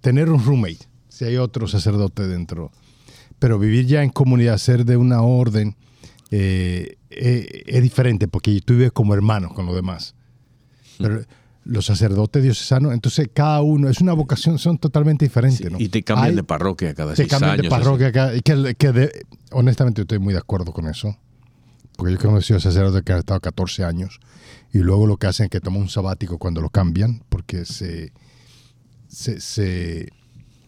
tener 0.00 0.30
un 0.30 0.44
roommate, 0.44 0.78
si 1.08 1.24
hay 1.24 1.36
otro 1.36 1.66
sacerdote 1.68 2.26
dentro, 2.26 2.70
pero 3.38 3.58
vivir 3.58 3.86
ya 3.86 4.02
en 4.02 4.10
comunidad, 4.10 4.58
ser 4.58 4.84
de 4.84 4.96
una 4.96 5.22
orden, 5.22 5.76
eh, 6.30 6.96
eh, 7.10 7.62
es 7.66 7.82
diferente, 7.82 8.28
porque 8.28 8.60
tú 8.60 8.74
vives 8.74 8.92
como 8.92 9.14
hermano 9.14 9.52
con 9.52 9.66
los 9.66 9.74
demás. 9.74 10.14
Pero 10.98 11.24
los 11.64 11.86
sacerdotes 11.86 12.42
diocesanos, 12.42 12.92
entonces 12.94 13.28
cada 13.32 13.60
uno, 13.62 13.88
es 13.88 14.00
una 14.00 14.12
vocación, 14.14 14.58
son 14.58 14.78
totalmente 14.78 15.26
diferentes. 15.26 15.70
¿no? 15.70 15.78
Y 15.78 15.88
te 15.88 16.02
cambian 16.02 16.30
Hay- 16.30 16.34
de 16.36 16.42
parroquia 16.44 16.94
cada 16.94 17.10
te 17.12 17.16
seis 17.18 17.28
cambian 17.28 17.52
años. 17.52 17.62
de 17.64 17.68
parroquia 17.70 18.12
cada- 18.12 18.32
que, 18.40 18.74
que 18.74 18.92
de- 18.92 19.26
honestamente 19.52 20.02
estoy 20.02 20.18
muy 20.18 20.32
de 20.32 20.38
acuerdo 20.40 20.72
con 20.72 20.86
eso 20.88 21.16
porque 21.96 22.14
yo 22.14 22.18
he 22.18 22.22
conocido 22.22 22.58
sacerdotes 22.60 23.02
que 23.02 23.12
han 23.12 23.18
estado 23.18 23.40
14 23.40 23.84
años 23.84 24.20
y 24.72 24.78
luego 24.78 25.06
lo 25.06 25.18
que 25.18 25.26
hacen 25.26 25.44
es 25.44 25.50
que 25.50 25.60
toman 25.60 25.82
un 25.82 25.88
sabático 25.90 26.38
cuando 26.38 26.62
lo 26.62 26.70
cambian 26.70 27.22
porque 27.28 27.66
se, 27.66 28.12
se, 29.08 29.38
se, 29.40 30.08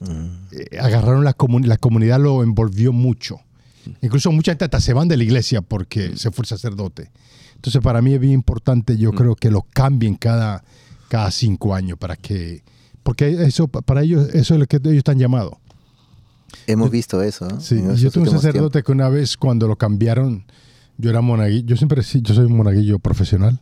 eh, 0.03 0.78
agarraron 0.80 1.24
la 1.24 1.32
comunidad, 1.32 1.68
la 1.70 1.76
comunidad 1.78 2.20
lo 2.20 2.43
envolvió 2.43 2.93
mucho. 2.93 3.40
Incluso 4.01 4.30
mucha 4.30 4.53
gente 4.53 4.64
hasta 4.66 4.80
se 4.80 4.93
van 4.93 5.09
de 5.09 5.16
la 5.16 5.24
iglesia 5.24 5.62
porque 5.62 6.16
se 6.16 6.30
fue 6.30 6.43
el 6.43 6.49
sacerdote. 6.49 7.11
Entonces 7.62 7.80
para 7.80 8.02
mí 8.02 8.12
es 8.12 8.18
bien 8.18 8.32
importante, 8.32 8.98
yo 8.98 9.12
creo 9.12 9.36
que 9.36 9.48
lo 9.48 9.62
cambien 9.62 10.16
cada, 10.16 10.64
cada 11.08 11.30
cinco 11.30 11.76
años 11.76 11.96
para 11.96 12.16
que, 12.16 12.64
porque 13.04 13.30
eso 13.44 13.68
para 13.68 14.02
ellos 14.02 14.30
eso 14.34 14.54
es 14.54 14.60
lo 14.60 14.66
que 14.66 14.78
ellos 14.78 14.96
están 14.96 15.20
llamados. 15.20 15.52
Hemos 16.66 16.90
visto 16.90 17.22
eso. 17.22 17.46
¿no? 17.46 17.60
Sí, 17.60 17.80
yo 17.98 18.10
tuve 18.10 18.24
un 18.24 18.30
sacerdote 18.30 18.82
que 18.82 18.90
una 18.90 19.08
vez 19.08 19.36
cuando 19.36 19.68
lo 19.68 19.76
cambiaron, 19.76 20.44
yo 20.98 21.10
era 21.10 21.20
monaguillo, 21.20 21.64
yo 21.64 21.76
siempre 21.76 22.02
sí, 22.02 22.20
yo 22.20 22.34
soy 22.34 22.46
un 22.46 22.56
monaguillo 22.56 22.98
profesional. 22.98 23.60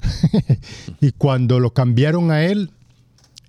y 1.00 1.12
cuando 1.12 1.60
lo 1.60 1.72
cambiaron 1.72 2.32
a 2.32 2.44
él, 2.44 2.72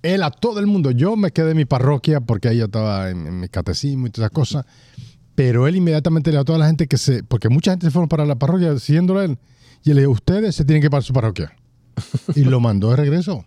él 0.03 0.21
a 0.21 0.29
todo 0.29 0.59
el 0.59 0.67
mundo, 0.67 0.91
yo 0.91 1.15
me 1.15 1.31
quedé 1.31 1.49
en 1.49 1.57
mi 1.57 1.65
parroquia 1.65 2.21
porque 2.21 2.49
ahí 2.49 2.57
yo 2.59 2.65
estaba 2.65 3.09
en, 3.09 3.25
en 3.25 3.39
mi 3.39 3.49
catecismo 3.49 4.05
y 4.05 4.11
todas 4.11 4.27
esas 4.27 4.35
cosas, 4.35 4.65
pero 5.33 5.67
él 5.67 5.77
inmediatamente 5.77 6.29
le 6.29 6.33
dijo 6.35 6.41
a 6.43 6.45
toda 6.45 6.59
la 6.59 6.67
gente 6.67 6.85
que 6.85 6.99
se, 6.99 7.23
porque 7.23 7.49
mucha 7.49 7.71
gente 7.71 7.87
se 7.87 7.91
fueron 7.91 8.07
para 8.07 8.27
la 8.27 8.35
parroquia 8.35 8.77
siguiéndolo 8.77 9.21
a 9.21 9.25
él, 9.25 9.39
y 9.83 9.93
le 9.93 10.01
dijo, 10.01 10.11
ustedes 10.11 10.55
se 10.55 10.65
tienen 10.65 10.81
que 10.81 10.87
ir 10.87 10.91
para 10.91 11.01
su 11.03 11.13
parroquia. 11.13 11.51
y 12.35 12.43
lo 12.43 12.59
mandó 12.59 12.89
de 12.91 12.95
regreso. 12.97 13.45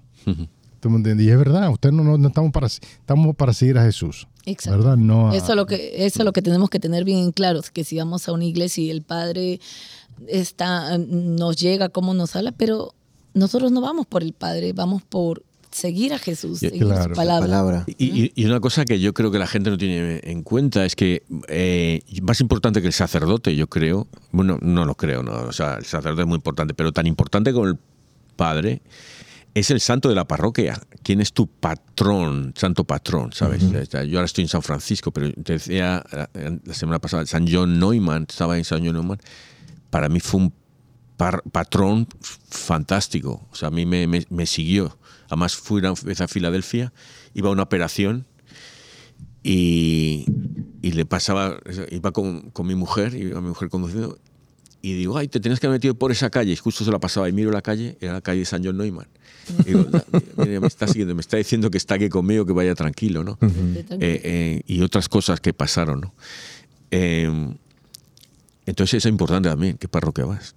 ¿Tú 0.81 0.91
me 0.91 0.97
entiendes? 0.97 1.27
Y 1.27 1.31
es 1.31 1.39
verdad, 1.39 1.71
ustedes 1.71 1.95
no, 1.95 2.03
no, 2.03 2.19
no 2.19 2.29
estamos, 2.29 2.51
para, 2.53 2.67
estamos 2.67 3.37
para 3.37 3.53
seguir 3.53 3.79
a 3.79 3.85
Jesús. 3.85 4.27
Exacto. 4.45 4.79
¿Verdad? 4.79 4.97
No 4.97 5.31
a- 5.31 5.37
Eso 5.37 5.51
es 5.53 5.57
lo 5.57 5.67
que 5.67 6.05
eso 6.07 6.19
es 6.21 6.25
lo 6.25 6.33
que 6.33 6.43
tenemos 6.43 6.69
que 6.71 6.81
tener 6.81 7.05
bien 7.05 7.19
en 7.19 7.33
claro, 7.33 7.61
que 7.73 7.85
si 7.85 7.97
vamos 7.99 8.29
a 8.29 8.33
una 8.33 8.45
iglesia 8.45 8.83
y 8.85 8.91
el 8.91 9.03
padre 9.03 9.61
está 10.29 10.99
nos 10.99 11.57
llega 11.57 11.89
como 11.89 12.15
nos 12.15 12.35
habla, 12.37 12.53
pero 12.53 12.95
nosotros 13.35 13.73
no 13.73 13.81
vamos 13.81 14.07
por 14.07 14.23
el 14.23 14.33
padre, 14.33 14.73
vamos 14.73 15.03
por 15.03 15.43
seguir 15.73 16.13
a 16.15 16.19
Jesús, 16.19 16.63
Y- 16.63 16.69
seguir 16.69 16.85
claro. 16.85 17.05
su 17.05 17.11
palabra. 17.17 17.41
palabra. 17.47 17.85
Y, 17.99 18.23
y- 18.25 18.33
y 18.35 18.45
una 18.45 18.61
cosa 18.61 18.85
que 18.85 19.01
yo 19.01 19.13
creo 19.15 19.31
que 19.31 19.39
la 19.39 19.47
gente 19.47 19.71
no 19.71 19.79
tiene 19.79 20.21
en 20.23 20.43
cuenta 20.43 20.85
es 20.85 20.95
que 20.97 21.23
eh, 21.49 22.01
más 22.23 22.41
importante 22.41 22.81
que 22.81 22.87
el 22.89 22.93
sacerdote, 22.93 23.57
yo 23.57 23.67
creo, 23.69 24.07
bueno, 24.31 24.59
no 24.63 24.85
lo 24.85 24.95
creo, 24.95 25.23
no, 25.23 25.33
o 25.33 25.53
sea, 25.53 25.75
el 25.75 25.85
sacerdote 25.85 26.23
es 26.23 26.29
muy 26.29 26.37
importante, 26.37 26.75
pero 26.75 26.93
tan 26.93 27.07
importante 27.07 27.53
como 27.53 27.67
el 27.67 27.79
padre 28.37 28.83
es 29.55 29.71
el 29.71 29.81
santo 29.81 30.09
de 30.09 30.15
la 30.15 30.27
parroquia. 30.27 30.81
¿Quién 31.03 31.21
es 31.21 31.33
tu 31.35 31.47
patrón, 31.47 32.55
santo 32.57 32.85
patrón, 32.85 33.33
sabes? 33.33 33.63
Yo 33.71 34.19
ahora 34.19 34.25
estoy 34.25 34.43
en 34.45 34.49
San 34.49 34.63
Francisco, 34.63 35.11
pero 35.11 35.31
te 35.33 35.55
decía 35.55 36.03
eh, 36.35 36.59
la 36.65 36.73
semana 36.75 36.99
pasada, 36.99 37.27
San 37.27 37.47
John 37.51 37.79
Neumann, 37.79 38.27
estaba 38.29 38.57
en 38.57 38.65
San 38.65 38.85
John 38.85 38.95
Neumann, 38.95 39.19
para 39.91 40.09
mí 40.09 40.21
fue 40.21 40.41
un 40.41 40.55
par- 41.19 41.43
patrón 41.53 42.09
fantástico. 42.49 43.47
O 43.51 43.55
sea, 43.55 43.69
a 43.69 43.71
mí 43.71 43.85
me, 43.87 44.07
me- 44.07 44.27
me 44.31 44.47
siguió. 44.47 44.97
Además, 45.33 45.57
fui 45.57 45.79
una 45.81 45.95
vez 46.05 46.21
a 46.21 46.29
Filadelfia, 46.29 46.93
iba 47.33 47.49
a 47.49 47.53
una 47.53 47.63
operación 47.63 48.27
y, 49.43 50.27
y 50.83 50.93
le 50.93 51.07
pasaba, 51.07 51.57
iba 51.91 52.13
con, 52.13 52.51
con 52.51 52.67
mi 52.67 52.75
mujer, 52.75 53.15
iba 53.15 53.41
mi 53.41 53.49
mujer 53.49 53.71
conduciendo, 53.71 54.19
y 54.83 54.93
digo, 54.93 55.17
ay, 55.17 55.29
te 55.29 55.41
tienes 55.41 55.59
que 55.59 55.69
haber 55.69 55.77
metido 55.79 55.95
por 55.95 56.13
esa 56.13 56.29
calle. 56.29 56.53
Y 56.53 56.57
justo 56.57 56.85
se 56.85 56.91
la 56.91 56.99
pasaba 56.99 57.31
y 57.31 57.33
miro 57.33 57.51
la 57.51 57.63
calle, 57.63 57.97
era 58.03 58.13
la 58.13 58.21
calle 58.21 58.41
de 58.41 58.45
San 58.45 58.63
John 58.63 58.77
Neumann. 58.77 59.09
Y 59.61 59.69
digo, 59.69 59.87
"Na- 59.91 60.05
mira, 60.37 60.61
me 60.61 60.67
está 60.67 60.87
siguiendo, 60.87 61.15
me 61.15 61.23
está 61.23 61.39
diciendo 61.39 61.71
que 61.71 61.79
está 61.79 61.95
aquí 61.95 62.11
conmigo, 62.11 62.45
que 62.45 62.53
vaya 62.53 62.75
tranquilo, 62.75 63.25
¿no? 63.25 63.39
Eh, 64.03 64.21
eh, 64.25 64.63
y 64.67 64.83
otras 64.83 65.09
cosas 65.09 65.41
que 65.41 65.55
pasaron, 65.55 66.03
¿no? 66.03 66.15
Eh, 66.91 67.55
entonces 68.67 68.99
eso 68.99 69.09
es 69.09 69.13
importante 69.13 69.49
también, 69.49 69.79
¿qué 69.79 69.89
parroquia 69.89 70.27
vas? 70.27 70.55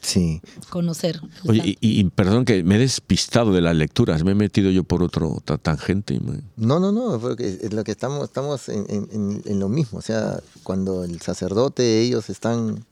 Sí. 0.00 0.40
Conocer. 0.70 1.20
Oye, 1.46 1.76
y, 1.80 2.00
y 2.00 2.04
perdón 2.04 2.44
que 2.44 2.62
me 2.64 2.76
he 2.76 2.78
despistado 2.78 3.52
de 3.52 3.60
las 3.60 3.76
lecturas, 3.76 4.24
me 4.24 4.32
he 4.32 4.34
metido 4.34 4.70
yo 4.70 4.84
por 4.84 5.02
otro 5.02 5.38
ta- 5.44 5.58
tangente. 5.58 6.14
y 6.14 6.20
me- 6.20 6.40
No, 6.56 6.80
no, 6.80 6.92
no, 6.92 7.18
porque 7.20 7.58
es 7.62 7.72
lo 7.72 7.84
que 7.84 7.90
estamos, 7.92 8.24
estamos 8.24 8.68
en, 8.68 8.86
en- 8.88 9.08
en- 9.12 9.42
en 9.44 9.58
lo 9.60 9.68
mismo. 9.68 9.98
O 9.98 10.02
sea, 10.02 10.40
cuando 10.62 11.04
el 11.04 11.20
sacerdote, 11.20 12.00
ellos 12.00 12.30
están, 12.30 12.84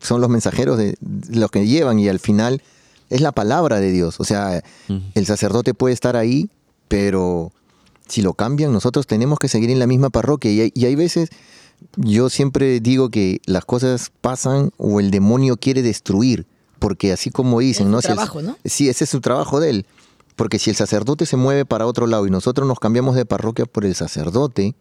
son 0.00 0.20
los 0.20 0.30
mensajeros 0.30 0.78
de 0.78 0.96
los 1.30 1.50
que 1.50 1.66
llevan 1.66 1.98
y 1.98 2.08
al 2.08 2.18
final 2.20 2.62
es 3.10 3.20
la 3.20 3.32
palabra 3.32 3.80
de 3.80 3.92
Dios. 3.92 4.18
O 4.18 4.24
sea, 4.24 4.62
el 5.14 5.26
sacerdote 5.26 5.74
puede 5.74 5.94
estar 5.94 6.16
ahí, 6.16 6.48
pero 6.88 7.52
si 8.08 8.22
lo 8.22 8.34
cambian, 8.34 8.72
nosotros 8.72 9.06
tenemos 9.06 9.38
que 9.38 9.48
seguir 9.48 9.70
en 9.70 9.78
la 9.78 9.86
misma 9.86 10.10
parroquia. 10.10 10.50
Y 10.50 10.60
hay, 10.62 10.72
y 10.74 10.84
hay 10.86 10.94
veces, 10.94 11.28
yo 11.96 12.28
siempre 12.30 12.80
digo 12.80 13.08
que 13.10 13.40
las 13.46 13.64
cosas 13.64 14.10
pasan 14.20 14.70
o 14.76 15.00
el 15.00 15.10
demonio 15.10 15.56
quiere 15.56 15.82
destruir, 15.82 16.46
porque 16.78 17.12
así 17.12 17.30
como 17.30 17.60
dicen, 17.60 17.86
Es 17.86 17.92
¿no? 17.92 18.00
su 18.02 18.08
trabajo, 18.08 18.42
¿no? 18.42 18.56
Sí, 18.64 18.88
ese 18.88 19.04
es 19.04 19.10
su 19.10 19.20
trabajo 19.20 19.60
de 19.60 19.70
él. 19.70 19.86
Porque 20.36 20.58
si 20.58 20.70
el 20.70 20.76
sacerdote 20.76 21.26
se 21.26 21.36
mueve 21.36 21.64
para 21.64 21.86
otro 21.86 22.06
lado 22.08 22.26
y 22.26 22.30
nosotros 22.30 22.66
nos 22.66 22.80
cambiamos 22.80 23.14
de 23.14 23.24
parroquia 23.24 23.66
por 23.66 23.84
el 23.84 23.94
sacerdote, 23.94 24.74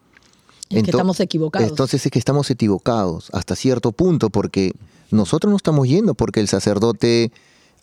Es 0.70 0.84
que 0.84 0.90
estamos 0.90 1.20
equivocados. 1.20 1.70
entonces 1.70 2.04
es 2.06 2.12
que 2.12 2.18
estamos 2.18 2.50
equivocados 2.50 3.30
hasta 3.34 3.56
cierto 3.56 3.92
punto, 3.92 4.32
porque 4.32 4.74
nosotros 5.12 5.52
no 5.52 5.58
estamos 5.58 5.88
yendo 5.88 6.16
porque 6.16 6.40
el 6.40 6.48
sacerdote 6.48 7.32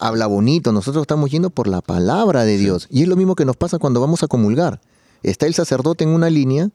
habla 0.01 0.27
bonito, 0.27 0.73
nosotros 0.73 1.03
estamos 1.03 1.31
yendo 1.31 1.51
por 1.51 1.69
la 1.69 1.81
palabra 1.81 2.45
de 2.45 2.59
Dios. 2.59 2.89
Y 2.91 3.03
es 3.03 3.09
lo 3.09 3.15
mismo 3.15 3.37
que 3.37 3.45
nos 3.45 3.57
pasa 3.57 3.79
cuando 3.79 4.01
vamos 4.01 4.23
a 4.25 4.27
comulgar. 4.27 4.81
Está 5.23 5.47
el 5.47 5.55
sacerdote 5.55 6.03
en 6.05 6.11
una 6.11 6.29
línea 6.31 6.71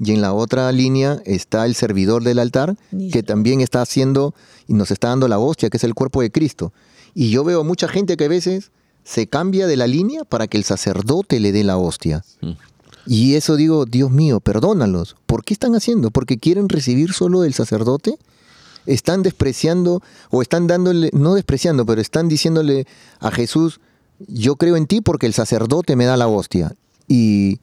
y 0.00 0.12
en 0.12 0.20
la 0.20 0.32
otra 0.32 0.70
línea 0.70 1.20
está 1.24 1.66
el 1.66 1.74
servidor 1.74 2.22
del 2.22 2.38
altar, 2.38 2.76
que 3.12 3.22
también 3.22 3.60
está 3.60 3.82
haciendo 3.82 4.34
y 4.66 4.74
nos 4.74 4.90
está 4.90 5.08
dando 5.08 5.26
la 5.26 5.38
hostia, 5.38 5.70
que 5.70 5.76
es 5.76 5.84
el 5.84 5.94
cuerpo 5.94 6.22
de 6.22 6.30
Cristo. 6.30 6.72
Y 7.14 7.30
yo 7.30 7.42
veo 7.42 7.64
mucha 7.64 7.88
gente 7.88 8.16
que 8.16 8.24
a 8.24 8.28
veces 8.28 8.70
se 9.02 9.26
cambia 9.26 9.66
de 9.66 9.76
la 9.76 9.86
línea 9.86 10.24
para 10.24 10.46
que 10.46 10.56
el 10.56 10.64
sacerdote 10.64 11.40
le 11.40 11.50
dé 11.50 11.64
la 11.64 11.78
hostia. 11.78 12.24
Mm. 12.40 12.52
Y 13.06 13.34
eso 13.34 13.56
digo, 13.56 13.86
Dios 13.86 14.10
mío, 14.10 14.38
perdónalos. 14.38 15.16
¿Por 15.26 15.42
qué 15.42 15.54
están 15.54 15.74
haciendo? 15.74 16.10
¿Porque 16.10 16.38
quieren 16.38 16.68
recibir 16.68 17.12
solo 17.12 17.40
del 17.40 17.54
sacerdote? 17.54 18.18
Están 18.86 19.22
despreciando 19.22 20.02
o 20.30 20.42
están 20.42 20.66
dándole, 20.66 21.10
no 21.12 21.34
despreciando, 21.34 21.86
pero 21.86 22.00
están 22.00 22.28
diciéndole 22.28 22.86
a 23.18 23.30
Jesús, 23.30 23.80
yo 24.28 24.56
creo 24.56 24.76
en 24.76 24.86
ti 24.86 25.00
porque 25.00 25.26
el 25.26 25.32
sacerdote 25.32 25.96
me 25.96 26.04
da 26.04 26.16
la 26.16 26.28
hostia. 26.28 26.76
Y, 27.08 27.60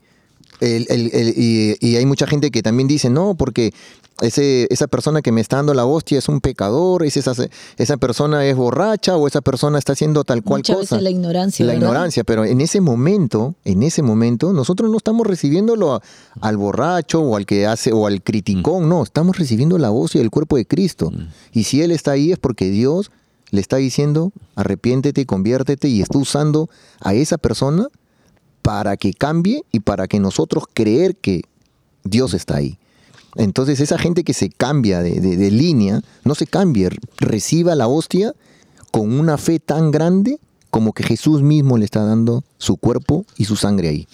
el- 0.60 0.86
el- 0.90 1.10
el- 1.14 1.34
y, 1.38 1.76
y 1.80 1.96
hay 1.98 2.06
mucha 2.06 2.28
gente 2.28 2.52
que 2.52 2.62
también 2.64 2.88
dice, 2.88 3.10
no, 3.10 3.36
porque 3.36 3.74
ese, 4.22 4.68
esa 4.70 4.88
persona 4.88 5.22
que 5.22 5.34
me 5.34 5.42
está 5.42 5.58
dando 5.58 5.74
la 5.74 5.86
hostia 5.86 6.18
es 6.20 6.30
un 6.30 6.40
pecador, 6.40 7.04
es 7.04 7.18
esa, 7.18 7.34
esa 7.78 7.98
persona 7.98 8.46
es 8.46 8.56
borracha 8.56 9.18
o 9.18 9.28
esa 9.28 9.42
persona 9.42 9.78
está 9.78 9.92
haciendo 9.92 10.24
tal 10.24 10.42
cual 10.42 10.60
Muchas 10.60 10.78
cosa. 10.78 10.96
veces 10.96 11.04
la 11.04 11.10
ignorancia. 11.10 11.66
La 11.66 11.74
¿verdad? 11.74 11.88
ignorancia, 11.88 12.24
pero 12.24 12.46
en 12.46 12.62
ese 12.62 12.80
momento, 12.80 13.56
en 13.66 13.84
ese 13.84 14.02
momento, 14.02 14.54
nosotros 14.54 14.90
no 14.90 14.96
estamos 14.98 15.28
recibiéndolo 15.28 15.96
a- 15.96 16.02
al 16.40 16.56
borracho 16.56 17.20
o 17.22 17.36
al 17.36 17.46
que 17.46 17.66
hace 17.68 17.92
o 17.92 18.08
al 18.08 18.22
criticón, 18.24 18.88
no, 18.88 19.04
estamos 19.04 19.38
recibiendo 19.38 19.78
la 19.78 19.90
voz 19.90 20.16
y 20.16 20.20
el 20.20 20.30
cuerpo 20.32 20.56
de 20.56 20.66
Cristo. 20.66 21.12
Y 21.52 21.66
si 21.66 21.82
Él 21.82 21.92
está 21.92 22.12
ahí 22.12 22.32
es 22.32 22.40
porque 22.40 22.70
Dios 22.70 23.12
le 23.52 23.60
está 23.60 23.76
diciendo, 23.78 24.32
arrepiéntete 24.56 25.22
y 25.22 25.26
conviértete 25.26 25.88
y 25.90 26.02
está 26.02 26.18
usando 26.18 26.70
a 27.02 27.14
esa 27.14 27.38
persona 27.38 27.88
para 28.66 28.98
que 28.98 29.14
cambie 29.14 29.64
y 29.72 29.82
para 29.82 30.08
que 30.08 30.20
nosotros 30.20 30.64
creer 30.74 31.16
que 31.18 31.44
Dios 32.04 32.34
está 32.34 32.56
ahí. 32.56 32.80
Entonces 33.36 33.80
esa 33.80 34.00
gente 34.00 34.24
que 34.24 34.34
se 34.34 34.50
cambia 34.50 35.04
de, 35.04 35.20
de- 35.20 35.38
de 35.38 35.52
línea, 35.52 36.02
no 36.24 36.34
se 36.34 36.48
cambie, 36.48 36.90
reciba 37.20 37.76
la 37.76 37.88
hostia 37.88 38.34
con 38.90 39.20
una 39.20 39.38
fe 39.38 39.60
tan 39.60 39.92
grande 39.92 40.40
como 40.76 40.92
que 40.92 41.04
Jesús 41.04 41.42
mismo 41.42 41.78
le 41.78 41.86
está 41.86 42.04
dando 42.04 42.44
su 42.58 42.76
cuerpo 42.76 43.26
y 43.38 43.46
su 43.46 43.56
sangre 43.56 43.88
ahí. 43.88 44.08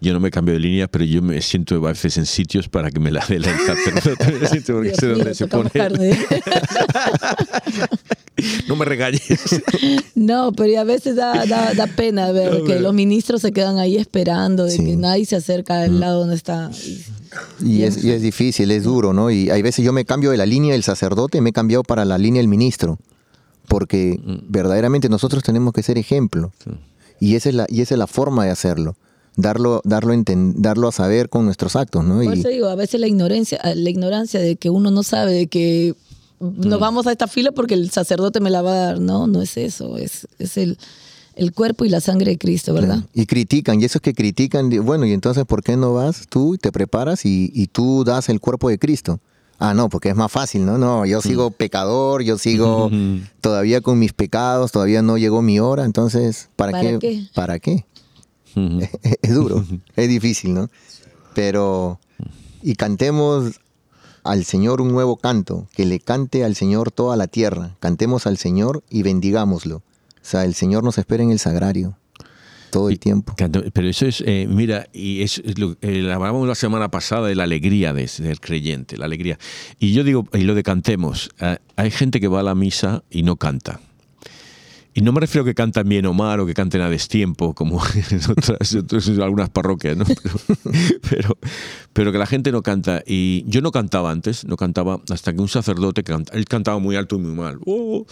Yo 0.00 0.12
no 0.12 0.18
me 0.18 0.32
cambio 0.32 0.54
de 0.54 0.58
línea, 0.58 0.88
pero 0.88 1.04
yo 1.04 1.22
me 1.22 1.40
siento 1.40 1.76
a 1.86 1.92
veces 1.92 2.16
en 2.16 2.26
sitios 2.26 2.68
para 2.68 2.90
que 2.90 2.98
me 2.98 3.12
la 3.12 3.24
dé 3.28 3.36
el 3.36 3.44
sacerdote. 3.44 4.32
Me 4.40 4.48
siento 4.48 4.72
porque 4.72 4.88
Dios 4.88 4.98
sé 4.98 5.06
mío, 5.06 5.16
dónde 5.18 5.34
se 5.36 5.46
tocamos 5.46 5.70
pone. 5.70 5.88
carne. 5.88 6.18
No 8.66 8.74
me 8.74 8.84
regañes. 8.84 9.22
No, 10.16 10.50
pero 10.52 10.80
a 10.80 10.84
veces 10.84 11.14
da, 11.14 11.44
da, 11.46 11.74
da 11.74 11.86
pena 11.86 12.32
ver 12.32 12.58
No, 12.60 12.64
que 12.64 12.80
los 12.80 12.92
ministros 12.92 13.42
se 13.42 13.52
quedan 13.52 13.78
ahí 13.78 13.96
esperando, 13.96 14.64
de 14.64 14.72
Sí. 14.72 14.84
que 14.84 14.96
nadie 14.96 15.24
se 15.26 15.36
acerca 15.36 15.82
al 15.82 16.00
lado 16.00 16.20
donde 16.20 16.34
está. 16.34 16.70
Y 17.64 17.82
es, 17.82 18.02
y 18.02 18.10
es 18.10 18.20
difícil, 18.20 18.72
es 18.72 18.82
duro, 18.82 19.12
¿no? 19.12 19.30
Y 19.30 19.50
hay 19.50 19.62
veces 19.62 19.84
yo 19.84 19.92
me 19.92 20.04
cambio 20.04 20.30
de 20.32 20.38
la 20.38 20.46
línea 20.46 20.72
del 20.72 20.82
sacerdote, 20.82 21.40
me 21.40 21.50
he 21.50 21.52
cambiado 21.52 21.84
para 21.84 22.04
la 22.04 22.18
línea 22.18 22.40
del 22.40 22.48
ministro, 22.48 22.98
porque 23.68 24.20
verdaderamente 24.48 25.08
nosotros 25.08 25.42
tenemos 25.42 25.72
que 25.72 25.82
ser 25.82 25.98
ejemplo. 25.98 26.52
Y 27.20 27.36
esa 27.36 27.48
es 27.48 27.54
la, 27.54 27.66
y 27.68 27.80
esa 27.80 27.94
es 27.94 27.98
la 27.98 28.06
forma 28.06 28.44
de 28.44 28.50
hacerlo, 28.50 28.96
darlo, 29.36 29.80
darlo, 29.84 30.12
enten- 30.12 30.54
darlo 30.56 30.88
a 30.88 30.92
saber 30.92 31.28
con 31.28 31.44
nuestros 31.44 31.76
actos, 31.76 32.04
¿no? 32.04 32.22
Por 32.22 32.36
Y- 32.36 32.40
eso 32.40 32.48
digo, 32.48 32.66
a 32.68 32.74
veces 32.74 33.00
la 33.00 33.06
ignorancia, 33.06 33.60
la 33.74 33.90
ignorancia 33.90 34.40
de 34.40 34.56
que 34.56 34.70
uno 34.70 34.90
no 34.90 35.02
sabe 35.02 35.32
de 35.32 35.46
que 35.46 35.94
nos 36.40 36.80
vamos 36.80 37.06
a 37.06 37.12
esta 37.12 37.28
fila 37.28 37.52
porque 37.52 37.74
el 37.74 37.90
sacerdote 37.90 38.40
me 38.40 38.50
la 38.50 38.62
va 38.62 38.72
a 38.72 38.76
dar. 38.86 39.00
No, 39.00 39.26
no 39.28 39.40
es 39.42 39.56
eso, 39.56 39.96
es, 39.96 40.26
es 40.40 40.56
el, 40.56 40.76
el 41.36 41.52
cuerpo 41.52 41.84
y 41.84 41.88
la 41.88 42.00
sangre 42.00 42.32
de 42.32 42.38
Cristo, 42.38 42.74
¿verdad? 42.74 43.04
Y 43.14 43.26
critican, 43.26 43.80
y 43.80 43.84
esos 43.84 44.02
que 44.02 44.12
critican, 44.12 44.68
bueno, 44.84 45.06
y 45.06 45.12
entonces, 45.12 45.44
¿por 45.46 45.62
qué 45.62 45.76
no 45.76 45.94
vas 45.94 46.26
tú 46.28 46.54
y 46.54 46.58
te 46.58 46.72
preparas 46.72 47.24
y, 47.24 47.52
y 47.54 47.68
tú 47.68 48.02
das 48.02 48.28
el 48.28 48.40
cuerpo 48.40 48.68
de 48.68 48.78
Cristo? 48.80 49.20
Ah, 49.64 49.74
no, 49.74 49.88
porque 49.88 50.08
es 50.08 50.16
más 50.16 50.32
fácil, 50.32 50.66
¿no? 50.66 50.76
No, 50.76 51.06
yo 51.06 51.22
sigo 51.22 51.52
pecador, 51.52 52.24
yo 52.24 52.36
sigo 52.36 52.90
todavía 53.40 53.80
con 53.80 53.96
mis 53.96 54.12
pecados, 54.12 54.72
todavía 54.72 55.02
no 55.02 55.18
llegó 55.18 55.40
mi 55.40 55.60
hora, 55.60 55.84
entonces, 55.84 56.48
¿para, 56.56 56.72
¿Para 56.72 56.98
qué? 56.98 57.28
¿Para 57.32 57.58
qué? 57.60 57.86
es 59.22 59.32
duro, 59.32 59.64
es 59.94 60.08
difícil, 60.08 60.54
¿no? 60.54 60.68
Pero, 61.32 62.00
y 62.60 62.74
cantemos 62.74 63.60
al 64.24 64.44
Señor 64.44 64.80
un 64.80 64.88
nuevo 64.88 65.16
canto, 65.16 65.68
que 65.76 65.86
le 65.86 66.00
cante 66.00 66.42
al 66.42 66.56
Señor 66.56 66.90
toda 66.90 67.16
la 67.16 67.28
tierra, 67.28 67.76
cantemos 67.78 68.26
al 68.26 68.38
Señor 68.38 68.82
y 68.90 69.04
bendigámoslo. 69.04 69.76
O 69.76 69.82
sea, 70.22 70.44
el 70.44 70.54
Señor 70.54 70.82
nos 70.82 70.98
espera 70.98 71.22
en 71.22 71.30
el 71.30 71.38
sagrario 71.38 71.96
todo 72.72 72.88
el 72.90 72.98
tiempo. 72.98 73.34
Pero 73.36 73.88
eso 73.88 74.06
es, 74.06 74.22
eh, 74.26 74.46
mira, 74.48 74.88
y 74.92 75.22
es, 75.22 75.40
es 75.44 75.58
lo, 75.58 75.76
eh, 75.82 76.10
hablábamos 76.12 76.48
la 76.48 76.54
semana 76.54 76.90
pasada 76.90 77.28
de 77.28 77.34
la 77.36 77.44
alegría 77.44 77.92
de 77.92 78.08
ser 78.08 78.40
creyente, 78.40 78.96
la 78.96 79.04
alegría. 79.04 79.38
Y 79.78 79.92
yo 79.92 80.02
digo, 80.02 80.26
y 80.32 80.38
lo 80.42 80.54
de 80.54 80.62
cantemos, 80.62 81.28
eh, 81.38 81.58
hay 81.76 81.90
gente 81.90 82.18
que 82.18 82.28
va 82.28 82.40
a 82.40 82.42
la 82.42 82.54
misa 82.54 83.04
y 83.10 83.22
no 83.22 83.36
canta. 83.36 83.80
Y 84.94 85.00
no 85.00 85.12
me 85.12 85.20
refiero 85.20 85.42
a 85.42 85.46
que 85.46 85.54
cantan 85.54 85.88
bien 85.88 86.04
o 86.04 86.12
mal 86.12 86.38
o 86.40 86.44
que 86.46 86.52
canten 86.52 86.82
a 86.82 86.90
destiempo, 86.90 87.54
como 87.54 87.80
en 88.10 88.20
otras, 88.30 88.74
otras- 88.74 89.08
algunas 89.20 89.48
parroquias, 89.50 89.96
¿no? 89.96 90.04
Pero, 90.04 90.34
pero, 91.10 91.38
pero 91.92 92.12
que 92.12 92.18
la 92.18 92.26
gente 92.26 92.52
no 92.52 92.62
canta. 92.62 93.02
Y 93.06 93.44
yo 93.46 93.60
no 93.62 93.70
cantaba 93.70 94.10
antes, 94.10 94.44
no 94.44 94.56
cantaba 94.56 95.00
hasta 95.10 95.32
que 95.32 95.40
un 95.40 95.48
sacerdote, 95.48 96.02
canta, 96.04 96.34
él 96.36 96.44
cantaba 96.46 96.78
muy 96.78 96.96
alto 96.96 97.16
y 97.16 97.20
muy 97.20 97.34
mal. 97.34 97.58
¡Oh! 97.66 98.06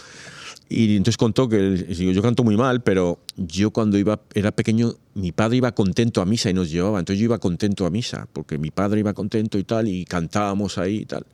Y 0.73 0.95
entonces 0.95 1.17
contó 1.17 1.49
que 1.49 1.85
yo 1.93 2.21
canto 2.21 2.45
muy 2.45 2.55
mal, 2.55 2.81
pero 2.81 3.19
yo 3.35 3.71
cuando 3.71 3.97
iba 3.97 4.21
era 4.33 4.53
pequeño, 4.53 4.93
mi 5.15 5.33
padre 5.33 5.57
iba 5.57 5.73
contento 5.73 6.21
a 6.21 6.25
misa 6.25 6.49
y 6.49 6.53
nos 6.53 6.71
llevaba. 6.71 6.99
Entonces 6.99 7.19
yo 7.19 7.25
iba 7.25 7.39
contento 7.39 7.85
a 7.85 7.89
misa, 7.89 8.25
porque 8.31 8.57
mi 8.57 8.71
padre 8.71 9.01
iba 9.01 9.13
contento 9.13 9.57
y 9.57 9.65
tal, 9.65 9.89
y 9.89 10.05
cantábamos 10.05 10.77
ahí 10.77 10.99
y 10.99 11.05
tal. 11.05 11.25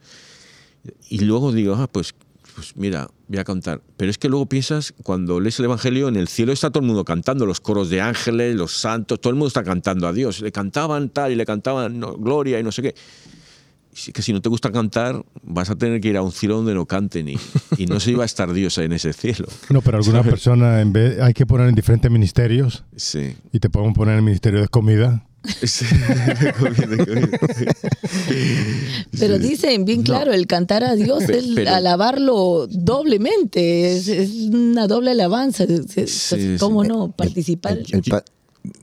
Y 1.09 1.19
luego 1.19 1.51
digo, 1.51 1.75
ah, 1.75 1.85
pues, 1.85 2.15
pues 2.55 2.75
mira, 2.75 3.11
voy 3.27 3.37
a 3.37 3.43
cantar. 3.43 3.79
Pero 3.95 4.09
es 4.09 4.17
que 4.17 4.27
luego 4.27 4.47
piensas, 4.47 4.95
cuando 5.03 5.39
lees 5.39 5.59
el 5.59 5.65
Evangelio, 5.65 6.07
en 6.07 6.15
el 6.15 6.29
cielo 6.29 6.51
está 6.51 6.71
todo 6.71 6.81
el 6.81 6.87
mundo 6.87 7.05
cantando, 7.05 7.45
los 7.45 7.61
coros 7.61 7.91
de 7.91 8.01
ángeles, 8.01 8.55
los 8.55 8.75
santos, 8.75 9.21
todo 9.21 9.29
el 9.29 9.35
mundo 9.35 9.49
está 9.49 9.63
cantando 9.63 10.07
a 10.07 10.13
Dios. 10.13 10.41
Le 10.41 10.51
cantaban 10.51 11.09
tal 11.09 11.31
y 11.31 11.35
le 11.35 11.45
cantaban 11.45 11.99
no, 11.99 12.15
gloria 12.17 12.59
y 12.59 12.63
no 12.63 12.71
sé 12.71 12.81
qué. 12.81 12.95
Y 14.05 14.11
que 14.11 14.21
si 14.21 14.31
no 14.33 14.41
te 14.41 14.49
gusta 14.49 14.71
cantar, 14.71 15.23
vas 15.41 15.69
a 15.69 15.75
tener 15.75 15.99
que 16.01 16.09
ir 16.09 16.17
a 16.17 16.21
un 16.21 16.31
cielo 16.31 16.57
donde 16.57 16.73
no 16.73 16.85
canten 16.85 17.29
y, 17.29 17.35
y 17.77 17.85
no 17.87 17.99
se 17.99 18.11
iba 18.11 18.23
a 18.23 18.25
estar 18.25 18.51
Dios 18.53 18.77
en 18.77 18.91
ese 18.93 19.13
cielo. 19.13 19.47
No, 19.69 19.81
pero 19.81 19.97
alguna 19.97 20.23
persona 20.23 20.81
en 20.81 20.93
vez 20.93 21.19
hay 21.19 21.33
que 21.33 21.45
poner 21.45 21.67
en 21.69 21.75
diferentes 21.75 22.11
ministerios 22.11 22.83
Sí. 22.95 23.35
y 23.51 23.59
te 23.59 23.69
podemos 23.69 23.95
poner 23.95 24.13
en 24.13 24.19
el 24.19 24.23
ministerio 24.25 24.61
de 24.61 24.67
comida. 24.67 25.23
Sí. 25.63 25.85
De 26.41 26.53
comida, 26.53 26.87
de 26.87 26.97
comida. 27.05 27.37
Pero 29.19 29.39
dicen 29.39 29.85
bien 29.85 30.03
claro, 30.03 30.33
el 30.33 30.45
cantar 30.47 30.83
a 30.83 30.95
Dios 30.95 31.23
es 31.29 31.45
pero- 31.55 31.71
alabarlo 31.73 32.67
doblemente, 32.69 33.95
es, 33.95 34.07
es 34.07 34.29
una 34.51 34.87
doble 34.87 35.11
alabanza. 35.11 35.63
Es- 35.63 35.97
es- 35.97 36.11
Sí, 36.11 36.55
¿Cómo 36.59 36.83
sí. 36.83 36.89
no? 36.89 37.11
Participar. 37.11 37.77
El 37.91 38.01
pa- 38.03 38.23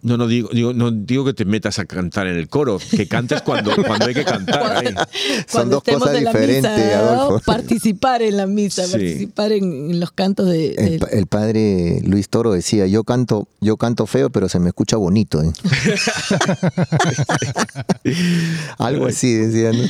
No, 0.02 0.16
no 0.16 0.26
digo, 0.26 0.48
digo, 0.52 0.72
no 0.72 0.90
digo 0.90 1.24
que 1.24 1.32
te 1.34 1.44
metas 1.44 1.78
a 1.78 1.84
cantar 1.84 2.26
en 2.26 2.36
el 2.36 2.48
coro, 2.48 2.78
que 2.90 3.06
cantes 3.08 3.42
cuando, 3.42 3.74
cuando 3.86 4.06
hay 4.06 4.14
que 4.14 4.24
cantar. 4.24 4.76
ahí. 4.76 4.94
Son 4.94 5.04
Cuando 5.50 5.76
dos 5.76 5.82
estemos 5.86 6.08
cosas 6.08 6.18
diferentes, 6.20 6.72
misa. 6.76 7.28
Participar 7.46 8.22
en 8.22 8.36
la 8.36 8.46
misa, 8.46 8.84
Sí. 8.84 8.92
participar 8.92 9.52
en, 9.52 9.90
en 9.92 10.00
los 10.00 10.10
cantos 10.12 10.48
de... 10.48 11.00
El 11.10 11.26
padre 11.26 12.00
Luis 12.04 12.28
Toro 12.28 12.52
decía, 12.52 12.86
yo 12.86 13.04
canto, 13.04 13.48
yo 13.60 13.76
canto 13.76 14.06
feo, 14.06 14.30
pero 14.30 14.48
se 14.48 14.58
me 14.58 14.68
escucha 14.68 14.96
bonito. 14.96 15.42
¿eh?". 15.42 15.52
Algo 18.78 19.06
así 19.06 19.32
decía, 19.34 19.72
¿no? 19.72 19.84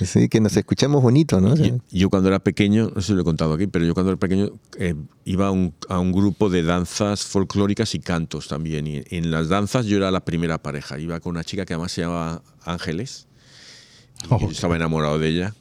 Sí, 0.00 0.28
que 0.28 0.40
nos 0.40 0.56
escuchemos 0.56 1.02
bonito, 1.02 1.40
¿no? 1.40 1.54
Yo, 1.56 1.78
yo 1.90 2.10
cuando 2.10 2.28
era 2.28 2.38
pequeño, 2.38 2.90
no 2.94 3.00
sé 3.00 3.08
si 3.08 3.12
lo 3.14 3.22
he 3.22 3.24
contado 3.24 3.54
aquí, 3.54 3.66
pero 3.66 3.84
yo 3.84 3.94
cuando 3.94 4.12
era 4.12 4.18
pequeño 4.18 4.50
eh, 4.78 4.94
iba 5.24 5.48
a 5.48 5.50
un, 5.50 5.74
a 5.88 5.98
un 5.98 6.12
grupo 6.12 6.48
de 6.48 6.62
danzas 6.62 7.24
folclóricas 7.24 7.94
y 7.94 8.00
cantos 8.00 8.48
también. 8.48 8.86
Y 8.86 9.02
en 9.10 9.30
las 9.30 9.48
danzas 9.48 9.86
yo 9.86 9.96
era 9.96 10.10
la 10.10 10.24
primera 10.24 10.58
pareja. 10.58 10.98
Iba 10.98 11.20
con 11.20 11.30
una 11.30 11.44
chica 11.44 11.64
que 11.66 11.74
además 11.74 11.92
se 11.92 12.02
llamaba 12.02 12.42
Ángeles. 12.64 13.26
Oh. 14.28 14.38
yo 14.40 14.50
estaba 14.50 14.76
enamorado 14.76 15.18
de 15.18 15.28
ella. 15.28 15.54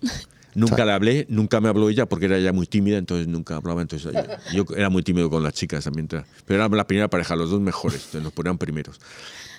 Nunca 0.54 0.86
le 0.86 0.92
hablé, 0.92 1.26
nunca 1.30 1.62
me 1.62 1.70
habló 1.70 1.90
ella 1.90 2.08
porque 2.08 2.26
era 2.26 2.38
ella 2.38 2.52
muy 2.52 2.68
tímida, 2.68 2.98
entonces 2.98 3.28
nunca 3.28 3.56
hablaba. 3.56 3.82
Entonces 3.82 4.14
yo, 4.14 4.66
yo 4.66 4.76
era 4.76 4.90
muy 4.90 5.04
tímido 5.04 5.30
con 5.30 5.44
las 5.44 5.54
chicas 5.54 5.84
también. 5.84 6.08
Pero 6.08 6.26
era 6.48 6.68
la 6.68 6.88
primera 6.88 7.10
pareja, 7.10 7.36
los 7.36 7.50
dos 7.50 7.62
mejores, 7.62 7.98
entonces 7.98 8.24
nos 8.24 8.34
ponían 8.34 8.58
primeros. 8.58 9.00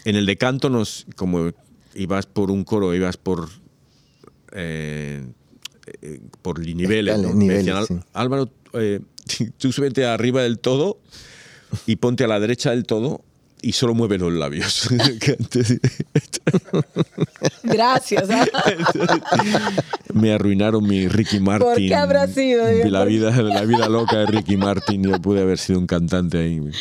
En 0.04 0.16
el 0.16 0.26
de 0.26 0.36
canto, 0.36 0.68
nos, 0.68 1.06
como 1.16 1.50
ibas 1.94 2.26
por 2.26 2.50
un 2.50 2.64
coro, 2.64 2.94
ibas 2.94 3.16
por 3.16 3.48
eh, 4.55 5.24
eh, 6.03 6.20
por 6.42 6.59
niveles. 6.61 7.18
Niveles, 7.18 7.59
decían, 7.59 7.76
"Al- 7.78 7.86
sí. 7.86 7.94
Álvaro, 8.12 8.50
eh, 8.74 9.00
tú 9.59 9.72
súbete 9.72 10.05
arriba 10.07 10.42
del 10.42 10.59
todo 10.59 10.98
y 11.86 11.96
ponte 11.96 12.24
a 12.24 12.26
la 12.26 12.38
derecha 12.40 12.70
del 12.70 12.84
todo 12.84 13.22
y 13.62 13.72
solo 13.72 13.94
mueve 13.94 14.18
los 14.18 14.32
labios. 14.32 14.88
Gracias. 17.62 18.28
¿ah? 18.28 18.44
me 20.12 20.32
arruinaron 20.32 20.84
mi 20.86 21.08
Ricky 21.08 21.38
Martin. 21.38 21.68
¿Por 21.68 21.76
qué 21.76 21.94
habrá 21.94 22.26
sido? 22.26 22.64
La 22.90 23.04
vida, 23.04 23.30
la 23.40 23.62
vida 23.62 23.88
loca 23.88 24.18
de 24.18 24.26
Ricky 24.26 24.56
Martin. 24.56 25.04
Yo 25.04 25.22
pude 25.22 25.42
haber 25.42 25.58
sido 25.58 25.78
un 25.78 25.86
cantante 25.86 26.38
ahí. 26.38 26.58
Bueno, 26.58 26.74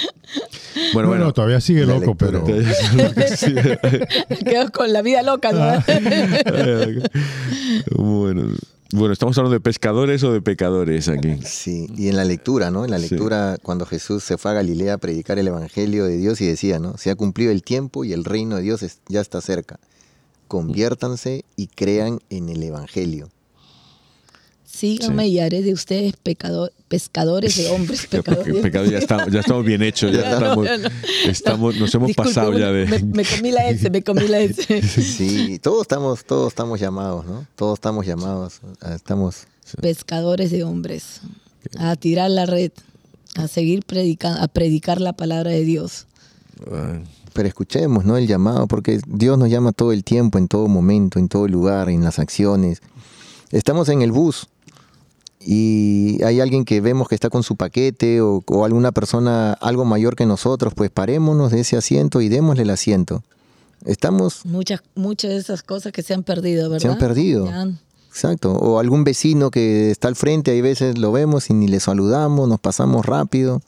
no, 0.93 1.07
bueno. 1.07 1.25
no, 1.25 1.33
todavía 1.33 1.61
sigue 1.61 1.85
loco, 1.85 2.15
pero. 2.15 2.43
Quedó 4.45 4.71
con 4.71 4.91
la 4.91 5.03
vida 5.03 5.21
loca, 5.21 5.51
¿no? 5.51 5.83
bueno, 7.95 8.47
bueno, 8.93 9.13
¿estamos 9.13 9.37
hablando 9.37 9.53
de 9.53 9.59
pescadores 9.61 10.23
o 10.23 10.31
de 10.33 10.41
pecadores 10.41 11.07
aquí? 11.07 11.37
Sí, 11.45 11.87
y 11.97 12.07
en 12.09 12.15
la 12.17 12.25
lectura, 12.25 12.71
¿no? 12.71 12.83
En 12.85 12.91
la 12.91 12.99
Sí. 12.99 13.09
lectura, 13.09 13.57
cuando 13.61 13.85
Jesús 13.85 14.23
se 14.23 14.37
fue 14.37 14.51
a 14.51 14.53
Galilea 14.55 14.95
a 14.95 14.97
predicar 14.97 15.39
el 15.39 15.47
Evangelio 15.47 16.05
de 16.05 16.17
Dios 16.17 16.41
y 16.41 16.47
decía, 16.47 16.79
¿no? 16.79 16.97
Se 16.97 17.09
ha 17.09 17.15
cumplido 17.15 17.51
el 17.51 17.63
tiempo 17.63 18.03
y 18.03 18.13
el 18.13 18.25
reino 18.25 18.57
de 18.57 18.61
Dios 18.63 18.83
es- 18.83 18.99
ya 19.07 19.21
está 19.21 19.41
cerca. 19.41 19.79
Conviértanse 20.47 21.45
y 21.55 21.67
crean 21.67 22.19
en 22.29 22.49
el 22.49 22.61
Evangelio. 22.63 23.29
Síganme 24.65 25.27
y 25.27 25.39
haré 25.39 25.61
de 25.61 25.73
ustedes 25.73 26.15
pecado- 26.17 26.71
pescadores 26.91 27.55
de 27.57 27.69
hombres. 27.71 28.01
Que- 28.07 28.17
que- 28.17 28.21
Pecadores. 28.23 28.61
pecado, 28.61 28.85
ya, 28.85 28.97
estamos, 28.99 29.31
ya 29.31 29.39
estamos 29.39 29.65
bien 29.65 29.81
hechos, 29.81 30.11
ya, 30.11 30.21
Ya 30.23 30.29
no, 30.29 30.35
estamos, 30.45 30.65
ya 30.65 30.77
no. 30.77 30.89
estamos- 31.31 31.75
nos 31.77 31.95
hemos 31.95 32.07
Disculpe, 32.07 32.29
pasado 32.29 32.57
ya 32.59 32.71
de... 32.71 32.85
Me, 32.85 32.99
me 32.99 33.25
comí 33.25 33.51
la 33.51 33.67
S, 33.69 33.89
me 33.89 34.03
comí 34.03 34.27
la 34.27 34.39
S. 34.39 34.81
Sí, 35.01 35.57
todos 35.59 35.81
estamos, 35.83 36.23
todos 36.25 36.49
estamos 36.49 36.79
llamados, 36.79 37.25
¿no? 37.25 37.47
Todos 37.55 37.75
estamos 37.79 38.05
llamados, 38.05 38.59
a- 38.81 38.93
estamos... 38.93 39.47
Pescadores 39.81 40.51
de 40.51 40.63
hombres. 40.65 41.21
A 41.77 41.95
tirar 41.95 42.29
la 42.29 42.45
red. 42.45 42.71
A 43.35 43.47
seguir 43.47 43.83
predicando, 43.85 44.41
a 44.41 44.47
predicar 44.49 44.99
la 44.99 45.13
palabra 45.13 45.51
de 45.51 45.63
Dios. 45.63 46.07
Pero 47.33 47.47
escuchemos, 47.47 48.03
¿no? 48.03 48.17
El 48.17 48.27
llamado, 48.27 48.67
porque 48.67 48.99
Dios 49.07 49.37
nos 49.37 49.49
llama 49.49 49.71
todo 49.71 49.93
el 49.93 50.03
tiempo, 50.03 50.37
en 50.37 50.49
todo 50.49 50.67
momento, 50.67 51.17
en 51.17 51.29
todo 51.29 51.47
lugar, 51.47 51.89
en 51.89 52.03
las 52.03 52.19
acciones. 52.19 52.81
Estamos 53.51 53.87
en 53.87 54.01
el 54.01 54.11
bus 54.11 54.47
y 55.45 56.23
hay 56.23 56.39
alguien 56.39 56.65
que 56.65 56.81
vemos 56.81 57.07
que 57.07 57.15
está 57.15 57.29
con 57.29 57.43
su 57.43 57.55
paquete 57.55 58.21
o, 58.21 58.43
o 58.47 58.65
alguna 58.65 58.91
persona 58.91 59.53
algo 59.53 59.85
mayor 59.85 60.15
que 60.15 60.25
nosotros, 60.25 60.73
pues 60.75 60.89
parémonos 60.89 61.51
de 61.51 61.61
ese 61.61 61.77
asiento 61.77 62.21
y 62.21 62.29
démosle 62.29 62.63
el 62.63 62.69
asiento. 62.69 63.23
Estamos, 63.85 64.45
Muchas, 64.45 64.81
muchas 64.95 65.31
de 65.31 65.37
esas 65.37 65.63
cosas 65.63 65.91
que 65.91 66.03
se 66.03 66.13
han 66.13 66.23
perdido, 66.23 66.69
¿verdad? 66.69 66.81
Se 66.81 66.87
han 66.87 66.99
perdido. 66.99 67.45
Ya 67.45 67.67
exacto, 68.11 68.51
o 68.51 68.77
algún 68.79 69.05
vecino 69.05 69.51
que 69.51 69.89
está 69.89 70.09
al 70.09 70.17
frente, 70.17 70.51
hay 70.51 70.59
veces 70.61 70.97
lo 70.97 71.13
vemos 71.13 71.49
y 71.49 71.53
ni 71.53 71.67
le 71.67 71.79
saludamos, 71.79 72.47
nos 72.49 72.59
pasamos 72.59 73.05
rápido. 73.05 73.61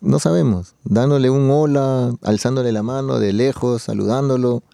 No 0.00 0.18
sabemos, 0.18 0.74
dándole 0.82 1.30
un 1.30 1.48
hola, 1.50 2.12
alzándole 2.22 2.72
la 2.72 2.82
mano 2.82 3.20
de 3.20 3.32
lejos, 3.32 3.82
saludándolo, 3.82 4.64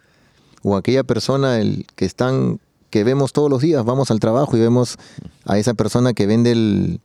o 0.63 0.77
aquella 0.77 1.05
persona 1.05 1.61
el, 1.61 1.87
que 1.95 2.07
están 2.07 2.59
que 2.95 3.03
vemos 3.03 3.33
todos 3.33 3.51
los 3.51 3.61
días, 3.61 3.85
vamos 3.85 4.13
al 4.13 4.21
trabajo 4.21 4.57
y 4.57 4.61
vemos 4.61 4.99
a 5.47 5.59
esa 5.59 5.75
persona 5.75 6.13
que 6.15 6.27
vende 6.29 6.53
el- 6.53 7.01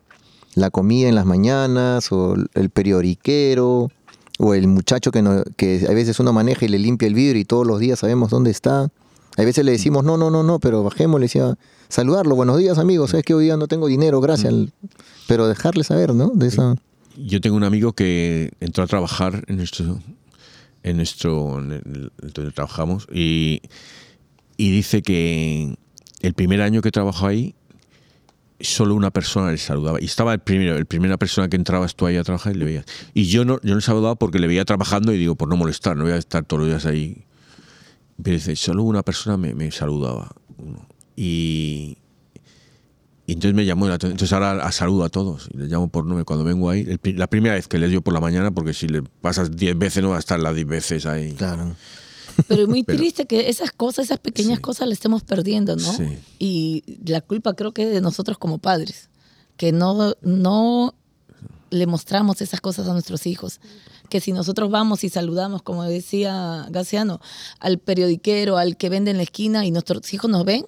la 0.53 0.69
comida 0.69 1.09
en 1.09 1.15
las 1.15 1.25
mañanas, 1.25 2.11
o 2.11 2.35
el 2.53 2.69
periodiquero, 2.69 3.89
o 4.37 4.53
el 4.53 4.67
muchacho 4.67 5.09
que, 5.09 5.23
no- 5.23 5.43
que 5.57 5.87
a 5.89 5.93
veces 5.93 6.19
uno 6.19 6.31
maneja 6.31 6.65
y 6.65 6.67
le 6.67 6.77
limpia 6.77 7.07
el 7.07 7.15
vidrio 7.15 7.41
y 7.41 7.45
todos 7.45 7.65
los 7.65 7.79
días 7.79 7.97
sabemos 7.97 8.29
dónde 8.29 8.51
está. 8.51 8.89
A 9.35 9.43
veces 9.43 9.65
le 9.65 9.71
decimos, 9.71 10.03
no, 10.03 10.15
no, 10.15 10.29
no, 10.29 10.43
no, 10.43 10.59
pero 10.59 10.83
bajemos, 10.83 11.19
le 11.19 11.25
decía, 11.25 11.57
saludarlo, 11.87 12.35
buenos 12.35 12.59
días 12.59 12.77
amigos, 12.77 13.09
sabes 13.09 13.25
que 13.25 13.33
hoy 13.33 13.45
día 13.45 13.57
no 13.57 13.67
tengo 13.67 13.87
dinero, 13.87 14.21
gracias. 14.21 14.53
Pero 15.27 15.47
dejarle 15.47 15.83
saber, 15.83 16.13
¿no? 16.13 16.29
De 16.35 16.49
esa... 16.49 16.75
Yo 17.17 17.41
tengo 17.41 17.55
un 17.57 17.63
amigo 17.63 17.93
que 17.93 18.51
entró 18.59 18.83
a 18.83 18.87
trabajar 18.87 19.43
en 19.47 19.57
nuestro, 19.57 19.97
en 20.83 20.97
nuestro, 20.97 21.57
en 21.57 21.71
el- 21.71 22.11
donde 22.31 22.51
trabajamos 22.51 23.07
y, 23.11 23.61
y 24.60 24.72
dice 24.72 25.01
que 25.01 25.74
el 26.20 26.34
primer 26.34 26.62
año 26.62 26.82
que 26.82 26.91
trabajó 26.91 27.28
ahí 27.28 27.55
solo 28.60 28.93
una 28.93 29.10
persona 29.10 29.51
le 29.51 29.57
saludaba 29.57 30.01
y 30.01 30.05
estaba 30.05 30.34
el 30.34 30.41
primero, 30.41 30.76
el 30.76 30.86
primera 30.86 31.16
persona 31.16 31.47
que 31.47 31.55
entrabas 31.55 31.95
tú 31.95 32.05
ahí 32.05 32.18
a 32.18 32.26
trabajar 32.26 32.53
y 32.53 32.60
le 32.60 32.66
veías. 32.66 32.86
Y 33.14 33.28
yo 33.28 33.45
no, 33.45 33.62
yo 33.64 33.74
no 33.74 33.80
saludaba 33.80 34.16
porque 34.16 34.38
le 34.38 34.47
veía 34.47 34.66
trabajando 34.66 35.14
y 35.14 35.18
digo 35.18 35.36
por 35.36 35.47
no 35.47 35.55
molestar, 35.55 35.95
no 35.95 36.03
voy 36.03 36.12
a 36.12 36.18
estar 36.18 36.43
todos 36.43 36.64
los 36.64 36.68
días 36.68 36.86
ahí. 36.86 37.24
Pero 38.22 38.36
dice 38.36 38.53
solo 38.57 38.84
una 38.84 39.01
persona 39.01 39.38
me, 39.38 39.55
me 39.55 39.72
saludaba 39.72 40.36
y 41.16 41.97
y 43.28 43.34
entonces 43.34 43.53
me 43.53 43.64
llamó. 43.64 43.88
Entonces 43.89 44.34
ahora 44.34 44.62
a 44.62 44.72
saludo 44.74 45.05
a 45.05 45.10
todos. 45.10 45.47
Les 45.53 45.70
llamo 45.70 45.88
por 45.88 46.05
nombre 46.05 46.26
cuando 46.26 46.43
vengo 46.43 46.70
ahí. 46.70 46.82
El 46.82 47.18
la 47.18 47.28
primera 47.28 47.55
vez 47.55 47.70
que 47.70 47.80
les 47.80 47.91
dio 47.91 48.01
por 48.01 48.14
la 48.14 48.20
mañana, 48.20 48.51
porque 48.51 48.74
si 48.74 48.89
le 48.89 49.03
pasas 49.03 49.55
10 49.55 49.78
veces 49.78 50.03
no 50.03 50.10
va 50.10 50.18
a 50.18 50.20
estar 50.20 50.38
las 50.38 50.53
10 50.53 50.68
veces 50.68 51.05
ahí. 51.05 51.32
Claro. 51.32 51.76
Pero 52.47 52.63
es 52.63 52.67
muy 52.67 52.83
Pero- 52.83 52.97
triste 52.97 53.25
que 53.25 53.49
esas 53.49 53.71
cosas, 53.71 54.05
esas 54.05 54.19
pequeñas 54.19 54.57
Sí. 54.57 54.61
cosas 54.61 54.87
las 54.87 54.97
estemos 54.97 55.23
perdiendo, 55.23 55.75
¿no? 55.75 55.93
Sí. 55.93 56.17
Y 56.39 56.83
la 57.05 57.21
culpa 57.21 57.53
creo 57.55 57.73
que 57.73 57.83
es 57.83 57.91
de 57.91 58.01
nosotros 58.01 58.37
como 58.37 58.57
padres, 58.59 59.09
que 59.57 59.71
no, 59.71 60.13
no 60.21 60.95
le 61.69 61.85
mostramos 61.85 62.41
esas 62.41 62.61
cosas 62.61 62.87
a 62.87 62.93
nuestros 62.93 63.25
hijos. 63.27 63.59
Que 64.09 64.19
si 64.21 64.31
nosotros 64.31 64.71
vamos 64.71 65.03
y 65.03 65.09
saludamos, 65.09 65.61
como 65.61 65.83
decía 65.83 66.65
Gaciano, 66.71 67.21
al 67.59 67.77
periodiquero, 67.77 68.57
al 68.57 68.75
que 68.75 68.89
vende 68.89 69.11
en 69.11 69.17
la 69.17 69.23
esquina 69.23 69.65
y 69.67 69.71
nuestros 69.71 70.11
hijos 70.13 70.31
nos 70.31 70.45
ven, 70.45 70.65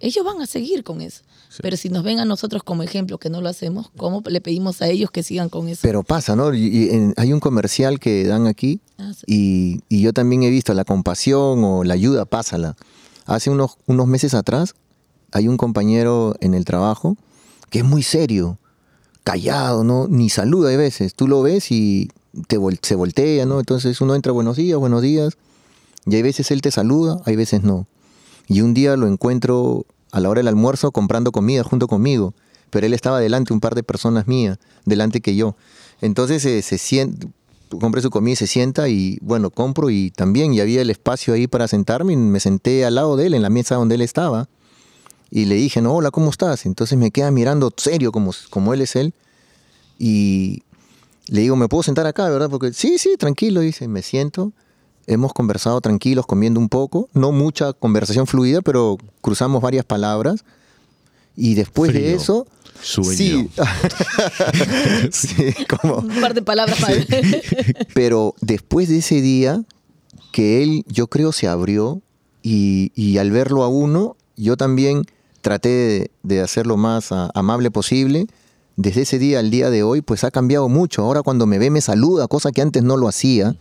ellos 0.00 0.24
van 0.24 0.40
a 0.40 0.46
seguir 0.46 0.84
con 0.84 1.00
eso. 1.00 1.22
Sí. 1.48 1.58
Pero 1.62 1.76
si 1.76 1.88
nos 1.88 2.04
ven 2.04 2.18
a 2.20 2.24
nosotros 2.24 2.62
como 2.62 2.82
ejemplo 2.82 3.18
que 3.18 3.30
no 3.30 3.40
lo 3.40 3.48
hacemos, 3.48 3.90
¿cómo 3.96 4.22
le 4.26 4.40
pedimos 4.40 4.82
a 4.82 4.88
ellos 4.88 5.10
que 5.10 5.22
sigan 5.22 5.48
con 5.48 5.68
eso? 5.68 5.80
Pero 5.82 6.02
pasa, 6.02 6.36
¿no? 6.36 6.52
Y- 6.54 6.66
y 6.66 6.90
en- 6.90 7.14
hay 7.16 7.32
un 7.32 7.40
comercial 7.40 7.98
que 7.98 8.24
dan 8.24 8.46
aquí 8.46 8.80
Ah, 8.98 9.12
sí. 9.14 9.24
y, 9.26 9.80
y 9.88 10.02
yo 10.02 10.12
también 10.12 10.42
he 10.42 10.50
visto 10.50 10.74
la 10.74 10.84
compasión 10.84 11.64
o 11.64 11.84
la 11.84 11.94
ayuda, 11.94 12.24
pásala. 12.26 12.76
Hace 13.26 13.50
unos, 13.50 13.76
unos 13.86 14.06
meses 14.06 14.34
atrás 14.34 14.74
hay 15.32 15.48
un 15.48 15.56
compañero 15.56 16.34
en 16.40 16.54
el 16.54 16.64
trabajo 16.64 17.16
que 17.70 17.78
es 17.80 17.84
muy 17.84 18.02
serio, 18.02 18.58
callado, 19.24 19.84
¿no? 19.84 20.06
Ni 20.08 20.30
saluda 20.30 20.72
a 20.72 20.76
veces. 20.76 21.14
Tú 21.14 21.28
lo 21.28 21.42
ves 21.42 21.70
y 21.70 22.08
te 22.46 22.58
vol- 22.58 22.78
se 22.82 22.94
voltea, 22.94 23.44
¿no? 23.46 23.58
Entonces 23.58 24.00
uno 24.00 24.14
entra, 24.14 24.32
buenos 24.32 24.56
días, 24.56 24.78
buenos 24.78 25.02
días. 25.02 25.34
Y 26.06 26.14
hay 26.14 26.22
veces 26.22 26.50
él 26.50 26.62
te 26.62 26.70
saluda, 26.70 27.20
hay 27.26 27.36
veces 27.36 27.62
no. 27.62 27.86
Y 28.48 28.62
un 28.62 28.74
día 28.74 28.96
lo 28.96 29.06
encuentro 29.06 29.86
a 30.10 30.20
la 30.20 30.30
hora 30.30 30.40
del 30.40 30.48
almuerzo 30.48 30.90
comprando 30.90 31.32
comida 31.32 31.62
junto 31.62 31.86
conmigo. 31.86 32.34
Pero 32.70 32.86
él 32.86 32.94
estaba 32.94 33.20
delante, 33.20 33.52
un 33.52 33.60
par 33.60 33.74
de 33.74 33.82
personas 33.82 34.26
mías, 34.26 34.58
delante 34.84 35.20
que 35.20 35.36
yo. 35.36 35.56
Entonces 36.00 36.44
eh, 36.44 36.62
se 36.62 36.78
sienta, 36.78 37.26
compré 37.80 38.00
su 38.02 38.10
comida 38.10 38.32
y 38.32 38.36
se 38.36 38.46
sienta 38.46 38.88
y 38.88 39.18
bueno, 39.20 39.50
compro 39.50 39.90
y 39.90 40.10
también, 40.10 40.54
y 40.54 40.60
había 40.60 40.82
el 40.82 40.90
espacio 40.90 41.34
ahí 41.34 41.46
para 41.46 41.68
sentarme 41.68 42.12
y 42.12 42.16
me 42.16 42.40
senté 42.40 42.84
al 42.84 42.94
lado 42.94 43.16
de 43.16 43.26
él, 43.26 43.34
en 43.34 43.42
la 43.42 43.50
mesa 43.50 43.76
donde 43.76 43.94
él 43.94 44.02
estaba. 44.02 44.48
Y 45.30 45.44
le 45.44 45.56
dije, 45.56 45.82
no, 45.82 45.94
hola, 45.94 46.10
¿cómo 46.10 46.30
estás? 46.30 46.64
Entonces 46.64 46.96
me 46.98 47.10
queda 47.10 47.30
mirando 47.30 47.72
serio 47.76 48.12
como, 48.12 48.32
como 48.50 48.72
él 48.72 48.80
es 48.80 48.96
él. 48.96 49.12
Y 49.98 50.62
le 51.26 51.42
digo, 51.42 51.56
¿me 51.56 51.68
puedo 51.68 51.82
sentar 51.82 52.06
acá, 52.06 52.28
verdad? 52.30 52.48
Porque 52.48 52.72
sí, 52.72 52.96
sí, 52.98 53.16
tranquilo, 53.18 53.60
dice, 53.60 53.88
me 53.88 54.02
siento. 54.02 54.52
Hemos 55.10 55.32
conversado 55.32 55.80
tranquilos, 55.80 56.26
comiendo 56.26 56.60
un 56.60 56.68
poco. 56.68 57.08
No 57.14 57.32
mucha 57.32 57.72
conversación 57.72 58.26
fluida, 58.26 58.60
pero 58.60 58.98
cruzamos 59.22 59.62
varias 59.62 59.86
palabras. 59.86 60.44
Y 61.34 61.54
después 61.54 61.94
de 61.94 62.12
eso... 62.12 62.46
Sueño. 62.82 63.10
Sí, 63.10 63.50
sí, 65.10 65.54
como... 65.66 65.96
Un 65.96 66.20
par 66.20 66.34
de 66.34 66.42
palabras. 66.42 66.78
Pero 67.94 68.34
después 68.40 68.88
de 68.88 68.98
ese 68.98 69.20
día, 69.20 69.64
que 70.30 70.62
él, 70.62 70.84
yo 70.86 71.08
creo, 71.08 71.32
se 71.32 71.48
abrió 71.48 72.02
y, 72.42 72.92
y 72.94 73.18
al 73.18 73.32
verlo 73.32 73.64
a 73.64 73.68
uno, 73.68 74.16
yo 74.36 74.56
también 74.56 75.06
traté 75.40 75.68
de, 75.68 76.10
de 76.22 76.40
hacer 76.40 76.66
lo 76.68 76.76
más 76.76 77.10
amable 77.34 77.70
posible. 77.70 78.26
Desde 78.76 79.02
ese 79.02 79.18
día 79.18 79.40
al 79.40 79.50
día 79.50 79.70
de 79.70 79.82
hoy, 79.82 80.02
pues 80.02 80.22
ha 80.22 80.30
cambiado 80.30 80.68
mucho. 80.68 81.02
Ahora 81.02 81.22
cuando 81.22 81.46
me 81.46 81.58
ve 81.58 81.70
me 81.70 81.80
saluda, 81.80 82.28
cosa 82.28 82.52
que 82.52 82.62
antes 82.62 82.82
no 82.82 82.96
lo 82.96 83.08
hacía. 83.08 83.56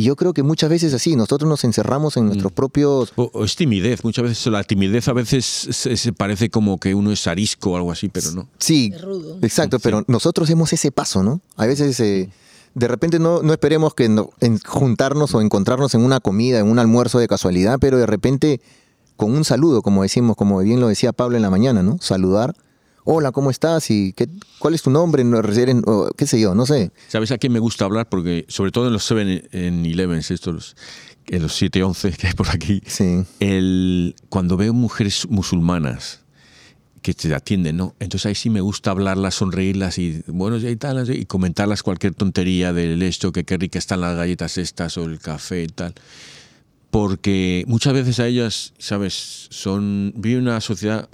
Y 0.00 0.04
yo 0.04 0.14
creo 0.14 0.32
que 0.32 0.44
muchas 0.44 0.70
veces 0.70 0.94
así, 0.94 1.16
nosotros 1.16 1.48
nos 1.48 1.64
encerramos 1.64 2.16
en 2.16 2.26
nuestros 2.26 2.52
propios... 2.52 3.12
O, 3.16 3.30
o 3.34 3.44
es 3.44 3.56
timidez, 3.56 4.04
muchas 4.04 4.22
veces 4.26 4.46
la 4.46 4.62
timidez 4.62 5.08
a 5.08 5.12
veces 5.12 5.44
se, 5.44 5.96
se 5.96 6.12
parece 6.12 6.50
como 6.50 6.78
que 6.78 6.94
uno 6.94 7.10
es 7.10 7.26
arisco 7.26 7.72
o 7.72 7.76
algo 7.76 7.90
así, 7.90 8.08
pero 8.08 8.30
no. 8.30 8.48
Sí, 8.60 8.92
Es 8.94 9.02
rudo. 9.02 9.38
exacto, 9.42 9.80
pero 9.80 10.04
nosotros 10.06 10.48
hemos 10.50 10.72
ese 10.72 10.92
paso, 10.92 11.24
¿no? 11.24 11.40
A 11.56 11.66
veces 11.66 11.98
eh, 11.98 12.30
de 12.74 12.86
repente 12.86 13.18
no, 13.18 13.42
no 13.42 13.52
esperemos 13.52 13.92
que 13.94 14.08
no- 14.08 14.30
en 14.38 14.60
juntarnos 14.60 15.34
o 15.34 15.40
encontrarnos 15.40 15.92
en 15.96 16.02
una 16.02 16.20
comida, 16.20 16.60
en 16.60 16.68
un 16.68 16.78
almuerzo 16.78 17.18
de 17.18 17.26
casualidad, 17.26 17.78
pero 17.80 17.98
de 17.98 18.06
repente 18.06 18.60
con 19.16 19.32
un 19.32 19.44
saludo, 19.44 19.82
como 19.82 20.02
decimos, 20.04 20.36
como 20.36 20.60
bien 20.60 20.78
lo 20.78 20.86
decía 20.86 21.12
Pablo 21.12 21.34
en 21.36 21.42
la 21.42 21.50
mañana, 21.50 21.82
¿no? 21.82 21.96
Saludar. 22.00 22.54
Hola, 23.10 23.32
¿cómo 23.32 23.48
estás? 23.50 23.90
¿Y 23.90 24.12
qué, 24.12 24.28
cuál 24.58 24.74
es 24.74 24.82
tu 24.82 24.90
nombre? 24.90 25.24
No, 25.24 25.38
eres- 25.38 25.74
o 25.86 26.10
qué 26.14 26.26
sé 26.26 26.38
yo, 26.38 26.54
no 26.54 26.66
sé. 26.66 26.92
¿Sabes 27.08 27.30
a 27.30 27.38
quién 27.38 27.54
me 27.54 27.58
gusta 27.58 27.86
hablar? 27.86 28.06
Porque 28.10 28.44
sobre 28.48 28.70
todo 28.70 28.88
en 28.88 28.92
los 28.92 29.02
7 29.06 29.48
en 29.52 29.82
11, 30.10 30.34
estos, 30.34 30.76
en 31.26 31.40
los 31.40 31.54
7 31.54 31.82
11 31.82 32.12
que 32.12 32.26
hay 32.26 32.34
por 32.34 32.50
aquí, 32.50 32.82
Sí. 32.84 33.24
el, 33.40 34.14
cuando 34.28 34.58
veo 34.58 34.74
mujeres 34.74 35.26
musulmanas 35.30 36.20
que 37.00 37.14
te 37.14 37.34
atienden, 37.34 37.78
¿no? 37.78 37.94
Entonces 37.98 38.26
ahí 38.26 38.34
sí 38.34 38.50
me 38.50 38.60
gusta 38.60 38.90
hablarlas, 38.90 39.36
sonreírlas 39.36 39.96
y, 39.96 40.22
bueno, 40.26 40.58
y 40.58 40.76
tal, 40.76 41.10
y 41.10 41.24
comentarlas 41.24 41.82
cualquier 41.82 42.12
tontería 42.14 42.74
del 42.74 43.00
esto, 43.00 43.32
que 43.32 43.44
qué 43.44 43.56
ricas 43.56 43.84
están 43.84 44.02
las 44.02 44.16
galletas 44.18 44.58
estas 44.58 44.98
o 44.98 45.04
el 45.04 45.18
café 45.18 45.62
y 45.62 45.68
tal. 45.68 45.94
Porque 46.90 47.64
muchas 47.68 47.94
veces 47.94 48.20
a 48.20 48.26
ellas, 48.26 48.74
¿sabes? 48.78 49.46
Son, 49.48 50.12
vive 50.14 50.38
una 50.40 50.60
sociedad 50.60 51.08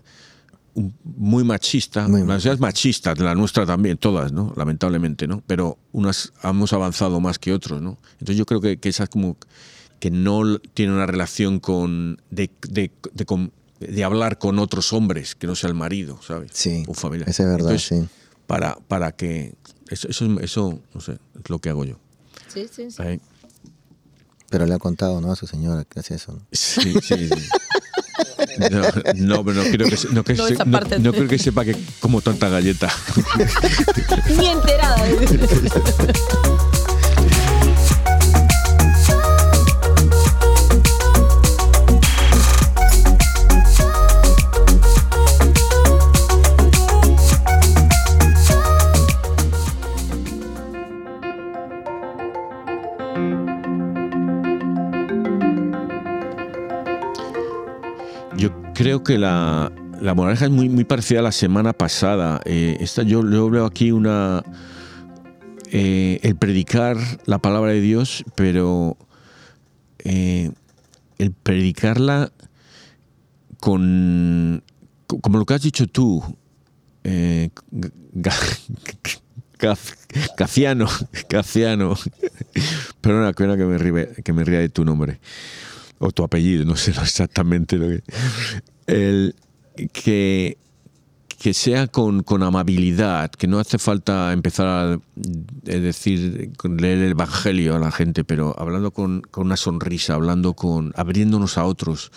muy 1.05 1.45
machista, 1.45 2.09
Muy 2.09 2.23
las 2.23 2.37
sociedad 2.37 2.55
es 2.55 2.61
machista, 2.61 3.15
la 3.15 3.35
nuestra 3.35 3.65
también, 3.67 3.97
todas, 3.99 4.33
¿no? 4.33 4.53
Lamentablemente, 4.57 5.27
¿no? 5.27 5.43
Pero 5.47 5.79
unas 5.93 6.33
hemos 6.43 6.73
avanzado 6.73 7.21
más 7.21 7.39
que 7.39 7.53
otros, 7.53 7.81
¿no? 7.81 7.99
Entonces 8.15 8.37
yo 8.37 8.45
creo 8.47 8.61
que, 8.61 8.79
que 8.79 8.89
esa 8.89 9.05
es 9.05 9.09
como 9.11 9.37
que 10.01 10.11
no 10.11 10.59
tiene 10.59 10.93
una 10.93 11.07
relación 11.07 11.61
con 11.61 12.21
de, 12.31 12.51
de, 12.69 12.91
de, 13.13 13.25
con- 13.25 13.53
de 13.81 14.05
hablar 14.05 14.39
con 14.39 14.59
otros 14.59 14.93
hombres 14.93 15.35
que 15.35 15.47
no 15.47 15.55
sea 15.55 15.69
el 15.69 15.75
marido, 15.75 16.19
¿sabes? 16.27 16.51
Sí, 16.55 16.83
O 16.89 16.95
familia. 16.95 17.27
eso 17.29 17.43
es 17.45 17.49
verdad, 17.49 17.71
Entonces, 17.73 18.01
sí. 18.01 18.09
Para, 18.47 18.77
para 18.89 19.13
que 19.13 19.55
eso, 19.89 20.09
eso, 20.09 20.41
eso, 20.41 20.81
no 20.93 21.01
sé, 21.01 21.13
es 21.13 21.49
lo 21.51 21.59
que 21.61 21.71
hago 21.71 21.85
yo. 21.85 21.99
Sí, 22.49 22.67
sí, 22.71 22.91
sí. 22.91 23.01
Ahí. 23.03 23.21
Pero 24.51 24.67
le 24.67 24.75
ha 24.75 24.79
contado, 24.79 25.21
¿no? 25.21 25.33
A 25.33 25.37
su 25.37 25.47
señora 25.47 25.85
que 25.85 26.01
hace 26.01 26.15
eso. 26.17 26.33
¿no? 26.33 26.41
Sí, 26.53 26.95
sí, 27.03 27.29
sí. 27.29 27.35
No, 28.59 28.81
no, 29.37 29.45
pero 29.45 29.57
no 29.57 29.63
quiero 29.65 29.87
que, 29.89 29.97
se- 29.97 30.09
no, 30.11 30.23
que 30.25 30.35
No, 30.35 30.47
se- 30.47 30.55
esa 30.55 30.65
no- 30.65 30.73
parte- 30.73 30.99
no 30.99 31.13
creo 31.13 31.29
que 31.29 31.39
sepa 31.39 31.65
que 31.65 31.77
como 32.01 32.21
tanta 32.21 32.49
galleta. 32.49 32.89
Ni 34.39 34.47
enterada. 34.49 34.97
creo 58.75 59.03
que 59.03 59.19
la, 59.19 59.73
la 60.01 60.15
moraleja 60.15 60.47
es 60.47 60.51
muy, 60.51 60.69
muy 60.69 60.85
parecida 60.85 61.21
a 61.21 61.23
la 61.23 61.33
semana 61.33 61.73
pasada. 61.73 62.41
Eh, 62.45 62.77
esta, 62.81 63.03
yo, 63.03 63.29
yo 63.31 63.49
veo 63.51 63.67
aquí 63.67 63.93
una. 63.93 64.43
eh, 65.71 66.21
el 66.23 66.37
predicar 66.37 66.97
la 67.27 67.39
palabra 67.39 67.73
de 67.73 67.81
Dios, 67.81 68.25
pero 68.37 68.97
eh, 70.01 70.51
el 71.19 71.33
predicarla 71.33 72.33
con. 73.61 74.63
co- 75.07 75.21
como 75.21 75.39
lo 75.39 75.47
que 75.47 75.55
has 75.55 75.63
dicho 75.63 75.87
tú, 75.87 76.23
eh, 77.05 77.51
Gafiano, 80.37 80.89
Gafiano. 81.29 81.95
Perdona, 83.01 83.33
que 83.33 83.65
me, 83.65 83.79
ríe, 83.79 84.09
que 84.23 84.33
me 84.33 84.45
ría 84.45 84.59
de 84.61 84.69
tu 84.69 84.85
nombre 84.85 85.21
o 85.99 86.11
tu 86.11 86.23
apellido, 86.23 86.65
no 86.65 86.77
sé 86.77 86.91
exactamente 87.03 87.77
lo 87.79 87.89
que. 87.89 88.03
El, 88.87 89.35
que, 89.93 90.59
que 91.39 91.55
sea 91.55 91.89
con, 91.89 92.23
con 92.23 92.43
amabilidad, 92.43 93.31
que 93.31 93.47
no 93.47 93.59
hace 93.59 93.79
falta 93.79 94.33
empezar 94.33 94.67
a 94.67 95.01
eh, 95.67 95.81
decir, 95.81 96.53
leer 96.63 96.99
el 96.99 97.11
evangelio 97.13 97.75
a 97.77 97.79
la 97.79 97.91
gente, 97.91 98.25
pero 98.25 98.55
hablando 98.59 98.91
con, 98.91 99.23
con 99.23 99.47
una 99.47 99.57
sonrisa, 99.57 100.15
hablando 100.15 100.55
con. 100.55 100.93
abriéndonos 100.97 101.59
a 101.59 101.65
otros, 101.65 102.13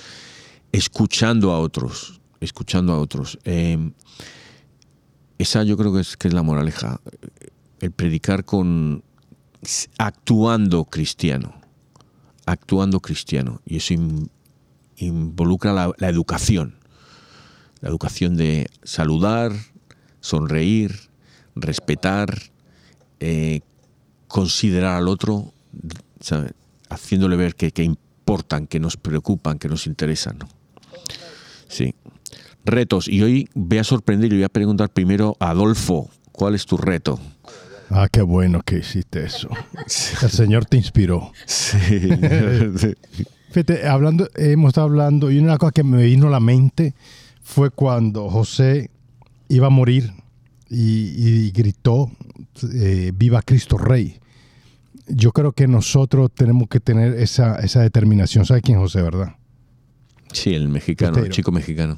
escuchando 0.71 1.51
a 1.51 1.59
otros, 1.59 2.21
escuchando 2.41 2.93
a 2.93 2.99
otros. 2.99 3.39
Eh, 3.45 3.91
esa 5.37 5.63
yo 5.63 5.77
creo 5.77 5.93
que 5.93 6.01
es, 6.01 6.17
que 6.17 6.27
es 6.27 6.33
la 6.33 6.43
moraleja. 6.43 6.99
El 7.79 7.91
predicar 7.91 8.43
con. 8.43 9.03
actuando 9.97 10.85
cristiano 10.85 11.56
actuando 12.47 12.99
cristiano. 12.99 13.61
Y 13.65 13.77
eso 13.77 13.93
in- 13.93 14.31
involucra 14.95 15.73
la, 15.73 16.09
educación. 16.09 16.75
La 17.81 17.89
educación 17.89 18.35
de 18.35 18.67
saludar, 18.83 19.51
sonreír, 20.19 20.95
respetar, 21.55 22.41
eh, 23.19 23.59
considerar 24.27 24.95
al 24.97 25.07
otro, 25.07 25.53
haciéndole 26.89 27.35
ver 27.35 27.53
que, 27.53 27.71
que 27.71 27.83
importan, 27.83 28.65
que 28.65 28.79
nos 28.79 28.97
preocupan, 28.97 29.59
que 29.59 29.69
nos 29.69 29.85
interesan. 29.85 30.39
Sí. 31.67 31.93
Retos. 32.65 33.07
Y 33.07 33.21
hoy 33.21 33.49
voy 33.53 33.77
a 33.77 33.83
sorprender 33.83 34.31
y 34.31 34.37
voy 34.37 34.43
a 34.43 34.49
preguntar 34.49 34.89
primero 34.89 35.37
a 35.39 35.51
Adolfo, 35.51 36.09
¿cuál 36.31 36.55
es 36.55 36.65
tu 36.65 36.77
reto? 36.77 37.19
Ah, 37.89 38.07
qué 38.11 38.21
bueno 38.21 38.61
que 38.63 38.79
hiciste 38.79 39.25
eso. 39.25 39.49
El 40.21 40.29
Señor 40.29 40.65
te 40.65 40.77
inspiró. 40.77 41.31
Sí. 41.45 41.85
Fíjate, 43.49 43.87
hablando, 43.87 44.27
hemos 44.35 44.69
estado 44.69 44.87
hablando, 44.87 45.31
y 45.31 45.39
una 45.39 45.57
cosa 45.57 45.71
que 45.71 45.83
me 45.83 46.03
vino 46.03 46.27
a 46.27 46.29
la 46.29 46.39
mente 46.39 46.93
fue 47.41 47.69
cuando 47.69 48.29
José 48.29 48.91
iba 49.47 49.67
a 49.67 49.69
morir 49.69 50.11
y, 50.69 51.47
y 51.47 51.51
gritó, 51.51 52.11
eh, 52.73 53.11
viva 53.15 53.41
Cristo 53.41 53.77
Rey. 53.77 54.19
Yo 55.07 55.31
creo 55.31 55.53
que 55.53 55.67
nosotros 55.67 56.29
tenemos 56.35 56.67
que 56.67 56.81
tener 56.81 57.13
esa, 57.13 57.55
esa 57.59 57.81
determinación. 57.81 58.45
¿Sabes 58.45 58.63
quién 58.63 58.77
es 58.77 58.81
José, 58.83 59.01
verdad? 59.01 59.35
sí, 60.33 60.53
el 60.53 60.67
mexicano, 60.67 61.17
el 61.19 61.29
chico 61.29 61.51
mexicano. 61.51 61.97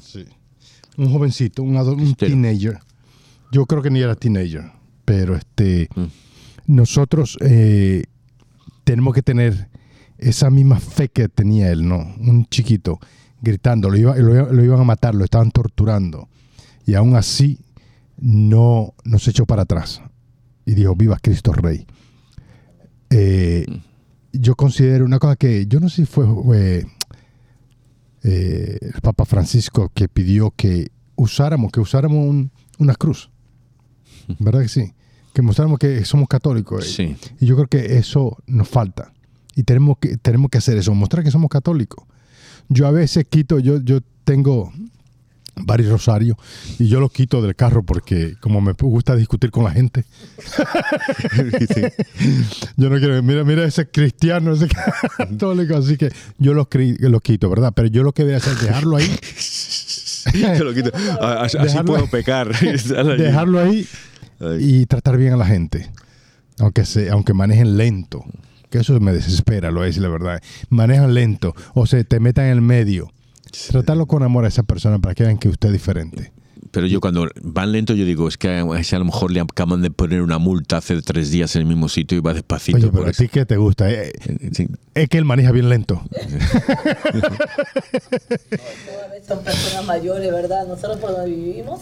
Un 0.96 1.10
jovencito, 1.10 1.62
un, 1.62 1.76
un 1.76 2.14
teenager. 2.14 2.78
Yo 3.52 3.66
creo 3.66 3.82
que 3.82 3.90
ni 3.90 4.00
era 4.00 4.14
teenager, 4.14 4.70
pero 5.10 5.34
este, 5.34 5.88
Mm. 5.96 6.04
nosotros 6.68 7.36
eh, 7.40 8.04
tenemos 8.84 9.12
que 9.12 9.22
tener 9.22 9.68
esa 10.18 10.50
misma 10.50 10.78
fe 10.78 11.08
que 11.08 11.28
tenía 11.28 11.72
él, 11.72 11.88
¿no? 11.88 11.96
Un 12.20 12.46
chiquito 12.46 13.00
gritando, 13.42 13.90
lo, 13.90 13.96
iba- 13.96 14.14
lo, 14.16 14.34
iba- 14.36 14.52
lo 14.52 14.64
iban 14.64 14.78
a 14.80 14.84
matar, 14.84 15.16
lo 15.16 15.24
estaban 15.24 15.50
torturando. 15.50 16.28
Y 16.86 16.94
aún 16.94 17.16
así 17.16 17.58
no, 18.18 18.94
no 19.04 19.18
se 19.18 19.30
echó 19.30 19.46
para 19.46 19.62
atrás. 19.62 20.00
Y 20.64 20.74
dijo, 20.74 20.94
viva 20.94 21.18
Cristo 21.20 21.52
Rey. 21.52 21.86
Eh, 23.10 23.66
yo 24.32 24.54
considero 24.54 25.04
una 25.04 25.18
cosa 25.18 25.34
que, 25.34 25.66
yo 25.66 25.80
no 25.80 25.88
sé 25.88 26.02
si 26.02 26.06
fue 26.06 26.24
eh, 26.54 26.84
eh, 28.22 28.78
el 28.80 29.00
Papa 29.00 29.24
Francisco 29.24 29.90
que 29.92 30.06
pidió 30.08 30.52
que 30.56 30.92
usáramos, 31.16 31.72
que 31.72 31.80
usáramos 31.80 32.28
un- 32.28 32.52
una 32.78 32.94
cruz. 32.94 33.28
¿Verdad 34.38 34.62
que 34.62 34.68
sí? 34.68 34.92
Que 35.32 35.42
mostráramos 35.42 35.78
que 35.78 36.04
somos 36.04 36.28
católicos. 36.28 36.86
Sí. 36.86 37.16
Y 37.40 37.46
yo 37.46 37.56
creo 37.56 37.68
que 37.68 37.98
eso 37.98 38.36
nos 38.46 38.68
falta. 38.68 39.12
Y 39.54 39.62
tenemos 39.62 39.98
que, 39.98 40.16
tenemos 40.16 40.50
que 40.50 40.58
hacer 40.58 40.76
eso, 40.78 40.94
mostrar 40.94 41.24
que 41.24 41.30
somos 41.30 41.50
católicos. 41.50 42.04
Yo 42.68 42.86
a 42.86 42.90
veces 42.90 43.26
quito, 43.28 43.58
yo, 43.58 43.80
yo 43.82 44.00
tengo 44.24 44.72
varios 45.62 45.90
rosarios 45.90 46.36
y 46.78 46.88
yo 46.88 47.00
los 47.00 47.12
quito 47.12 47.42
del 47.42 47.54
carro 47.54 47.82
porque 47.82 48.34
como 48.40 48.60
me 48.60 48.72
gusta 48.72 49.14
discutir 49.16 49.50
con 49.50 49.64
la 49.64 49.72
gente, 49.72 50.04
yo 52.76 52.88
no 52.88 52.98
quiero, 52.98 53.22
mira, 53.22 53.44
mira 53.44 53.64
ese 53.64 53.88
cristiano, 53.88 54.54
ese 54.54 54.68
católico, 55.16 55.76
así 55.76 55.96
que 55.96 56.10
yo 56.38 56.54
los, 56.54 56.68
quito, 57.22 57.50
¿verdad? 57.50 57.72
Pero 57.74 57.88
yo 57.88 58.02
lo 58.02 58.12
que 58.12 58.24
voy 58.24 58.34
a 58.34 58.38
hacer 58.38 58.54
es 58.54 58.62
dejarlo 58.62 58.96
ahí, 58.96 59.10
Te 60.32 60.64
lo 60.64 60.74
quito. 60.74 60.90
Ah, 61.20 61.42
Así, 61.44 61.56
Dejarlo- 61.56 61.84
puedo 61.86 62.06
pecar. 62.08 62.54
Dejarlo 63.18 63.58
ahí. 63.58 63.86
Y 64.58 64.86
tratar 64.86 65.16
bien 65.16 65.32
a 65.32 65.36
la 65.36 65.46
gente, 65.46 65.90
aunque 66.58 66.84
se, 66.84 67.10
aunque 67.10 67.34
manejen 67.34 67.76
lento, 67.76 68.24
que 68.70 68.78
eso 68.78 68.98
me 69.00 69.12
desespera, 69.12 69.70
lo 69.70 69.84
es 69.84 69.98
la 69.98 70.08
verdad. 70.08 70.40
Manejan 70.68 71.12
lento 71.14 71.54
o 71.74 71.86
se 71.86 72.04
te 72.04 72.20
metan 72.20 72.46
en 72.46 72.52
el 72.52 72.60
medio. 72.60 73.10
Tratarlo 73.70 74.06
con 74.06 74.22
amor 74.22 74.44
a 74.44 74.48
esa 74.48 74.62
persona 74.62 74.98
para 75.00 75.14
que 75.14 75.24
vean 75.24 75.38
que 75.38 75.48
usted 75.48 75.68
es 75.68 75.72
diferente. 75.72 76.32
Pero 76.72 76.86
yo 76.86 77.00
cuando 77.00 77.28
van 77.42 77.72
lento, 77.72 77.94
yo 77.94 78.04
digo, 78.04 78.28
es 78.28 78.36
que 78.38 78.48
a 78.48 78.62
lo 78.98 79.04
mejor 79.04 79.32
le 79.32 79.40
acaban 79.40 79.82
de 79.82 79.90
poner 79.90 80.22
una 80.22 80.38
multa 80.38 80.76
hace 80.76 81.02
tres 81.02 81.32
días 81.32 81.56
en 81.56 81.62
el 81.62 81.66
mismo 81.66 81.88
sitio 81.88 82.16
y 82.16 82.20
va 82.20 82.32
despacito. 82.32 82.78
Oye, 82.78 82.86
por 82.86 83.00
pero 83.00 83.10
a 83.10 83.12
ti 83.12 83.26
que 83.28 83.44
te 83.44 83.56
gusta, 83.56 83.90
Eh, 83.90 84.12
Sí. 84.52 84.68
es 84.94 85.08
que 85.08 85.18
él 85.18 85.24
maneja 85.24 85.50
bien 85.50 85.68
lento. 85.68 86.00
Son 89.26 89.42
personas 89.42 89.84
mayores, 89.84 90.30
¿verdad? 90.32 90.66
Nosotros 90.66 90.98
por 90.98 91.12
donde 91.12 91.30
vivimos 91.30 91.80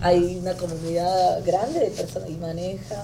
hay 0.00 0.38
una 0.40 0.54
comunidad 0.54 1.44
grande 1.44 1.80
de 1.80 1.90
personas 1.90 2.30
y 2.30 2.36
manejan. 2.36 2.98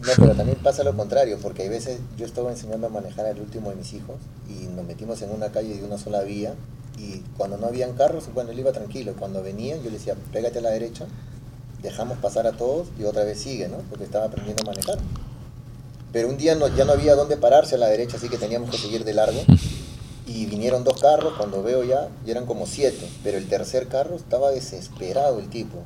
No, 0.00 0.12
pero 0.16 0.34
también 0.34 0.58
pasa 0.58 0.82
lo 0.82 0.96
contrario, 0.96 1.38
porque 1.40 1.62
hay 1.62 1.68
veces 1.68 1.98
yo 2.16 2.26
estaba 2.26 2.50
enseñando 2.50 2.88
a 2.88 2.90
manejar 2.90 3.26
al 3.26 3.40
último 3.40 3.70
de 3.70 3.76
mis 3.76 3.92
hijos 3.92 4.16
y 4.48 4.66
nos 4.66 4.84
metimos 4.84 5.22
en 5.22 5.30
una 5.30 5.52
calle 5.52 5.76
de 5.76 5.84
una 5.84 5.96
sola 5.96 6.22
vía 6.22 6.54
y 6.98 7.20
cuando 7.36 7.56
no 7.56 7.66
habían 7.66 7.92
carros, 7.92 8.24
bueno, 8.34 8.50
él 8.50 8.58
iba 8.58 8.72
tranquilo. 8.72 9.14
Cuando 9.18 9.42
venían, 9.42 9.78
yo 9.78 9.84
le 9.84 9.98
decía, 9.98 10.14
pégate 10.32 10.58
a 10.58 10.62
la 10.62 10.70
derecha, 10.70 11.06
dejamos 11.82 12.18
pasar 12.18 12.46
a 12.46 12.52
todos 12.52 12.88
y 12.98 13.04
otra 13.04 13.24
vez 13.24 13.38
sigue, 13.38 13.68
¿no? 13.68 13.78
Porque 13.88 14.04
estaba 14.04 14.26
aprendiendo 14.26 14.62
a 14.64 14.66
manejar. 14.66 14.98
Pero 16.12 16.28
un 16.28 16.36
día 16.36 16.54
no, 16.54 16.68
ya 16.68 16.84
no 16.84 16.92
había 16.92 17.14
dónde 17.14 17.36
pararse 17.36 17.76
a 17.76 17.78
la 17.78 17.86
derecha, 17.86 18.16
así 18.16 18.28
que 18.28 18.38
teníamos 18.38 18.70
que 18.70 18.78
seguir 18.78 19.04
de 19.04 19.14
largo. 19.14 19.40
Y 20.26 20.46
vinieron 20.46 20.84
dos 20.84 21.00
carros, 21.00 21.34
cuando 21.36 21.62
veo 21.62 21.82
ya, 21.84 22.08
ya 22.24 22.32
eran 22.32 22.46
como 22.46 22.66
siete. 22.66 23.08
Pero 23.24 23.38
el 23.38 23.48
tercer 23.48 23.88
carro 23.88 24.16
estaba 24.16 24.50
desesperado 24.50 25.38
el 25.38 25.48
tipo 25.48 25.78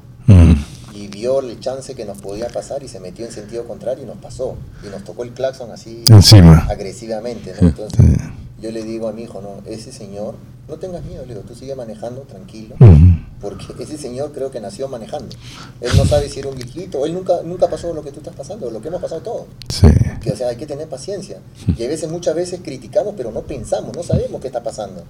y 0.97 1.09
vio 1.09 1.41
el 1.41 1.61
chance 1.61 1.95
que 1.95 2.05
nos 2.05 2.19
podía 2.19 2.49
pasar 2.49 2.83
y 2.83 2.89
se 2.89 3.01
metió 3.01 3.27
en 3.27 3.33
sentido 3.33 3.65
contrario 3.67 4.05
y 4.05 4.07
nos 4.07 4.17
pasó. 4.17 4.57
Y 4.83 4.89
nos 4.89 5.05
tocó 5.05 5.25
el 5.25 5.33
claxon 5.33 5.71
así 5.71 6.05
Encima. 6.09 6.67
agresivamente, 6.71 7.55
¿no? 7.61 7.69
Entonces 7.69 8.17
yo 8.61 8.71
le 8.71 8.83
digo 8.83 9.09
a 9.09 9.13
mi 9.13 9.23
hijo, 9.25 9.43
no, 9.43 9.69
ese 9.71 9.93
señor, 9.93 10.35
no 10.69 10.77
tengas 10.77 11.05
miedo, 11.05 11.25
le 11.27 11.35
digo, 11.35 11.47
tú 11.47 11.55
sigue 11.55 11.75
manejando 11.75 12.23
tranquilo. 12.23 12.77
Ujú. 12.81 13.16
Porque 13.41 13.67
ese 13.79 13.99
señor 13.99 14.33
creo 14.33 14.51
que 14.51 14.61
nació 14.61 14.89
manejando. 14.89 15.37
Él 15.81 15.91
no 15.97 16.07
sabe 16.07 16.29
si 16.29 16.41
era 16.41 16.49
un 16.49 16.57
viejito, 16.57 17.05
él 17.05 17.13
nunca, 17.13 17.43
nunca 17.45 17.69
pasó 17.69 17.93
lo 17.93 18.03
que 18.03 18.11
tú 18.11 18.21
estás 18.21 18.35
pasando, 18.35 18.71
lo 18.71 18.81
que 18.81 18.89
hemos 18.89 19.03
pasado 19.03 19.21
todos. 19.21 19.47
Sí. 19.69 19.89
Que, 20.23 20.33
o 20.33 20.37
sea, 20.37 20.49
hay 20.49 20.57
que 20.57 20.67
tener 20.67 20.89
paciencia. 20.89 21.41
Y 21.77 21.85
a 21.85 21.89
veces, 21.89 22.11
muchas 22.11 22.35
veces 22.35 22.61
criticamos, 22.63 23.15
pero 23.17 23.31
no 23.31 23.43
pensamos, 23.43 23.95
no 23.95 24.03
sabemos 24.03 24.41
qué 24.41 24.47
está 24.47 24.63
pasando. 24.63 25.05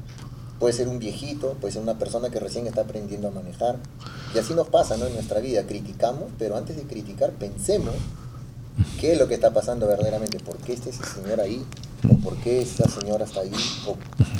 Puede 0.58 0.72
ser 0.72 0.88
un 0.88 0.98
viejito, 0.98 1.54
puede 1.60 1.72
ser 1.72 1.82
una 1.82 1.98
persona 1.98 2.30
que 2.30 2.40
recién 2.40 2.66
está 2.66 2.80
aprendiendo 2.80 3.28
a 3.28 3.30
manejar. 3.30 3.76
Y 4.34 4.38
así 4.38 4.54
nos 4.54 4.68
pasa, 4.68 4.96
¿no? 4.96 5.06
En 5.06 5.14
nuestra 5.14 5.38
vida, 5.40 5.64
criticamos, 5.66 6.24
pero 6.38 6.56
antes 6.56 6.76
de 6.76 6.82
criticar, 6.82 7.30
pensemos 7.32 7.94
qué 9.00 9.12
es 9.12 9.18
lo 9.18 9.28
que 9.28 9.34
está 9.34 9.52
pasando 9.52 9.86
verdaderamente. 9.86 10.40
¿Por 10.40 10.56
qué 10.56 10.72
está 10.72 10.90
ese 10.90 11.04
señor 11.04 11.40
ahí? 11.40 11.64
¿O 12.10 12.16
por 12.16 12.36
qué 12.38 12.62
esa 12.62 12.88
señora 12.88 13.24
está 13.24 13.40
ahí? 13.40 13.52
¿O, 13.86 13.90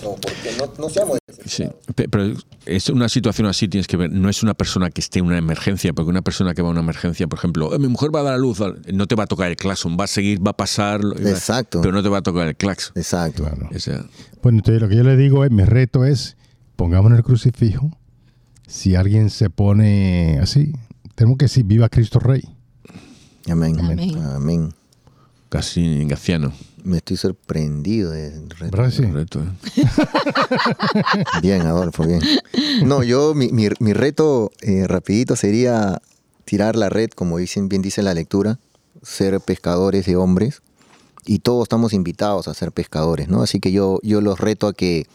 o 0.09 0.17
por 0.17 0.33
qué 0.33 0.57
no, 0.59 0.73
no 0.79 0.89
seamos 0.89 1.19
Sí, 1.45 1.65
pero 2.11 2.35
es 2.65 2.89
una 2.89 3.09
situación 3.09 3.47
así, 3.47 3.69
tienes 3.69 3.87
que 3.87 3.97
ver, 3.97 4.11
no 4.11 4.29
es 4.29 4.43
una 4.43 4.55
persona 4.55 4.91
que 4.91 5.01
esté 5.01 5.19
en 5.21 5.27
una 5.27 5.39
emergencia, 5.39 5.93
porque 5.93 6.11
una 6.11 6.23
persona 6.23 6.55
que 6.55 6.63
va 6.63 6.69
a 6.69 6.71
una 6.73 6.81
emergencia, 6.81 7.27
por 7.27 7.39
ejemplo, 7.39 7.75
"Eh, 7.75 7.79
mi 7.79 7.89
mujer 7.89 8.15
va 8.15 8.21
a 8.21 8.23
dar 8.25 8.35
a 8.35 8.39
luz, 8.39 8.59
no 8.93 9.07
te 9.07 9.15
va 9.15 9.25
a 9.25 9.27
tocar 9.27 9.49
el 9.51 9.57
claxon, 9.57 9.97
va 9.99 10.05
a 10.05 10.09
seguir, 10.09 10.45
va 10.45 10.51
a 10.53 10.57
pasar, 10.57 11.01
Exacto. 11.21 11.81
pero 11.83 11.93
no 11.93 12.03
te 12.03 12.09
va 12.09 12.19
a 12.19 12.23
tocar 12.23 12.49
el 12.49 12.57
claxon. 12.57 12.93
Exacto. 12.97 13.45
Claro. 13.45 13.69
O 13.75 13.79
sea, 13.79 14.05
Bueno, 14.43 14.59
entonces 14.59 14.81
lo 14.81 14.89
que 14.89 14.97
yo 14.97 15.03
le 15.03 15.17
digo 15.17 15.45
es, 15.45 15.51
mi 15.51 15.65
reto 15.65 16.05
es, 16.05 16.37
pongámonos 16.77 17.19
el 17.19 17.25
crucifijo. 17.25 17.91
Si 18.67 18.95
alguien 18.97 19.31
se 19.31 19.51
pone 19.51 20.39
así, 20.41 20.73
tenemos 21.15 21.39
que 21.39 21.45
decir, 21.47 21.65
viva 21.65 21.89
Cristo 21.89 22.19
Rey. 22.19 22.43
Amén. 23.49 23.77
Amén. 23.79 24.19
Amén. 24.19 24.75
casi 25.49 26.05
gaciano. 26.07 26.53
Me 26.87 26.99
estoy 26.99 27.17
sorprendido 27.17 28.11
del 28.13 28.49
reto. 28.51 28.77
Reto, 29.13 29.41
¿eh? 29.41 29.49
Bien, 31.43 31.63
Adolfo, 31.63 32.05
bien. 32.05 32.21
No, 32.85 33.03
yo, 33.03 33.35
mi, 33.35 33.49
mi- 33.51 33.69
mi 33.81 33.93
reto 33.93 34.51
eh, 34.61 34.87
rapidito 34.87 35.35
sería 35.37 36.01
tirar 36.45 36.77
la 36.77 36.89
red, 36.89 37.11
como 37.11 37.39
dicen, 37.39 37.69
bien 37.69 37.83
dice 37.83 38.03
la 38.03 38.15
lectura, 38.15 38.59
ser 39.03 39.41
pescadores 39.41 40.07
de 40.07 40.17
hombres. 40.17 40.63
Y 41.25 41.41
todos 41.41 41.65
estamos 41.65 41.93
invitados 41.93 42.47
a 42.47 42.55
ser 42.55 42.71
pescadores, 42.71 43.29
¿no? 43.29 43.43
Así 43.43 43.59
que 43.59 43.73
yo, 43.73 43.99
yo 44.05 44.21
los 44.21 44.39
reto 44.39 44.69
a 44.69 44.73
que 44.73 45.07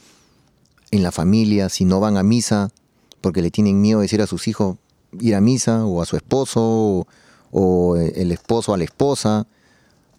en 0.92 1.04
la 1.04 1.14
familia, 1.14 1.70
si 1.70 1.86
no 1.86 2.02
van 2.02 2.18
a 2.18 2.24
misa, 2.24 2.70
porque 3.22 3.42
le 3.42 3.50
tienen 3.50 3.80
miedo 3.80 4.00
de 4.00 4.06
decir 4.06 4.22
a 4.22 4.28
sus 4.28 4.50
hijos 4.50 4.76
ir 5.22 5.36
a 5.36 5.42
misa, 5.42 5.86
o 5.86 6.02
a 6.02 6.06
su 6.06 6.18
esposo, 6.18 6.60
o, 6.62 7.08
o 7.52 7.96
el 7.96 8.34
esposo 8.34 8.74
a 8.74 8.78
la 8.78 8.84
esposa, 8.84 9.48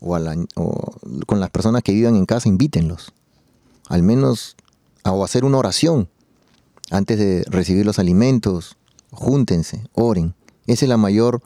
o, 0.02 0.92
con 1.26 1.40
las 1.40 1.50
personas 1.50 1.82
que 1.82 1.92
vivan 1.92 2.16
en 2.16 2.26
casa, 2.26 2.48
invítenlos. 2.48 3.12
Al 3.88 4.02
menos 4.02 4.56
a- 5.04 5.12
o 5.12 5.24
hacer 5.24 5.44
una 5.44 5.58
oración 5.58 6.08
antes 6.90 7.18
de 7.18 7.44
recibir 7.48 7.86
los 7.86 7.98
alimentos. 7.98 8.76
Júntense, 9.10 9.84
oren. 9.94 10.34
Esa 10.66 10.84
es 10.84 10.88
la 10.88 10.96
mayor 10.96 11.42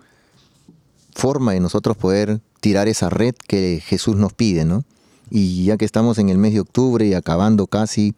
forma 1.15 1.53
de 1.53 1.61
nosotros 1.61 1.97
poder 1.97 2.41
tirar 2.61 2.89
esa 2.89 3.09
red 3.11 3.35
que 3.47 3.83
Jesús 3.85 4.17
nos 4.17 4.33
pide, 4.33 4.65
¿no? 4.65 4.85
Y 5.31 5.65
ya 5.65 5.77
que 5.77 5.85
estamos 5.85 6.19
en 6.19 6.29
el 6.29 6.39
mes 6.39 6.53
de 6.53 6.61
octubre 6.61 7.07
y 7.07 7.15
acabando 7.15 7.67
casi, 7.67 8.15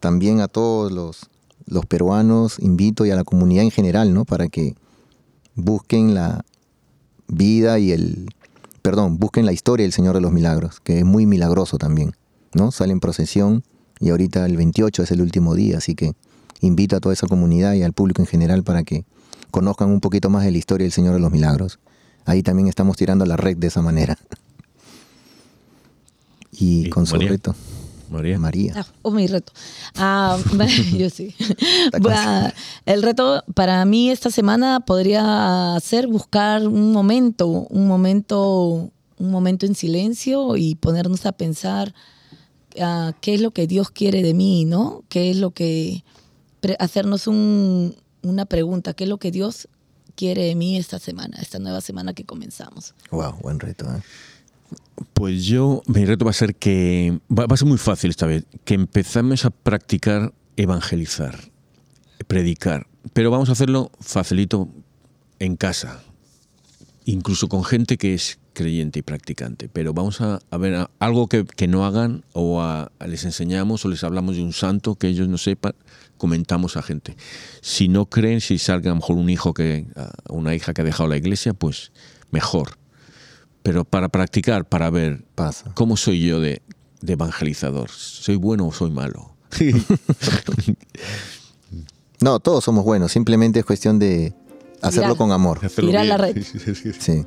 también 0.00 0.40
a 0.40 0.48
todos 0.48 0.90
los, 0.90 1.30
los 1.66 1.86
peruanos 1.86 2.58
invito 2.58 3.06
y 3.06 3.10
a 3.10 3.16
la 3.16 3.24
comunidad 3.24 3.64
en 3.64 3.70
general, 3.70 4.12
¿no? 4.14 4.24
Para 4.24 4.48
que 4.48 4.74
busquen 5.54 6.14
la 6.14 6.44
vida 7.28 7.78
y 7.78 7.92
el, 7.92 8.28
perdón, 8.82 9.18
busquen 9.18 9.46
la 9.46 9.52
historia 9.52 9.84
del 9.84 9.92
Señor 9.92 10.14
de 10.14 10.20
los 10.20 10.32
Milagros, 10.32 10.80
que 10.80 10.98
es 10.98 11.04
muy 11.04 11.26
milagroso 11.26 11.78
también, 11.78 12.16
¿no? 12.52 12.72
Sale 12.72 12.92
en 12.92 13.00
procesión 13.00 13.62
y 14.00 14.10
ahorita 14.10 14.44
el 14.44 14.56
28 14.56 15.04
es 15.04 15.10
el 15.12 15.22
último 15.22 15.54
día, 15.54 15.78
así 15.78 15.94
que 15.94 16.12
invito 16.60 16.96
a 16.96 17.00
toda 17.00 17.12
esa 17.12 17.26
comunidad 17.26 17.74
y 17.74 17.82
al 17.82 17.92
público 17.92 18.22
en 18.22 18.26
general 18.26 18.64
para 18.64 18.82
que 18.82 19.04
conozcan 19.50 19.90
un 19.90 20.00
poquito 20.00 20.30
más 20.30 20.44
de 20.44 20.50
la 20.50 20.58
historia 20.58 20.84
del 20.84 20.92
Señor 20.92 21.14
de 21.14 21.20
los 21.20 21.30
Milagros. 21.30 21.78
Ahí 22.24 22.42
también 22.42 22.68
estamos 22.68 22.96
tirando 22.96 23.24
la 23.26 23.36
red 23.36 23.56
de 23.56 23.68
esa 23.68 23.82
manera. 23.82 24.18
Y, 26.54 26.88
¿Y 26.88 26.90
con 26.90 27.06
su 27.06 27.16
reto, 27.16 27.54
María. 28.12 28.38
María. 28.38 28.74
Ah, 28.76 28.86
oh, 29.02 29.10
mi 29.10 29.26
reto. 29.26 29.52
Ah, 29.96 30.38
yo 30.96 31.10
sí. 31.10 31.34
El 32.86 33.02
reto 33.02 33.42
para 33.54 33.84
mí 33.84 34.10
esta 34.10 34.30
semana 34.30 34.80
podría 34.80 35.76
ser 35.82 36.06
buscar 36.06 36.66
un 36.66 36.92
momento, 36.92 37.46
un 37.48 37.86
momento, 37.88 38.90
un 39.18 39.30
momento 39.30 39.66
en 39.66 39.74
silencio 39.74 40.56
y 40.56 40.74
ponernos 40.74 41.26
a 41.26 41.32
pensar 41.32 41.94
ah, 42.80 43.12
qué 43.20 43.34
es 43.34 43.40
lo 43.40 43.50
que 43.52 43.66
Dios 43.66 43.90
quiere 43.90 44.22
de 44.22 44.34
mí, 44.34 44.64
¿no? 44.64 45.02
¿Qué 45.08 45.30
es 45.30 45.36
lo 45.36 45.50
que 45.52 46.04
pre- 46.60 46.76
hacernos 46.78 47.26
un- 47.26 47.96
una 48.22 48.46
pregunta, 48.46 48.94
qué 48.94 49.04
es 49.04 49.10
lo 49.10 49.18
que 49.18 49.30
Dios 49.30 49.68
quiere 50.14 50.44
de 50.44 50.54
mí 50.54 50.76
esta 50.76 50.98
semana, 50.98 51.38
esta 51.40 51.58
nueva 51.58 51.80
semana 51.80 52.12
que 52.14 52.24
comenzamos. 52.24 52.94
Wow, 53.10 53.38
buen 53.40 53.58
reto. 53.58 53.86
¿eh? 53.86 54.02
Pues 55.14 55.44
yo, 55.44 55.82
mi 55.86 56.04
reto 56.04 56.24
va 56.24 56.30
a 56.30 56.34
ser 56.34 56.54
que, 56.54 57.18
va, 57.30 57.46
a 57.48 57.56
ser 57.56 57.68
muy 57.68 57.78
fácil 57.78 58.10
esta 58.10 58.26
vez, 58.26 58.44
que 58.64 58.74
empezamos 58.74 59.44
a 59.44 59.50
practicar 59.50 60.32
evangelizar, 60.56 61.38
predicar, 62.26 62.86
pero 63.12 63.30
vamos 63.30 63.48
a 63.48 63.52
hacerlo 63.52 63.90
facilito 64.00 64.68
en 65.38 65.56
casa, 65.56 66.02
incluso 67.04 67.48
con 67.48 67.64
gente 67.64 67.96
que 67.96 68.14
es 68.14 68.38
creyente 68.52 68.98
y 68.98 69.02
practicante, 69.02 69.68
pero 69.68 69.94
vamos 69.94 70.20
a, 70.20 70.40
ver 70.58 70.88
algo 70.98 71.26
que, 71.28 71.44
que 71.44 71.68
no 71.68 71.86
hagan 71.86 72.24
o 72.32 72.60
a- 72.60 72.92
les 73.06 73.24
enseñamos 73.24 73.84
o 73.84 73.88
les 73.88 74.04
hablamos 74.04 74.36
de 74.36 74.42
un 74.42 74.52
santo 74.52 74.94
que 74.94 75.08
ellos 75.08 75.28
no 75.28 75.38
sepan, 75.38 75.74
comentamos 76.16 76.76
a 76.76 76.82
gente. 76.82 77.16
Si 77.60 77.88
no 77.88 78.06
creen, 78.06 78.40
si 78.40 78.58
salga 78.58 78.90
a 78.90 78.94
lo 78.94 79.00
mejor 79.00 79.16
un 79.16 79.30
hijo 79.30 79.54
que, 79.54 79.86
una 80.28 80.54
hija 80.54 80.74
que 80.74 80.82
ha 80.82 80.84
dejado 80.84 81.08
la 81.08 81.16
iglesia, 81.16 81.54
pues 81.54 81.92
mejor. 82.30 82.81
Pero 83.62 83.84
para 83.84 84.08
practicar, 84.08 84.64
para 84.68 84.90
ver 84.90 85.24
Pasa. 85.34 85.72
cómo 85.74 85.96
soy 85.96 86.20
yo 86.26 86.40
de, 86.40 86.62
de 87.00 87.12
evangelizador, 87.12 87.90
¿soy 87.90 88.36
bueno 88.36 88.66
o 88.66 88.72
soy 88.72 88.90
malo? 88.90 89.30
No, 92.20 92.38
todos 92.38 92.62
somos 92.62 92.84
buenos, 92.84 93.10
simplemente 93.10 93.58
es 93.58 93.64
cuestión 93.64 93.98
de 93.98 94.32
hacerlo 94.80 95.16
con 95.16 95.32
amor. 95.32 95.58
Hacerlo 95.64 95.90
Tirar 95.90 96.06
la 96.06 96.16
red. 96.16 96.40
Sí. 97.00 97.24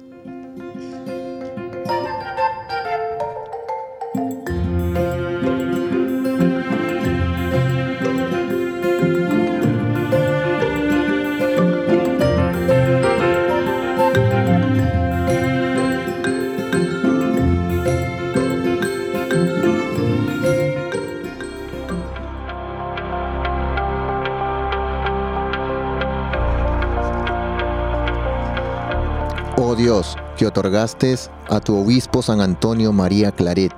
Que 30.35 30.47
otorgaste 30.47 31.15
a 31.49 31.59
tu 31.59 31.77
obispo 31.77 32.21
San 32.21 32.41
Antonio 32.41 32.91
María 32.93 33.31
Claret 33.31 33.73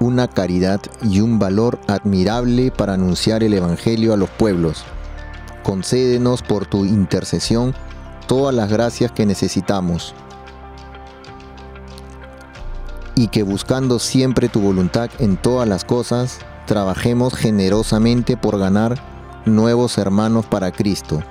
una 0.00 0.28
caridad 0.28 0.80
y 1.02 1.20
un 1.20 1.38
valor 1.38 1.78
admirable 1.86 2.70
para 2.70 2.94
anunciar 2.94 3.42
el 3.42 3.54
Evangelio 3.54 4.12
a 4.12 4.16
los 4.16 4.28
pueblos. 4.30 4.84
Concédenos 5.62 6.42
por 6.42 6.66
tu 6.66 6.84
intercesión 6.84 7.74
todas 8.26 8.54
las 8.54 8.70
gracias 8.70 9.12
que 9.12 9.26
necesitamos 9.26 10.14
y 13.14 13.28
que 13.28 13.42
buscando 13.42 13.98
siempre 13.98 14.48
tu 14.48 14.60
voluntad 14.60 15.08
en 15.18 15.38
todas 15.38 15.66
las 15.66 15.84
cosas, 15.84 16.38
trabajemos 16.66 17.34
generosamente 17.34 18.36
por 18.36 18.58
ganar 18.58 18.96
nuevos 19.46 19.96
hermanos 19.96 20.44
para 20.44 20.70
Cristo. 20.70 21.22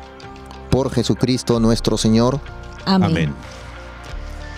Por 0.71 0.91
Jesucristo 0.91 1.59
nuestro 1.59 1.97
Señor, 1.97 2.39
Amén. 2.86 3.11
Amén. 3.11 3.36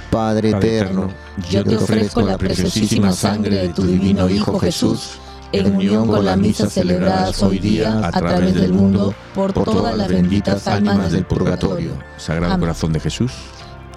Padre 0.10 0.52
eterno, 0.52 1.10
Yo 1.50 1.64
te 1.64 1.78
ofrezco 1.78 2.22
la 2.22 2.38
preciosísima 2.38 3.12
sangre 3.12 3.58
de 3.58 3.70
tu 3.70 3.84
divino 3.84 4.30
Hijo 4.30 4.60
Jesús, 4.60 5.20
en 5.52 5.76
unión 5.76 6.08
con 6.08 6.26
las 6.26 6.38
misas 6.38 6.74
celebradas 6.74 7.42
hoy 7.44 7.60
día 7.60 8.00
a 8.04 8.12
través 8.12 8.56
del 8.56 8.74
mundo, 8.74 9.14
por 9.34 9.54
todas 9.54 9.96
las 9.96 10.08
benditas 10.08 10.68
almas 10.68 11.12
del 11.12 11.26
purgatorio. 11.26 11.92
Sagrado 12.18 12.54
Amén. 12.54 12.62
Corazón 12.62 12.94
de 12.94 13.00
Jesús, 13.00 13.32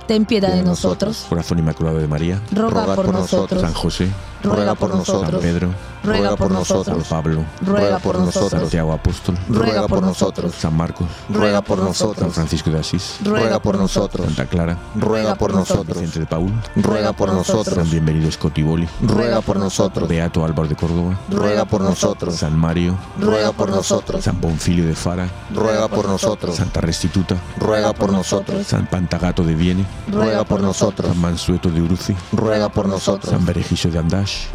Ten 0.06 0.24
piedad 0.24 0.52
de 0.54 0.64
nosotros, 0.64 1.26
Corazón 1.28 1.61
Inmaculado 1.61 1.98
de 1.98 2.08
María, 2.08 2.42
roga 2.52 2.96
por 2.96 3.12
nosotros, 3.12 3.61
San 3.61 3.74
José, 3.74 4.08
ruega 4.43 4.74
por 4.74 4.91
San 4.91 4.99
nosotros. 4.99 5.43
Pedro, 5.43 5.68
Ruega 6.03 6.34
por 6.36 6.49
San 6.49 6.57
nosotros. 6.57 7.09
Pablo, 7.09 7.45
Ruega 7.61 7.99
por 7.99 8.18
nosotros. 8.18 8.62
Santiago 8.62 8.93
Apóstol, 8.93 9.38
Ruega 9.49 9.86
por 9.86 10.01
nosotros. 10.01 10.55
San 10.55 10.74
Marcos, 10.74 11.07
Ruega 11.28 11.61
por 11.61 11.78
San 11.78 11.86
nosotros. 11.88 12.34
Francisco 12.34 12.70
de 12.70 12.78
Asís, 12.78 13.16
Ruega 13.22 13.61
por 13.61 13.76
nosotros. 13.76 14.26
Santa 14.26 14.47
Clara, 14.47 14.78
ruega 14.95 15.34
por 15.34 15.53
nosotros, 15.53 15.99
Vicente 15.99 16.20
de 16.20 16.26
Paul, 16.26 16.53
ruega 16.76 17.12
por 17.12 17.32
nosotros, 17.32 17.74
San 17.74 17.91
Bienvenido 17.91 18.30
Scotiboli, 18.30 18.88
ruega 19.03 19.41
por 19.43 19.59
nosotros, 19.59 20.09
Beato 20.09 20.45
Álvaro 20.45 20.68
de 20.68 20.76
Córdoba, 20.76 21.18
ruega 21.30 21.64
por 21.64 21.82
nosotros, 21.82 22.36
San 22.36 22.57
Mario, 22.57 22.97
ruega 23.18 23.53
por 23.53 23.68
nosotros, 23.70 24.24
San 24.24 24.41
Bonfilio 24.41 24.86
de 24.86 24.95
Fara, 24.95 25.28
ruega 25.55 25.88
por 25.88 26.07
nosotros, 26.09 26.57
Santa 26.57 26.80
Restituta, 26.80 27.36
ruega 27.59 27.93
por 27.93 28.11
nosotros, 28.12 28.66
San 28.66 28.86
Pantagato 28.86 29.45
de 29.45 29.55
Viene, 29.55 29.84
ruega 30.11 30.45
por 30.45 30.62
nosotros, 30.62 31.09
San 31.09 31.20
Mansueto 31.20 31.70
de 31.70 31.82
Uruzi, 31.82 32.16
ruega 32.32 32.68
por 32.70 32.88
nosotros, 32.88 33.30
San 33.30 33.45
Berejicio 33.45 33.91
de 33.91 33.99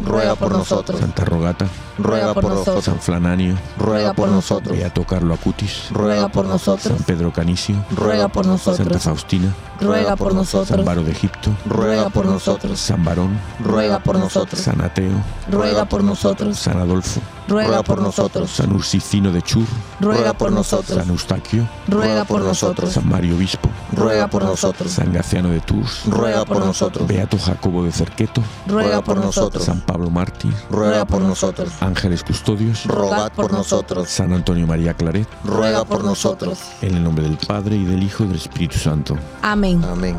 Ruega 0.04 0.34
por 0.34 0.52
nosotros, 0.52 1.00
Santa 1.00 1.24
Rogata, 1.24 1.66
ruega 1.98 2.34
por 2.34 2.44
nosotros, 2.44 2.84
San 2.84 3.00
Flananio, 3.00 3.56
ruega 3.78 4.12
por 4.12 4.28
nosotros, 4.28 4.76
Beato 4.76 5.04
Carlo 5.04 5.34
Acutis, 5.34 5.90
Ruega 5.90 6.28
por 6.28 6.46
nosotros. 6.46 6.96
San 6.96 7.04
Pedro 7.04 7.32
Canicio, 7.32 7.76
Ruega 7.90 8.28
por 8.28 8.44
Santa 8.44 8.70
nosotros. 8.70 9.02
Faustina, 9.02 9.54
Ruega 9.80 10.16
por 10.16 10.28
San 10.28 10.36
nosotros. 10.38 10.84
Baro 10.84 11.02
de 11.04 11.12
Egipto, 11.12 11.50
ruega 11.66 12.08
por 12.10 12.26
nosotros, 12.26 12.78
San 12.80 13.04
Barón, 13.04 13.38
Ruega 13.62 13.98
por 13.98 14.18
nosotros. 14.18 14.60
San 14.60 14.80
Ateo, 14.80 15.12
Ruega 15.50 15.84
por 15.84 16.02
nosotros. 16.04 16.58
San 16.58 16.78
Adolfo, 16.78 17.20
Ruega 17.48 17.82
por 17.82 18.00
nosotros. 18.00 18.50
San 18.50 18.72
Ursicino 18.72 19.32
de 19.32 19.42
Chur, 19.42 19.66
Ruega 20.00 20.32
por 20.32 20.52
nosotros. 20.52 20.98
San 20.98 21.08
Eustaquio, 21.10 21.68
Ruega 21.88 22.24
por 22.24 22.42
nosotros. 22.42 22.92
San 22.92 23.08
Mario 23.08 23.36
Obispo, 23.36 23.68
Ruega 23.92 24.28
por 24.28 24.44
nosotros. 24.44 24.92
San 24.92 25.12
Gaciano 25.12 25.50
de 25.50 25.60
Tours, 25.60 26.02
ruega 26.06 26.44
por 26.44 26.64
nosotros, 26.64 27.06
Beato 27.06 27.38
Jacobo 27.38 27.84
de 27.84 27.92
Cerqueto, 27.92 28.42
Ruega 28.66 29.02
por 29.02 29.18
nosotros. 29.18 29.65
San 29.66 29.80
Pablo 29.80 30.10
Mártir, 30.10 30.54
ruega 30.70 31.04
por 31.04 31.20
nosotros, 31.20 31.72
Ángeles 31.80 32.22
Custodios, 32.22 32.86
rogad 32.86 33.32
por 33.32 33.50
nosotros, 33.50 34.08
San 34.08 34.32
Antonio 34.32 34.64
María 34.64 34.94
Claret, 34.94 35.26
ruega 35.42 35.84
por 35.84 36.04
nosotros. 36.04 36.60
en 36.82 36.94
el 36.94 37.02
nombre 37.02 37.24
del 37.24 37.36
Padre 37.36 37.74
y 37.74 37.84
del 37.84 38.00
Hijo 38.00 38.22
y 38.22 38.28
del 38.28 38.36
Espíritu 38.36 38.78
Santo. 38.78 39.18
Amén. 39.42 39.82
Amén. 39.84 40.16